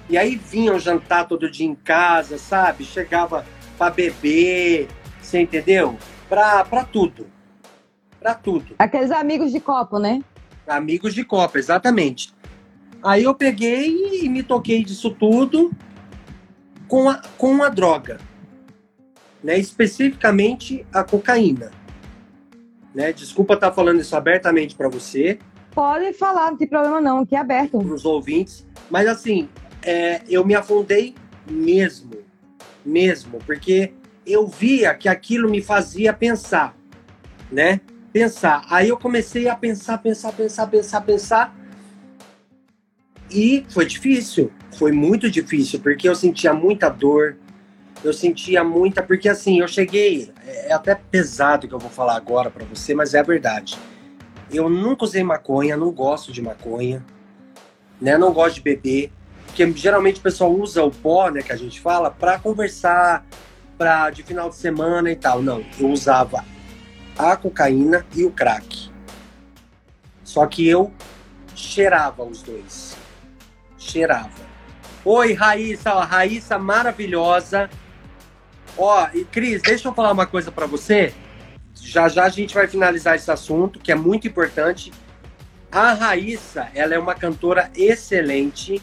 E 0.10 0.18
aí 0.18 0.36
vinham 0.36 0.80
jantar 0.80 1.28
todo 1.28 1.52
dia 1.52 1.68
em 1.68 1.76
casa, 1.76 2.38
sabe? 2.38 2.84
Chegava 2.84 3.46
pra 3.78 3.89
beber, 3.89 4.88
você 5.22 5.41
entendeu? 5.41 5.98
Pra, 6.28 6.64
pra 6.64 6.84
tudo. 6.84 7.28
Pra 8.20 8.34
tudo. 8.34 8.74
Aqueles 8.80 9.12
amigos 9.12 9.52
de 9.52 9.60
copo, 9.60 10.00
né? 10.00 10.24
Amigos 10.66 11.14
de 11.14 11.26
Copa, 11.26 11.60
exatamente. 11.60 12.34
Aí 13.04 13.24
eu 13.24 13.36
peguei 13.36 14.24
e 14.24 14.30
me 14.30 14.41
toquei 14.41 14.84
disso 14.84 15.12
tudo 15.12 15.72
com 16.88 17.10
a, 17.10 17.22
com 17.38 17.62
a 17.62 17.70
droga. 17.70 18.20
Né? 19.43 19.58
Especificamente 19.58 20.86
a 20.93 21.04
cocaína. 21.04 21.72
Né? 22.95 23.12
Desculpa 23.12 23.56
estar 23.56 23.72
falando 23.72 23.99
isso 23.99 24.16
abertamente 24.16 24.76
para 24.76 24.88
você, 24.88 25.39
Pode 25.74 26.14
falar, 26.14 26.51
não 26.51 26.58
tem 26.58 26.68
problema 26.68 27.01
não, 27.01 27.20
aqui 27.20 27.36
é 27.36 27.39
aberto. 27.39 27.80
para 27.80 27.93
os 27.93 28.06
ouvintes, 28.06 28.66
mas 28.91 29.08
assim, 29.08 29.49
é, 29.82 30.22
eu 30.30 30.45
me 30.45 30.54
afundei 30.54 31.16
mesmo. 31.49 32.14
Mesmo, 32.86 33.39
porque 33.45 33.93
eu 34.26 34.45
via 34.45 34.93
que 34.93 35.08
aquilo 35.08 35.49
me 35.49 35.62
fazia 35.62 36.14
pensar, 36.14 36.76
né? 37.51 37.80
Pensar. 38.12 38.66
Aí 38.70 38.89
eu 38.89 38.97
comecei 38.97 39.47
a 39.47 39.56
pensar, 39.56 39.97
pensar, 39.97 40.34
pensar, 40.34 40.68
pensar, 40.68 41.01
pensar. 41.01 41.56
E 43.34 43.65
foi 43.69 43.86
difícil, 43.88 44.51
foi 44.77 44.91
muito 44.91 45.29
difícil, 45.29 45.79
porque 45.79 46.07
eu 46.07 46.13
sentia 46.13 46.53
muita 46.53 46.88
dor, 46.88 47.36
eu 48.03 48.13
sentia 48.13 48.63
muita. 48.63 49.01
Porque 49.01 49.27
assim, 49.27 49.59
eu 49.59 49.67
cheguei. 49.67 50.31
É 50.45 50.73
até 50.73 50.93
pesado 50.93 51.67
que 51.67 51.73
eu 51.73 51.79
vou 51.79 51.89
falar 51.89 52.15
agora 52.15 52.51
para 52.51 52.63
você, 52.65 52.93
mas 52.93 53.15
é 53.15 53.19
a 53.19 53.23
verdade. 53.23 53.77
Eu 54.51 54.69
nunca 54.69 55.05
usei 55.05 55.23
maconha, 55.23 55.75
não 55.75 55.91
gosto 55.91 56.31
de 56.31 56.41
maconha, 56.41 57.03
né? 57.99 58.17
Não 58.19 58.31
gosto 58.31 58.55
de 58.55 58.61
beber, 58.61 59.11
porque 59.47 59.71
geralmente 59.71 60.19
o 60.19 60.23
pessoal 60.23 60.53
usa 60.53 60.84
o 60.84 60.91
pó, 60.91 61.29
né, 61.29 61.41
que 61.41 61.51
a 61.51 61.55
gente 61.55 61.79
fala, 61.79 62.11
para 62.11 62.38
conversar, 62.38 63.25
para 63.77 64.11
de 64.11 64.21
final 64.21 64.49
de 64.49 64.57
semana 64.57 65.11
e 65.11 65.15
tal. 65.15 65.41
Não, 65.41 65.65
eu 65.79 65.89
usava 65.89 66.45
a 67.17 67.36
cocaína 67.36 68.05
e 68.15 68.23
o 68.25 68.31
crack. 68.31 68.91
Só 70.23 70.45
que 70.45 70.67
eu 70.67 70.91
cheirava 71.55 72.23
os 72.23 72.43
dois. 72.43 72.93
Cheirava. 73.84 74.29
Oi, 75.05 75.34
Raíssa, 75.34 75.93
Raíssa 76.03 76.57
maravilhosa. 76.57 77.69
Ó, 78.77 79.07
e 79.13 79.25
Cris, 79.25 79.61
deixa 79.61 79.88
eu 79.88 79.93
falar 79.93 80.11
uma 80.11 80.25
coisa 80.25 80.51
para 80.51 80.65
você. 80.65 81.13
Já 81.75 82.07
já 82.07 82.23
a 82.23 82.29
gente 82.29 82.55
vai 82.55 82.67
finalizar 82.67 83.15
esse 83.15 83.29
assunto, 83.29 83.79
que 83.79 83.91
é 83.91 83.95
muito 83.95 84.27
importante. 84.27 84.91
A 85.71 85.93
Raíssa, 85.93 86.69
ela 86.73 86.95
é 86.95 86.99
uma 86.99 87.13
cantora 87.13 87.69
excelente. 87.75 88.81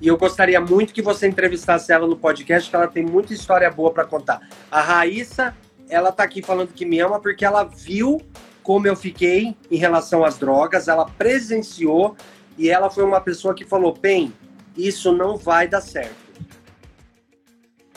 E 0.00 0.08
eu 0.08 0.16
gostaria 0.16 0.60
muito 0.60 0.94
que 0.94 1.02
você 1.02 1.26
entrevistasse 1.26 1.92
ela 1.92 2.06
no 2.06 2.16
podcast, 2.16 2.70
que 2.70 2.76
ela 2.76 2.88
tem 2.88 3.04
muita 3.04 3.34
história 3.34 3.70
boa 3.70 3.92
para 3.92 4.04
contar. 4.04 4.40
A 4.70 4.80
Raíssa, 4.80 5.54
ela 5.88 6.12
tá 6.12 6.22
aqui 6.22 6.40
falando 6.40 6.72
que 6.72 6.86
me 6.86 7.00
ama 7.00 7.20
porque 7.20 7.44
ela 7.44 7.64
viu 7.64 8.20
como 8.62 8.86
eu 8.86 8.94
fiquei 8.94 9.56
em 9.70 9.76
relação 9.76 10.24
às 10.24 10.38
drogas, 10.38 10.86
ela 10.86 11.04
presenciou 11.04 12.16
e 12.60 12.68
ela 12.70 12.90
foi 12.90 13.02
uma 13.04 13.20
pessoa 13.20 13.54
que 13.54 13.64
falou: 13.64 13.92
"Bem, 13.94 14.32
isso 14.76 15.12
não 15.12 15.36
vai 15.36 15.66
dar 15.66 15.80
certo". 15.80 16.14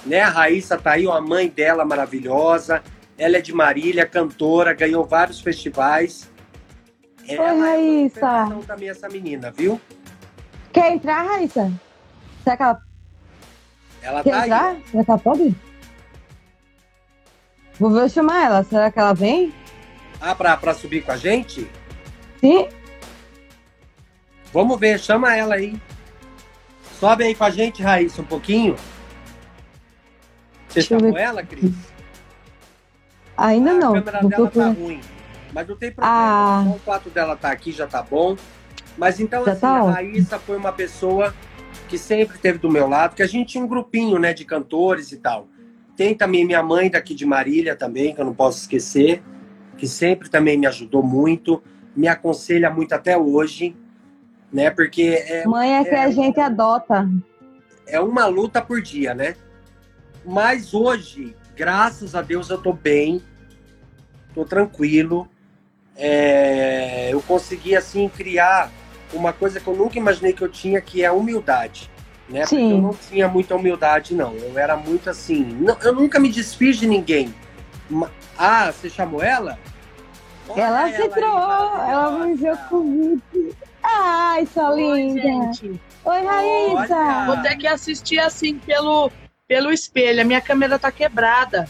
Né? 0.05 0.21
A 0.21 0.29
Raíssa 0.29 0.77
tá 0.77 0.91
aí, 0.93 1.05
ó, 1.07 1.13
a 1.13 1.21
mãe 1.21 1.47
dela 1.49 1.85
maravilhosa. 1.85 2.83
Ela 3.17 3.37
é 3.37 3.41
de 3.41 3.53
Marília, 3.53 4.05
cantora, 4.05 4.73
ganhou 4.73 5.05
vários 5.05 5.39
festivais. 5.39 6.29
Ela 7.27 7.49
é 7.49 7.53
uma 7.53 7.65
Raíssa. 7.67 8.05
inspiração 8.05 8.61
também 8.63 8.89
essa 8.89 9.07
menina, 9.07 9.51
viu? 9.51 9.79
Quer 10.73 10.93
entrar, 10.93 11.21
Raíssa? 11.23 11.71
Será 12.43 12.57
que 12.57 12.63
ela 12.63 12.81
Ela 14.01 14.23
quer 14.23 14.31
tá 14.31 14.37
aí. 14.37 14.43
entrar? 14.49 14.75
Será 14.91 15.03
que 15.05 15.11
ela 15.11 15.19
pode? 15.19 15.55
Vou 17.79 17.89
ver 17.91 18.09
chamar 18.09 18.43
ela. 18.45 18.63
Será 18.63 18.91
que 18.91 18.99
ela 18.99 19.13
vem? 19.13 19.53
Ah, 20.19 20.35
pra, 20.35 20.57
pra 20.57 20.73
subir 20.73 21.03
com 21.03 21.11
a 21.11 21.17
gente? 21.17 21.69
Sim? 22.41 22.67
Vamos 24.53 24.79
ver, 24.79 24.99
chama 24.99 25.35
ela 25.35 25.55
aí. 25.55 25.75
Sobe 26.99 27.23
aí 27.23 27.33
com 27.33 27.43
a 27.43 27.49
gente, 27.49 27.81
Raíssa, 27.81 28.21
um 28.21 28.25
pouquinho. 28.25 28.75
Você 30.67 30.75
Deixa 30.75 30.99
chamou 30.99 31.17
ela, 31.17 31.43
Cris? 31.43 31.73
Ainda 33.35 33.71
Ah, 33.71 33.73
não. 33.73 33.95
A 33.95 34.01
câmera 34.01 34.27
dela 34.27 34.51
tá 34.51 34.69
ruim. 34.69 35.01
Mas 35.51 35.67
não 35.67 35.75
tem 35.75 35.91
problema. 35.91 36.15
Ah. 36.15 36.63
Só 36.65 36.75
o 36.75 36.79
fato 36.79 37.09
dela 37.09 37.35
tá 37.35 37.51
aqui 37.51 37.71
já 37.71 37.87
tá 37.87 38.01
bom. 38.03 38.37
Mas 38.97 39.19
então, 39.19 39.43
Já 39.43 39.51
assim, 39.53 39.61
tá 39.61 39.69
a. 39.69 39.91
Raíssa 39.91 40.37
foi 40.37 40.55
uma 40.55 40.71
pessoa 40.71 41.33
que 41.89 41.97
sempre 41.97 42.35
esteve 42.35 42.59
do 42.59 42.69
meu 42.69 42.87
lado, 42.87 43.15
que 43.15 43.23
a 43.23 43.27
gente 43.27 43.53
tinha 43.53 43.63
um 43.63 43.67
grupinho, 43.67 44.19
né, 44.19 44.33
de 44.33 44.45
cantores 44.45 45.11
e 45.11 45.17
tal. 45.17 45.47
Tem 45.95 46.15
também 46.15 46.45
minha 46.45 46.61
mãe 46.61 46.89
daqui 46.89 47.13
de 47.13 47.25
Marília 47.25 47.75
também, 47.75 48.13
que 48.13 48.21
eu 48.21 48.25
não 48.25 48.33
posso 48.33 48.59
esquecer, 48.61 49.21
que 49.77 49.87
sempre 49.87 50.29
também 50.29 50.57
me 50.57 50.65
ajudou 50.65 51.03
muito, 51.03 51.61
me 51.95 52.07
aconselha 52.07 52.69
muito 52.69 52.93
até 52.93 53.17
hoje, 53.17 53.75
né, 54.53 54.69
porque 54.69 55.23
é, 55.27 55.45
Mãe 55.47 55.75
é 55.77 55.83
que 55.83 55.89
É. 55.95 56.03
a 56.03 56.11
gente 56.11 56.39
adota. 56.39 57.09
é 57.87 57.99
uma 57.99 58.25
luta 58.27 58.61
por 58.61 58.81
dia, 58.81 59.13
né? 59.15 59.35
Mas 60.23 60.73
hoje, 60.73 61.35
graças 61.55 62.15
a 62.15 62.21
Deus, 62.21 62.49
eu 62.49 62.57
tô 62.61 62.71
bem. 62.71 63.21
tô 64.33 64.45
tranquilo. 64.45 65.27
É, 65.95 67.09
eu 67.11 67.21
consegui, 67.21 67.75
assim, 67.75 68.09
criar 68.09 68.71
uma 69.13 69.31
coisa 69.31 69.59
que 69.59 69.67
eu 69.67 69.75
nunca 69.75 69.97
imaginei 69.99 70.33
que 70.33 70.41
eu 70.41 70.49
tinha, 70.49 70.81
que 70.81 71.03
é 71.03 71.05
a 71.07 71.13
humildade. 71.13 71.87
Né? 72.27 72.39
Porque 72.39 72.55
Sim. 72.55 72.71
eu 72.71 72.81
não 72.81 72.93
tinha 72.93 73.27
muita 73.27 73.55
humildade, 73.55 74.15
não. 74.15 74.33
Eu 74.35 74.57
era 74.57 74.75
muito 74.75 75.09
assim. 75.09 75.43
não- 75.59 75.77
eu 75.83 75.93
nunca 75.93 76.19
me 76.19 76.29
desfiz 76.29 76.77
de 76.77 76.87
ninguém. 76.87 77.31
Ah, 78.37 78.71
você 78.71 78.89
chamou 78.89 79.21
ela? 79.21 79.59
Ela 80.55 80.91
se 80.91 81.01
entrou, 81.01 81.23
ela 81.23 82.27
viu 82.35 82.57
convite. 82.69 83.55
Ai, 83.81 84.45
sua 84.45 84.71
Oi, 84.71 84.81
linda. 84.81 85.21
gente. 85.21 85.81
Oi, 86.05 86.21
Raíssa. 86.23 86.95
Olha. 86.95 87.25
Vou 87.25 87.41
ter 87.41 87.55
que 87.57 87.67
assistir 87.67 88.19
assim 88.19 88.57
pelo, 88.59 89.11
pelo 89.47 89.71
espelho. 89.71 90.21
A 90.21 90.25
minha 90.25 90.41
câmera 90.41 90.77
tá 90.77 90.91
quebrada. 90.91 91.67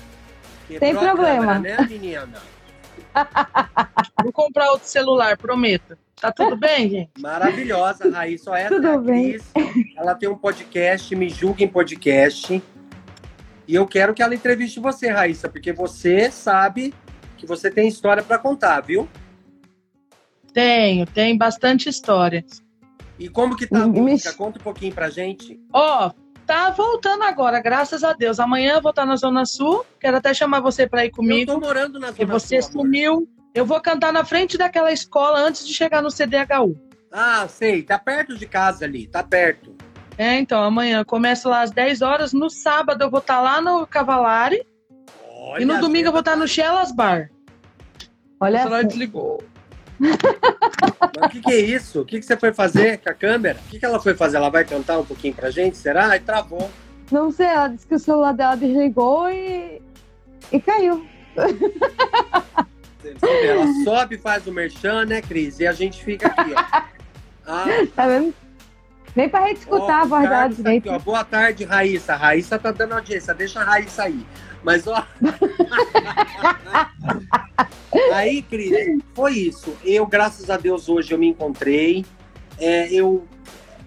Quebrou 0.68 0.80
Tem 0.80 0.96
problema. 0.96 1.54
câmera, 1.56 1.82
né, 1.82 1.88
menina? 1.90 2.42
Vou 4.24 4.32
comprar 4.32 4.72
outro 4.72 4.88
celular, 4.88 5.38
prometo. 5.38 5.98
Tá 6.20 6.32
tudo 6.32 6.56
bem, 6.56 6.90
gente? 6.90 7.12
Maravilhosa, 7.20 8.10
Raíssa. 8.10 8.52
Ó, 8.52 8.56
essa 8.56 8.70
Tudo 8.70 8.88
é 8.88 8.98
bem. 8.98 9.38
Ela 9.98 10.16
tem 10.16 10.30
um 10.30 10.38
podcast, 10.38 11.14
Me 11.16 11.30
Julguem 11.30 11.68
Podcast. 11.68 12.64
E 13.68 13.76
eu 13.76 13.86
quero 13.86 14.14
que 14.14 14.24
ela 14.24 14.34
entreviste 14.34 14.80
você, 14.80 15.10
Raíssa, 15.10 15.50
porque 15.50 15.74
você 15.74 16.32
sabe 16.32 16.94
que 17.44 17.48
você 17.48 17.70
tem 17.70 17.90
história 17.90 18.24
para 18.24 18.38
contar, 18.38 18.80
viu? 18.82 19.08
Tenho, 20.54 21.06
tem 21.06 21.38
bastante 21.38 21.90
história. 21.90 22.46
E 23.20 23.28
como 23.28 23.56
que 23.56 23.68
tá 23.68 23.84
a 23.84 23.88
Me- 23.88 24.00
música? 24.02 24.34
Conta 24.34 24.60
um 24.60 24.64
pouquinho 24.64 24.94
pra 24.94 25.10
gente. 25.10 25.60
Ó, 25.74 26.12
tá 26.46 26.70
voltando 26.70 27.24
agora, 27.24 27.60
graças 27.60 28.04
a 28.04 28.14
Deus. 28.14 28.40
Amanhã 28.40 28.76
eu 28.76 28.82
vou 28.82 28.92
estar 28.92 29.06
na 29.06 29.16
Zona 29.18 29.46
Sul. 29.46 29.86
Quero 30.00 30.18
até 30.18 30.34
chamar 30.34 30.62
você 30.62 30.88
pra 30.88 31.04
ir 31.06 31.10
Eu 31.10 31.16
comigo. 31.16 31.52
tô 31.54 31.60
morando 31.60 32.00
na 32.00 32.08
Porque 32.08 32.26
Zona 32.26 32.40
você 32.40 32.62
Sul, 32.62 32.72
amor. 32.72 32.82
sumiu. 32.86 33.30
Eu 33.54 33.66
vou 33.66 33.80
cantar 33.82 34.12
na 34.14 34.24
frente 34.24 34.58
daquela 34.58 34.92
escola 34.92 35.40
antes 35.40 35.68
de 35.68 35.74
chegar 35.74 36.02
no 36.02 36.10
CDHU. 36.10 36.76
Ah, 37.12 37.46
sei. 37.48 37.84
Tá 37.84 38.00
perto 38.00 38.36
de 38.38 38.48
casa 38.48 38.86
ali. 38.86 39.06
Tá 39.08 39.22
perto. 39.22 39.76
É, 40.18 40.38
então, 40.40 40.64
amanhã 40.64 41.04
começa 41.04 41.50
lá 41.50 41.62
às 41.62 41.72
10 41.72 42.02
horas. 42.02 42.32
No 42.34 42.50
sábado 42.50 43.04
eu 43.04 43.10
vou 43.12 43.20
estar 43.20 43.42
lá 43.42 43.60
no 43.62 43.86
Cavalari. 43.86 44.66
Olha, 45.46 45.62
e 45.62 45.66
no 45.66 45.80
domingo 45.80 46.08
eu 46.08 46.12
vou 46.12 46.22
estar 46.22 46.36
no 46.36 46.48
Shellas 46.48 46.92
Bar. 46.92 47.30
O 48.44 48.46
Olha, 48.46 48.60
celular 48.60 48.82
só. 48.82 48.88
desligou. 48.88 49.44
Mas 50.00 51.26
o 51.26 51.30
que, 51.30 51.40
que 51.42 51.52
é 51.52 51.60
isso? 51.60 52.02
O 52.02 52.06
que, 52.06 52.20
que 52.20 52.26
você 52.26 52.36
foi 52.36 52.54
fazer 52.54 52.98
com 52.98 53.10
a 53.10 53.14
câmera? 53.14 53.58
O 53.66 53.70
que, 53.70 53.80
que 53.80 53.86
ela 53.86 54.00
foi 54.02 54.14
fazer? 54.16 54.38
Ela 54.38 54.50
vai 54.50 54.66
cantar 54.66 55.00
um 55.00 55.06
pouquinho 55.06 55.34
pra 55.34 55.50
gente? 55.50 55.78
Será? 55.78 56.08
Ai, 56.08 56.20
travou. 56.20 56.70
não 57.12 57.32
sei, 57.32 57.46
ela 57.46 57.68
disse 57.70 57.88
que 57.88 57.96
o 57.96 58.00
celular 58.00 58.34
dela 58.34 58.56
desligou 58.56 59.30
e, 59.30 59.82
e 60.52 60.60
caiu. 60.60 61.06
Ela 63.22 63.66
sobe, 63.84 64.18
faz 64.18 64.46
o 64.48 64.52
merchan, 64.52 65.06
né, 65.06 65.22
Cris? 65.22 65.60
E 65.60 65.68
a 65.68 65.74
gente 65.74 66.04
fica 66.04 66.28
aqui, 66.28 66.54
ó. 66.54 66.82
Ah, 67.46 67.66
Tá 67.96 68.08
vendo? 68.08 68.34
Nem 69.16 69.30
pra 69.30 69.48
gente 69.48 69.58
escutar 69.58 70.00
ó, 70.00 70.02
a 70.02 70.04
o 70.04 70.08
voz 70.08 70.30
dela 70.30 70.50
tá. 70.82 71.00
Boa 71.00 71.24
tarde, 71.24 71.64
Raíssa. 71.66 72.14
A 72.14 72.18
Raíssa 72.18 72.58
tá 72.58 72.72
dando 72.72 72.94
audiência, 72.94 73.34
deixa 73.34 73.62
a 73.62 73.64
Raíssa 73.64 74.04
aí. 74.04 74.26
Mas, 74.64 74.88
ó. 74.88 75.06
aí, 78.14 78.42
Cris, 78.42 79.02
foi 79.14 79.34
isso. 79.34 79.76
Eu, 79.84 80.06
graças 80.06 80.50
a 80.50 80.58
Deus, 80.58 80.88
hoje 80.88 81.14
eu 81.14 81.18
me 81.18 81.28
encontrei. 81.28 82.06
É, 82.58 82.92
eu, 82.92 83.28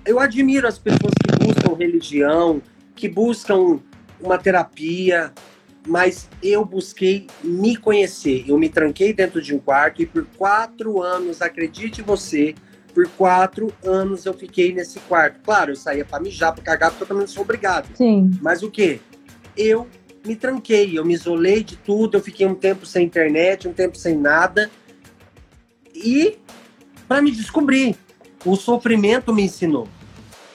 eu 0.04 0.20
admiro 0.20 0.68
as 0.68 0.78
pessoas 0.78 1.12
que 1.14 1.44
buscam 1.44 1.74
religião, 1.74 2.60
que 2.94 3.08
buscam 3.08 3.80
uma 4.20 4.38
terapia, 4.38 5.32
mas 5.86 6.28
eu 6.42 6.64
busquei 6.64 7.26
me 7.42 7.76
conhecer. 7.76 8.44
Eu 8.46 8.58
me 8.58 8.68
tranquei 8.68 9.12
dentro 9.12 9.40
de 9.40 9.54
um 9.54 9.58
quarto 9.58 10.02
e 10.02 10.06
por 10.06 10.26
quatro 10.36 11.02
anos, 11.02 11.40
acredite 11.40 12.02
você, 12.02 12.54
por 12.94 13.08
quatro 13.10 13.72
anos 13.84 14.26
eu 14.26 14.34
fiquei 14.34 14.72
nesse 14.72 14.98
quarto. 15.00 15.40
Claro, 15.42 15.72
eu 15.72 15.76
saía 15.76 16.04
para 16.04 16.20
mijar, 16.20 16.54
para 16.54 16.64
cagar, 16.64 16.90
porque 16.90 17.04
eu 17.04 17.08
também 17.08 17.22
não 17.22 17.28
sou 17.28 17.42
obrigado. 17.42 17.88
Sim. 17.94 18.30
Mas 18.42 18.62
o 18.62 18.70
quê? 18.70 19.00
Eu 19.56 19.86
me 20.26 20.36
tranquei, 20.36 20.98
eu 20.98 21.04
me 21.04 21.14
isolei 21.14 21.62
de 21.62 21.76
tudo, 21.76 22.16
eu 22.16 22.22
fiquei 22.22 22.46
um 22.46 22.54
tempo 22.54 22.84
sem 22.84 23.06
internet, 23.06 23.68
um 23.68 23.72
tempo 23.72 23.96
sem 23.96 24.16
nada. 24.16 24.70
E 25.94 26.38
para 27.08 27.22
me 27.22 27.30
descobrir, 27.30 27.96
o 28.44 28.56
sofrimento 28.56 29.32
me 29.32 29.42
ensinou. 29.42 29.88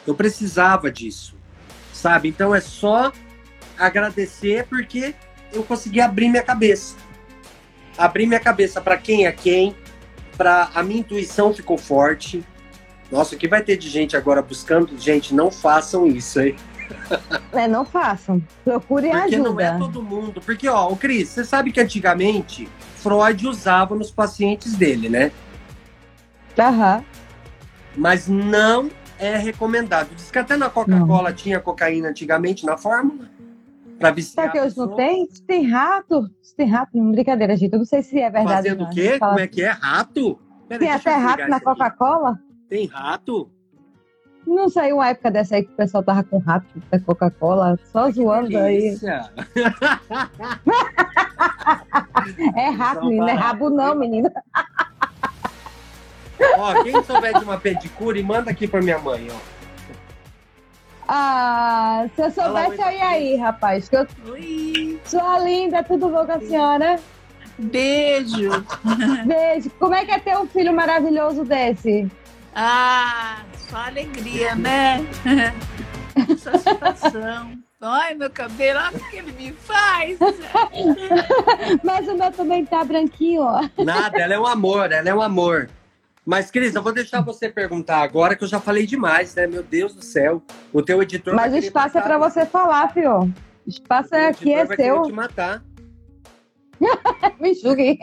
Eu 0.06 0.16
precisava 0.16 0.92
disso, 0.92 1.36
sabe? 1.94 2.30
Então 2.30 2.54
é 2.54 2.62
só 2.62 3.12
agradecer 3.78 4.66
porque 4.68 5.16
eu 5.54 5.64
consegui 5.64 6.02
abrir 6.02 6.30
minha 6.30 6.44
cabeça. 6.44 6.96
Abrir 7.98 8.26
minha 8.26 8.40
cabeça 8.40 8.82
para 8.82 8.98
quem 8.98 9.26
é 9.26 9.32
quem, 9.32 9.76
para 10.38 10.72
a 10.74 10.82
minha 10.82 11.00
intuição 11.00 11.54
ficou 11.54 11.78
forte. 11.78 12.44
Nossa, 13.12 13.36
o 13.36 13.38
que 13.38 13.48
vai 13.48 13.62
ter 13.62 13.78
de 13.78 13.90
gente 13.90 14.16
agora 14.16 14.42
buscando? 14.42 14.98
Gente, 14.98 15.34
não 15.34 15.52
façam 15.52 16.08
isso, 16.08 16.40
hein? 16.40 16.56
É, 17.54 17.68
não 17.68 17.84
façam. 17.84 18.42
Procurem 18.64 19.12
Porque 19.12 19.36
ajuda. 19.36 19.50
não 19.50 19.60
é 19.60 19.78
todo 19.78 20.02
mundo. 20.02 20.40
Porque, 20.40 20.70
ó, 20.70 20.90
o 20.90 20.96
Cris, 20.96 21.28
você 21.28 21.44
sabe 21.44 21.70
que 21.70 21.82
antigamente 21.82 22.70
Freud 22.96 23.46
usava 23.46 23.94
nos 23.94 24.10
pacientes 24.10 24.74
dele, 24.74 25.10
né? 25.10 25.34
Aham. 26.58 27.04
Mas 27.96 28.30
não 28.30 28.90
é 29.20 29.36
recomendado. 29.38 30.16
Diz 30.16 30.32
que 30.32 30.40
até 30.40 30.56
na 30.56 30.70
Coca-Cola 30.70 31.34
tinha 31.34 31.60
cocaína 31.60 32.10
antigamente 32.10 32.66
na 32.66 32.78
fórmula. 32.78 33.30
Pra 34.00 34.12
viciar 34.12 34.46
Será 34.46 34.52
que 34.52 34.68
hoje 34.68 34.78
não 34.78 34.96
tem? 34.96 35.28
Se 35.30 35.44
tem 35.44 35.68
rato, 35.68 36.28
se 36.42 36.56
tem 36.56 36.68
rato, 36.68 36.98
não, 36.98 37.12
brincadeira, 37.12 37.56
gente. 37.56 37.74
Eu 37.74 37.80
não 37.80 37.86
sei 37.86 38.02
se 38.02 38.20
é 38.20 38.30
verdade. 38.30 38.70
Fazendo 38.70 38.84
o 38.86 38.90
quê? 38.90 39.20
Como 39.20 39.40
é 39.40 39.48
que 39.48 39.62
é? 39.62 39.70
Rato? 39.70 40.40
Tem 40.68 40.90
até 40.90 41.16
rato 41.16 41.48
na. 41.48 41.60
Coca-Cola? 41.60 42.40
Tem 42.68 42.88
rato? 42.88 43.52
Não 44.46 44.70
saiu 44.70 44.98
uma 44.98 45.10
época 45.10 45.32
dessa 45.32 45.56
aí 45.56 45.64
que 45.64 45.72
o 45.72 45.76
pessoal 45.76 46.04
tava 46.04 46.24
com 46.24 46.38
rato 46.40 46.66
da 46.90 47.00
Coca-Cola, 47.00 47.80
só 47.92 48.10
zoando 48.12 48.58
aí. 48.58 48.98
É 52.56 52.70
rato, 52.70 53.10
não 53.10 53.28
é 53.28 53.34
rabo 53.34 53.70
não, 53.70 53.96
menina. 53.96 54.32
Ó, 56.58 56.84
quem 56.84 57.04
souber 57.04 57.38
de 57.38 57.44
uma 57.44 57.58
pedicure, 57.58 58.22
manda 58.24 58.52
aqui 58.52 58.68
pra 58.68 58.82
minha 58.82 59.00
mãe, 59.00 59.28
ó. 59.32 59.36
Ah, 61.08 62.06
se 62.16 62.22
eu 62.22 62.32
soubesse, 62.32 62.82
eu 62.82 62.92
ia 62.92 63.08
aí, 63.08 63.36
rapaz. 63.36 63.90
Que 63.90 63.98
eu 63.98 64.08
Oi, 64.30 65.00
sou 65.04 65.44
linda, 65.44 65.84
tudo 65.84 66.10
bom 66.10 66.26
com 66.26 66.32
a 66.32 66.40
senhora? 66.40 67.00
beijo. 67.58 68.50
Beijo. 69.26 69.70
Como 69.78 69.94
é 69.94 70.06
que 70.06 70.12
é 70.12 70.20
ter 70.20 70.38
um 70.38 70.48
filho 70.48 70.74
maravilhoso 70.74 71.44
desse? 71.44 72.10
Ah, 72.56 73.42
só 73.72 73.78
alegria, 73.78 74.54
né? 74.54 75.00
Satisfação. 76.38 77.58
Ai, 77.80 78.14
meu 78.14 78.30
cabelo, 78.30 78.80
olha 78.80 78.98
o 78.98 79.10
que 79.10 79.16
ele 79.16 79.32
me 79.32 79.54
faz. 79.54 80.20
Mas 81.84 82.08
o 82.08 82.16
meu 82.16 82.32
também 82.32 82.66
tá 82.66 82.84
branquinho, 82.84 83.42
ó. 83.42 83.62
Nada, 83.84 84.20
ela 84.20 84.34
é 84.34 84.40
um 84.40 84.46
amor, 84.46 84.92
ela 84.92 85.10
é 85.10 85.16
um 85.16 85.22
amor. 85.22 85.70
Mas, 86.24 86.52
Cris, 86.52 86.76
eu 86.76 86.84
vou 86.84 86.94
deixar 86.94 87.22
você 87.22 87.50
perguntar 87.50 88.02
agora, 88.02 88.36
que 88.36 88.44
eu 88.44 88.48
já 88.48 88.60
falei 88.60 88.86
demais, 88.86 89.34
né? 89.34 89.48
Meu 89.48 89.64
Deus 89.64 89.96
do 89.96 90.04
céu. 90.04 90.44
O 90.72 90.84
teu 90.84 91.02
editor. 91.02 91.34
Mas 91.34 91.52
vai 91.52 91.60
o 91.60 91.64
espaço 91.64 91.98
é 91.98 92.02
pra 92.02 92.18
você 92.18 92.46
falar, 92.46 92.94
fio. 92.94 93.22
O 93.22 93.34
espaço 93.66 94.14
é 94.14 94.28
O 94.28 94.30
aqui, 94.30 94.52
editor 94.52 94.60
é 94.60 94.66
vai 94.66 94.78
seu. 94.78 95.02
te 95.04 95.12
matar. 95.14 95.64
Me 97.40 97.56
julguem. 97.56 97.98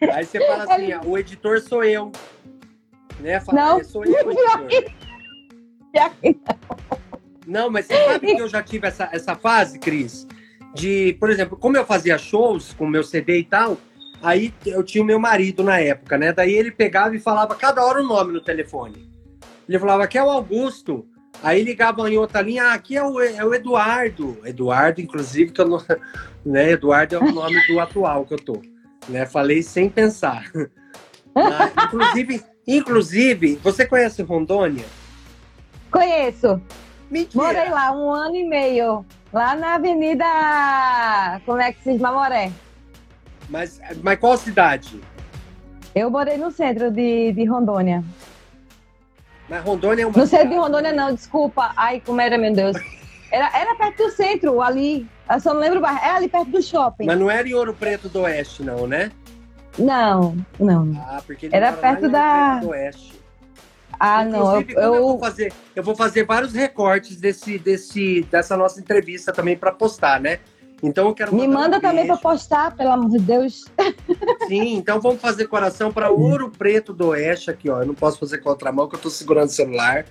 Aí 0.00 0.24
você 0.24 0.44
fala 0.44 0.64
assim, 0.74 0.94
ó, 0.94 1.04
o 1.04 1.18
editor 1.18 1.60
sou 1.60 1.84
eu. 1.84 2.10
Né? 3.20 3.40
Não. 3.52 3.80
"É, 3.80 3.84
sou 3.84 4.04
eu. 4.04 4.12
Não, 7.46 7.70
mas 7.70 7.86
você 7.86 8.04
sabe 8.04 8.34
que 8.34 8.40
eu 8.40 8.48
já 8.48 8.62
tive 8.62 8.86
essa, 8.86 9.08
essa 9.12 9.34
fase, 9.34 9.78
Cris? 9.78 10.26
De, 10.74 11.16
por 11.20 11.30
exemplo, 11.30 11.56
como 11.56 11.76
eu 11.76 11.84
fazia 11.84 12.18
shows 12.18 12.72
com 12.72 12.86
meu 12.86 13.04
CD 13.04 13.38
e 13.38 13.44
tal, 13.44 13.78
aí 14.22 14.52
eu 14.66 14.82
tinha 14.82 15.02
o 15.04 15.06
meu 15.06 15.20
marido 15.20 15.62
na 15.62 15.78
época, 15.78 16.18
né? 16.18 16.32
Daí 16.32 16.54
ele 16.54 16.70
pegava 16.70 17.14
e 17.14 17.20
falava 17.20 17.54
cada 17.54 17.84
hora 17.84 18.00
o 18.00 18.06
nome 18.06 18.32
no 18.32 18.40
telefone. 18.40 19.08
Ele 19.68 19.78
falava, 19.78 20.04
aqui 20.04 20.18
é 20.18 20.22
o 20.22 20.30
Augusto. 20.30 21.06
Aí 21.42 21.62
ligava 21.62 22.08
em 22.10 22.16
outra 22.16 22.40
linha, 22.40 22.64
ah, 22.64 22.74
aqui 22.74 22.96
é 22.96 23.02
o, 23.02 23.20
é 23.20 23.44
o 23.44 23.54
Eduardo. 23.54 24.38
Eduardo, 24.44 25.00
inclusive, 25.00 25.52
que 25.52 25.60
eu 25.60 25.68
não. 25.68 25.82
Né? 26.44 26.72
Eduardo 26.72 27.14
é 27.14 27.18
o 27.18 27.32
nome 27.32 27.56
do 27.66 27.80
atual 27.80 28.26
que 28.26 28.34
eu 28.34 28.38
tô. 28.38 28.60
Né? 29.08 29.24
Falei 29.24 29.62
sem 29.62 29.88
pensar. 29.88 30.50
Mas, 31.34 31.72
inclusive, 31.86 32.42
inclusive, 32.66 33.56
você 33.62 33.86
conhece 33.86 34.22
Rondônia? 34.22 34.84
Conheço. 35.90 36.60
Mentira. 37.10 37.44
Morei 37.44 37.68
lá 37.70 37.92
um 37.92 38.10
ano 38.10 38.36
e 38.36 38.44
meio. 38.44 39.04
Lá 39.32 39.54
na 39.54 39.74
Avenida. 39.74 41.40
Como 41.44 41.60
é 41.60 41.72
que 41.72 41.82
se 41.82 41.92
diz? 41.92 42.00
Mamoré. 42.00 42.50
Mas, 43.48 43.80
mas 44.02 44.18
qual 44.18 44.36
cidade? 44.36 45.00
Eu 45.94 46.10
morei 46.10 46.36
no 46.36 46.50
centro 46.50 46.90
de, 46.90 47.32
de 47.32 47.44
Rondônia. 47.44 48.02
Mas 49.48 49.62
Rondônia 49.62 50.02
é 50.02 50.06
uma. 50.06 50.16
No 50.16 50.26
centro 50.26 50.48
de. 50.48 50.56
Rondônia, 50.56 50.92
não, 50.92 51.14
desculpa. 51.14 51.72
Ai, 51.76 52.02
como 52.04 52.20
era, 52.20 52.38
meu 52.38 52.52
Deus. 52.52 52.76
Era, 53.30 53.50
era 53.56 53.74
perto 53.74 54.04
do 54.04 54.10
centro, 54.10 54.60
ali. 54.60 55.06
Eu 55.30 55.40
só 55.40 55.52
não 55.52 55.60
lembro 55.60 55.78
o 55.78 55.82
bairro. 55.82 55.98
É 55.98 56.10
ali 56.10 56.28
perto 56.28 56.50
do 56.50 56.62
shopping. 56.62 57.06
Mas 57.06 57.18
não 57.18 57.30
era 57.30 57.48
em 57.48 57.54
Ouro 57.54 57.74
Preto 57.74 58.08
do 58.08 58.22
Oeste, 58.22 58.62
não, 58.62 58.86
né? 58.86 59.10
Não, 59.78 60.36
não. 60.58 60.92
Ah, 61.08 61.22
porque 61.26 61.46
ele 61.46 61.56
Era 61.56 61.72
perto 61.72 62.08
da- 62.08 62.58
do 62.60 62.68
Oeste. 62.68 63.14
Ah, 63.98 64.24
não. 64.24 64.38
Eu, 64.56 64.60
Inclusive, 64.60 64.74
como 64.74 64.86
eu... 64.96 65.02
vou 65.02 65.12
eu, 65.14 65.18
fazer, 65.20 65.52
eu 65.76 65.82
vou 65.82 65.96
fazer 65.96 66.24
vários 66.24 66.52
recortes 66.52 67.16
desse, 67.16 67.58
desse, 67.58 68.22
dessa 68.30 68.56
nossa 68.56 68.80
entrevista 68.80 69.32
também 69.32 69.56
para 69.56 69.72
postar, 69.72 70.20
né? 70.20 70.40
Então 70.82 71.06
eu 71.08 71.14
quero 71.14 71.34
me 71.34 71.46
mandar 71.46 71.50
um 71.58 71.60
manda 71.62 71.80
também 71.80 72.06
beijo. 72.06 72.20
postar, 72.20 72.76
pelo 72.76 72.90
amor 72.90 73.08
de 73.10 73.18
Deus. 73.18 73.64
Sim, 74.46 74.76
então 74.76 75.00
vamos 75.00 75.20
fazer 75.20 75.46
coração 75.46 75.90
para 75.92 76.10
Ouro 76.10 76.50
Preto 76.50 76.92
do 76.92 77.08
Oeste 77.08 77.50
aqui, 77.50 77.70
ó. 77.70 77.80
Eu 77.80 77.86
não 77.86 77.94
posso 77.94 78.18
fazer 78.18 78.38
com 78.38 78.48
a 78.48 78.52
outra 78.52 78.70
mão 78.70 78.88
que 78.88 78.96
eu 78.96 79.00
tô 79.00 79.08
segurando 79.08 79.48
o 79.48 79.52
celular. 79.52 80.04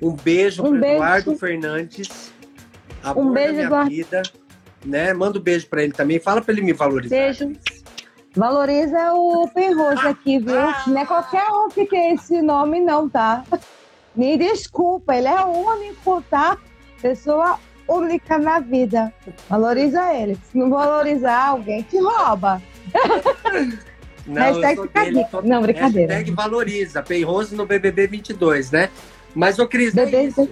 Um 0.00 0.12
beijo 0.12 0.64
Um 0.64 0.78
para. 0.78 0.92
Eduardo 0.92 1.36
Fernandes. 1.36 2.32
Amor 3.02 3.24
Um 3.26 3.32
beijo, 3.32 3.48
da 3.50 3.56
minha 3.56 3.66
Eduardo. 3.66 3.90
vida. 3.90 4.22
Né? 4.84 5.12
Manda 5.12 5.38
um 5.38 5.42
beijo 5.42 5.66
para 5.68 5.82
ele 5.82 5.92
também. 5.92 6.18
Fala 6.20 6.40
para 6.40 6.52
ele 6.52 6.62
me 6.62 6.72
valorizar. 6.72 7.14
Beijo. 7.14 7.52
Valoriza 8.36 9.14
o 9.14 9.48
Penrose 9.48 10.06
aqui, 10.06 10.38
viu? 10.38 10.54
Não 10.86 10.98
é 11.00 11.06
qualquer 11.06 11.44
um 11.50 11.68
que 11.70 11.86
tem 11.86 12.14
esse 12.14 12.42
nome, 12.42 12.80
não, 12.80 13.08
tá? 13.08 13.42
Me 14.14 14.36
desculpa, 14.36 15.16
ele 15.16 15.28
é 15.28 15.42
único, 15.44 16.22
tá? 16.30 16.58
Pessoa 17.00 17.58
única 17.88 18.36
na 18.38 18.58
vida. 18.60 19.12
Valoriza 19.48 20.12
ele. 20.14 20.36
Se 20.50 20.58
não 20.58 20.68
valorizar, 20.70 21.46
alguém 21.48 21.82
te 21.82 21.98
rouba. 21.98 22.60
Não, 24.26 24.42
Hashtag 24.42 24.82
fica 24.82 25.04
dele, 25.04 25.24
tô- 25.30 25.40
Não, 25.42 25.62
brincadeira. 25.62 26.14
Hashtag 26.14 26.34
valoriza. 26.34 27.00
Penrose 27.00 27.54
no 27.54 27.64
BBB 27.64 28.08
22, 28.08 28.72
né? 28.72 28.90
Mas, 29.32 29.56
ô 29.60 29.68
Cris, 29.68 29.96
é 29.96 30.04
BBB. 30.04 30.22
isso. 30.30 30.50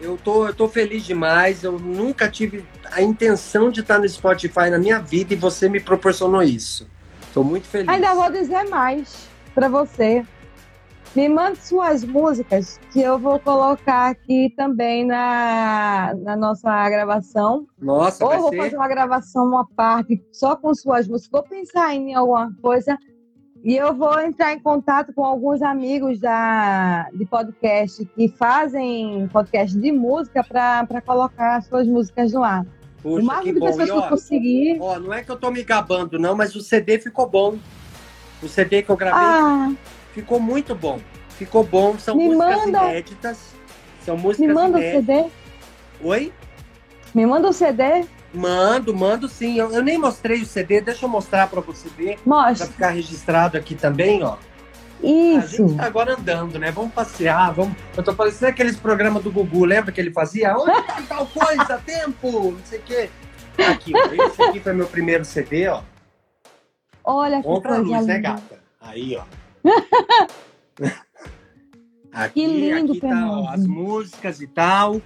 Eu 0.00 0.16
tô, 0.16 0.46
eu 0.46 0.54
tô 0.54 0.68
feliz 0.68 1.04
demais. 1.04 1.62
Eu 1.62 1.78
nunca 1.78 2.28
tive 2.28 2.64
a 2.90 3.02
intenção 3.02 3.70
de 3.70 3.80
estar 3.80 3.98
no 3.98 4.08
Spotify 4.08 4.70
na 4.70 4.78
minha 4.78 4.98
vida 4.98 5.34
e 5.34 5.36
você 5.36 5.68
me 5.68 5.78
proporcionou 5.78 6.42
isso. 6.42 6.88
Tô 7.34 7.44
muito 7.44 7.66
feliz. 7.66 7.88
Ainda 7.88 8.14
vou 8.14 8.30
dizer 8.30 8.68
mais 8.68 9.28
pra 9.54 9.68
você. 9.68 10.24
Me 11.14 11.28
mande 11.28 11.58
suas 11.58 12.04
músicas 12.04 12.78
que 12.92 13.00
eu 13.00 13.18
vou 13.18 13.40
colocar 13.40 14.10
aqui 14.10 14.54
também 14.56 15.04
na, 15.04 16.14
na 16.22 16.36
nossa 16.36 16.88
gravação. 16.88 17.66
Nossa, 17.80 18.24
Ou 18.24 18.42
vou 18.42 18.50
ser... 18.50 18.56
fazer 18.56 18.76
uma 18.76 18.86
gravação, 18.88 19.46
uma 19.46 19.66
parte 19.66 20.22
só 20.32 20.54
com 20.54 20.72
suas 20.72 21.08
músicas. 21.08 21.30
Vou 21.32 21.42
pensar 21.42 21.94
em 21.94 22.14
alguma 22.14 22.54
coisa 22.62 22.96
e 23.62 23.76
eu 23.76 23.94
vou 23.94 24.18
entrar 24.20 24.52
em 24.54 24.58
contato 24.58 25.12
com 25.12 25.24
alguns 25.24 25.60
amigos 25.62 26.18
da, 26.18 27.08
de 27.12 27.26
podcast 27.26 28.04
que 28.14 28.28
fazem 28.28 29.28
podcast 29.32 29.76
de 29.78 29.92
música 29.92 30.42
para 30.44 31.00
colocar 31.02 31.56
as 31.56 31.66
suas 31.66 31.86
músicas 31.86 32.32
no 32.32 32.42
ar. 32.42 32.64
o 32.64 33.02
Puxa, 33.02 33.20
que 33.20 33.26
máximo 33.26 33.54
de 33.54 33.60
pessoas 33.60 33.90
que 33.90 33.96
eu 33.96 34.02
conseguir. 34.08 34.78
ó, 34.80 34.98
não 34.98 35.12
é 35.12 35.22
que 35.22 35.30
eu 35.30 35.36
tô 35.36 35.50
me 35.50 35.62
gabando, 35.62 36.18
não, 36.18 36.34
mas 36.36 36.54
o 36.54 36.60
CD 36.60 36.98
ficou 36.98 37.28
bom. 37.28 37.58
O 38.42 38.48
CD 38.48 38.82
que 38.82 38.90
eu 38.90 38.96
gravei 38.96 39.20
Ah, 39.22 39.70
ficou 40.12 40.40
muito 40.40 40.74
bom. 40.74 40.98
Ficou 41.30 41.62
bom. 41.62 41.98
São 41.98 42.16
músicas 42.16 42.66
manda- 42.66 42.84
inéditas. 42.90 43.54
São 44.04 44.16
músicas 44.16 44.46
me 44.48 44.54
manda 44.54 44.78
o 44.78 44.80
inéditas. 44.80 45.16
CD. 45.24 45.30
Oi? 46.02 46.32
Me 47.14 47.26
manda 47.26 47.48
o 47.48 47.52
CD. 47.52 48.06
Mando, 48.32 48.94
mando 48.94 49.28
sim. 49.28 49.58
Eu, 49.58 49.72
eu 49.72 49.82
nem 49.82 49.98
mostrei 49.98 50.42
o 50.42 50.46
CD, 50.46 50.80
deixa 50.80 51.04
eu 51.04 51.08
mostrar 51.08 51.48
pra 51.48 51.60
você 51.60 51.88
ver, 51.88 52.18
pra 52.20 52.48
Mostra. 52.48 52.66
ficar 52.66 52.90
registrado 52.90 53.56
aqui 53.56 53.74
também, 53.74 54.22
ó. 54.22 54.34
A 55.02 55.06
Isso. 55.06 55.56
gente 55.56 55.76
tá 55.76 55.86
agora 55.86 56.14
andando, 56.14 56.58
né? 56.58 56.70
Vamos 56.70 56.92
passear, 56.92 57.52
vamos. 57.52 57.74
Eu 57.96 58.02
tô 58.02 58.14
parecendo 58.14 58.50
aqueles 58.50 58.76
programas 58.76 59.22
do 59.24 59.32
Gugu, 59.32 59.64
lembra 59.64 59.90
que 59.90 60.00
ele 60.00 60.12
fazia? 60.12 60.54
Onde 60.56 60.82
tá 60.82 61.02
tal 61.08 61.26
coisa? 61.26 61.78
Tempo, 61.84 62.52
não 62.52 62.64
sei 62.64 62.78
o 62.78 62.82
quê. 62.82 63.10
Aqui, 63.58 63.92
ó. 63.94 64.26
Esse 64.26 64.42
aqui 64.42 64.60
foi 64.60 64.72
meu 64.74 64.86
primeiro 64.86 65.24
CD, 65.24 65.68
ó. 65.68 65.82
Olha 67.02 67.42
que 67.42 67.48
a 67.48 67.60
coisa 67.60 67.78
luz, 67.78 68.06
né, 68.06 68.16
linda. 68.16 68.28
gata? 68.30 68.60
Aí, 68.80 69.16
ó. 69.16 69.24
Aqui, 72.12 72.40
Que 72.40 72.46
lindo, 72.46 72.92
aqui 72.92 73.00
tá 73.00 73.28
ó, 73.30 73.48
as 73.50 73.64
músicas 73.66 74.40
e 74.40 74.46
tal. 74.46 75.00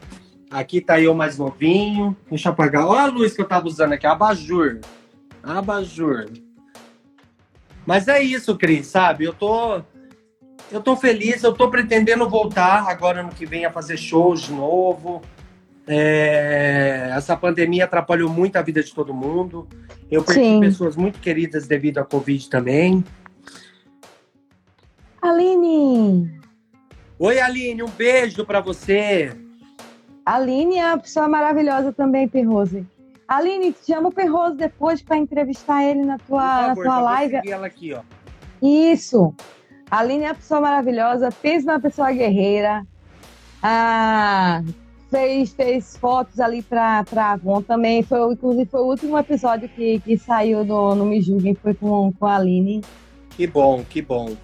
Aqui 0.54 0.80
tá 0.80 1.00
eu 1.00 1.12
mais 1.14 1.36
novinho. 1.36 2.16
Deixa 2.30 2.48
eu 2.48 2.52
apagar. 2.52 2.86
Olha 2.86 3.00
a 3.00 3.06
luz 3.06 3.34
que 3.34 3.40
eu 3.40 3.44
tava 3.44 3.66
usando 3.66 3.94
aqui, 3.94 4.06
abajur. 4.06 4.78
Abajur. 5.42 6.30
Mas 7.84 8.06
é 8.06 8.22
isso, 8.22 8.56
Cris, 8.56 8.86
sabe? 8.86 9.24
Eu 9.24 9.32
tô 9.32 9.82
eu 10.70 10.80
tô 10.80 10.96
feliz, 10.96 11.42
eu 11.42 11.52
tô 11.52 11.68
pretendendo 11.68 12.30
voltar 12.30 12.88
agora 12.88 13.22
ano 13.22 13.30
que 13.30 13.44
vem 13.44 13.64
a 13.64 13.72
fazer 13.72 13.96
shows 13.96 14.42
de 14.42 14.52
novo. 14.52 15.22
É, 15.88 17.10
essa 17.16 17.36
pandemia 17.36 17.84
atrapalhou 17.84 18.30
muito 18.30 18.54
a 18.54 18.62
vida 18.62 18.80
de 18.80 18.94
todo 18.94 19.12
mundo. 19.12 19.66
Eu 20.08 20.22
perdi 20.22 20.40
Sim. 20.40 20.60
pessoas 20.60 20.94
muito 20.94 21.18
queridas 21.18 21.66
devido 21.66 21.98
à 21.98 22.04
Covid 22.04 22.48
também. 22.48 23.04
Aline. 25.20 26.40
Oi, 27.18 27.40
Aline, 27.40 27.82
um 27.82 27.90
beijo 27.90 28.46
pra 28.46 28.60
você. 28.60 29.43
Aline 30.24 30.78
é 30.78 30.86
uma 30.86 30.98
pessoa 30.98 31.28
maravilhosa 31.28 31.92
também, 31.92 32.26
Perrose. 32.28 32.86
Aline, 33.28 33.74
chama 33.86 34.08
o 34.08 34.12
Perrose 34.12 34.56
depois 34.56 35.02
para 35.02 35.16
entrevistar 35.16 35.82
ele 35.84 36.04
na 36.04 36.18
tua, 36.18 36.42
na 36.42 36.68
favor, 36.68 36.74
tua 36.74 36.84
já 36.84 36.94
vou 36.94 37.04
live. 37.04 37.50
ela 37.50 37.66
aqui, 37.66 37.92
ó. 37.92 38.00
Isso. 38.62 39.34
A 39.90 39.98
Aline 39.98 40.24
é 40.24 40.28
uma 40.28 40.34
pessoa 40.34 40.60
maravilhosa, 40.60 41.30
pensa 41.30 41.66
numa 41.66 41.80
pessoa 41.80 42.10
guerreira. 42.12 42.86
Ah, 43.62 44.62
fez, 45.10 45.52
fez 45.52 45.96
fotos 45.96 46.40
ali 46.40 46.62
para 46.62 47.04
a 47.16 47.32
Avon 47.32 47.62
também. 47.62 48.02
Foi, 48.02 48.32
inclusive, 48.32 48.68
foi 48.68 48.80
o 48.80 48.86
último 48.86 49.18
episódio 49.18 49.68
que, 49.68 50.00
que 50.00 50.18
saiu 50.18 50.64
no, 50.64 50.94
no 50.94 51.04
Me 51.04 51.20
Julguem, 51.20 51.54
foi 51.54 51.74
com, 51.74 52.12
com 52.12 52.26
a 52.26 52.36
Aline. 52.36 52.82
Que 53.30 53.46
bom, 53.46 53.84
que 53.88 54.02
bom. 54.02 54.34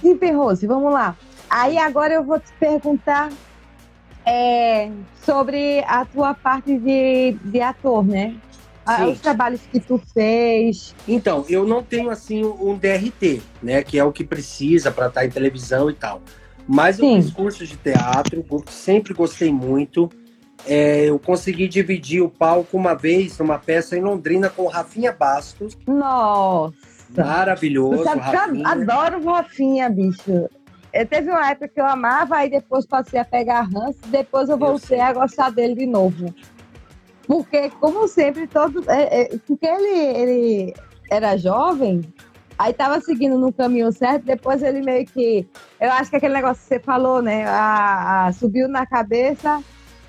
Sim, 0.00 0.16
Perrose, 0.16 0.66
vamos 0.66 0.92
lá. 0.92 1.16
Aí 1.48 1.78
agora 1.78 2.14
eu 2.14 2.24
vou 2.24 2.38
te 2.40 2.52
perguntar 2.58 3.30
é, 4.26 4.90
sobre 5.24 5.80
a 5.86 6.04
tua 6.04 6.34
parte 6.34 6.76
de, 6.76 7.32
de 7.44 7.60
ator, 7.60 8.04
né? 8.04 8.34
Sim. 8.96 9.12
Os 9.12 9.20
trabalhos 9.20 9.60
que 9.72 9.80
tu 9.80 10.00
fez. 10.14 10.94
Então, 11.08 11.44
eu 11.48 11.66
não 11.66 11.82
tenho 11.82 12.08
assim 12.08 12.44
um 12.44 12.76
DRT, 12.76 13.42
né? 13.60 13.82
Que 13.82 13.98
é 13.98 14.04
o 14.04 14.12
que 14.12 14.22
precisa 14.22 14.92
para 14.92 15.08
estar 15.08 15.24
em 15.24 15.30
televisão 15.30 15.90
e 15.90 15.94
tal. 15.94 16.22
Mas 16.68 16.98
eu 16.98 17.04
Sim. 17.04 17.22
fiz 17.22 17.32
cursos 17.32 17.68
de 17.68 17.76
teatro, 17.76 18.44
sempre 18.68 19.12
gostei 19.12 19.52
muito. 19.52 20.08
É, 20.66 21.04
eu 21.04 21.18
consegui 21.18 21.68
dividir 21.68 22.22
o 22.22 22.28
palco 22.28 22.76
uma 22.76 22.94
vez 22.94 23.38
numa 23.38 23.58
peça 23.58 23.96
em 23.96 24.00
Londrina 24.00 24.48
com 24.48 24.62
o 24.62 24.68
Rafinha 24.68 25.12
Bastos. 25.12 25.76
Nossa! 25.86 26.74
Maravilhoso, 27.16 28.02
eu 28.02 28.18
Rafinha. 28.18 28.68
adoro 28.68 29.20
o 29.20 29.32
Rafinha, 29.32 29.88
bicho. 29.88 30.48
Eu 30.96 31.06
teve 31.06 31.30
uma 31.30 31.50
época 31.50 31.68
que 31.68 31.80
eu 31.80 31.86
amava, 31.86 32.36
aí 32.36 32.48
depois 32.50 32.86
passei 32.86 33.20
a 33.20 33.24
pegar 33.24 33.62
ranço, 33.62 33.98
depois 34.06 34.48
eu 34.48 34.56
voltei 34.56 34.98
a 35.00 35.12
gostar 35.12 35.50
dele 35.50 35.74
de 35.74 35.86
novo. 35.86 36.34
Porque, 37.26 37.70
como 37.80 38.06
sempre, 38.08 38.46
todo. 38.46 38.82
é, 38.90 39.22
é, 39.22 39.38
porque 39.46 39.66
ele, 39.66 39.88
ele 40.18 40.74
era 41.10 41.36
jovem, 41.36 42.00
aí 42.58 42.72
tava 42.72 43.00
seguindo 43.00 43.36
no 43.38 43.52
caminho 43.52 43.92
certo, 43.92 44.24
depois 44.24 44.62
ele 44.62 44.80
meio 44.80 45.04
que. 45.06 45.46
Eu 45.80 45.90
acho 45.92 46.08
que 46.10 46.16
aquele 46.16 46.34
negócio 46.34 46.62
que 46.62 46.68
você 46.68 46.80
falou, 46.80 47.20
né? 47.20 47.44
A, 47.46 48.26
a- 48.26 48.32
subiu 48.32 48.68
na 48.68 48.86
cabeça, 48.86 49.60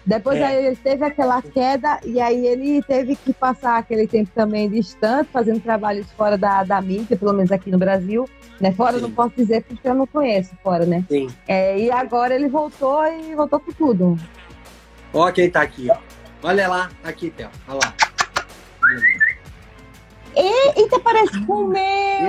depois 0.07 0.39
É. 0.39 0.45
aí 0.45 0.65
ele 0.67 0.75
teve 0.77 1.03
aquela 1.03 1.41
queda, 1.41 1.99
e 2.05 2.21
aí 2.21 2.47
ele 2.47 2.81
teve 2.81 3.13
que 3.17 3.33
passar 3.33 3.77
aquele 3.77 4.07
tempo 4.07 4.31
também 4.33 4.69
distante, 4.69 5.29
fazendo 5.33 5.59
trabalhos 5.59 6.09
fora 6.13 6.37
da, 6.37 6.63
da 6.63 6.79
mídia, 6.81 7.17
pelo 7.17 7.33
menos 7.33 7.51
aqui 7.51 7.69
no 7.69 7.77
Brasil. 7.77 8.27
Né? 8.59 8.71
Fora 8.71 8.93
Sim. 8.93 9.01
não 9.01 9.11
posso 9.11 9.33
dizer 9.35 9.63
porque 9.63 9.87
eu 9.87 9.93
não 9.93 10.07
conheço 10.07 10.55
fora, 10.63 10.85
né? 10.85 11.03
Sim. 11.09 11.27
É, 11.45 11.77
e 11.77 11.91
agora 11.91 12.33
ele 12.33 12.47
voltou 12.47 13.05
e 13.05 13.35
voltou 13.35 13.59
com 13.59 13.71
tudo. 13.73 14.17
Ó 15.13 15.29
quem 15.31 15.51
tá 15.51 15.61
aqui, 15.61 15.89
ó. 15.91 15.97
Olha 16.41 16.69
lá, 16.69 16.89
aqui, 17.03 17.29
Théo. 17.29 17.49
Olha 17.67 17.79
lá. 17.83 17.93
Eita, 20.33 20.99
parece 20.99 21.45
com 21.45 21.65
o 21.65 21.67
meu! 21.67 21.81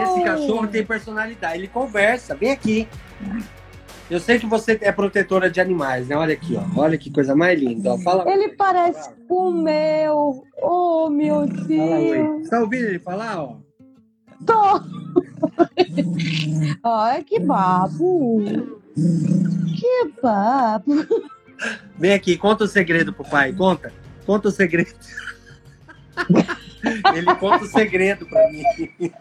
Esse 0.02 0.24
cachorro 0.24 0.66
tem 0.66 0.84
personalidade, 0.84 1.58
ele 1.58 1.68
conversa, 1.68 2.34
vem 2.34 2.50
aqui. 2.50 2.88
Eu 4.10 4.18
sei 4.18 4.38
que 4.38 4.46
você 4.46 4.78
é 4.80 4.90
protetora 4.90 5.50
de 5.50 5.60
animais, 5.60 6.08
né? 6.08 6.16
Olha 6.16 6.32
aqui, 6.32 6.56
ó. 6.56 6.80
Olha 6.80 6.96
que 6.96 7.10
coisa 7.10 7.36
mais 7.36 7.60
linda. 7.60 7.92
Ó. 7.92 7.98
Fala 7.98 8.26
Ele 8.30 8.48
parece 8.50 9.04
Fala. 9.04 9.16
com 9.28 9.48
o 9.48 9.52
meu! 9.52 10.46
Oh, 10.62 11.10
meu. 11.10 11.46
Deus! 11.46 12.42
Você 12.42 12.48
tá 12.50 12.60
ouvindo 12.60 12.86
ele 12.86 12.98
falar, 12.98 13.42
ó? 13.42 13.56
Tô! 14.46 14.80
Ai, 16.82 17.22
que 17.22 17.38
babo! 17.38 18.42
Que 19.78 20.10
babo! 20.22 20.94
Vem 21.98 22.14
aqui, 22.14 22.36
conta 22.38 22.64
o 22.64 22.68
segredo 22.68 23.12
pro 23.12 23.24
pai. 23.24 23.52
Conta. 23.52 23.92
Conta 24.24 24.48
o 24.48 24.52
segredo. 24.52 24.94
ele 27.14 27.34
conta 27.34 27.64
o 27.64 27.68
segredo 27.68 28.24
pra 28.26 28.48
mim. 28.50 28.62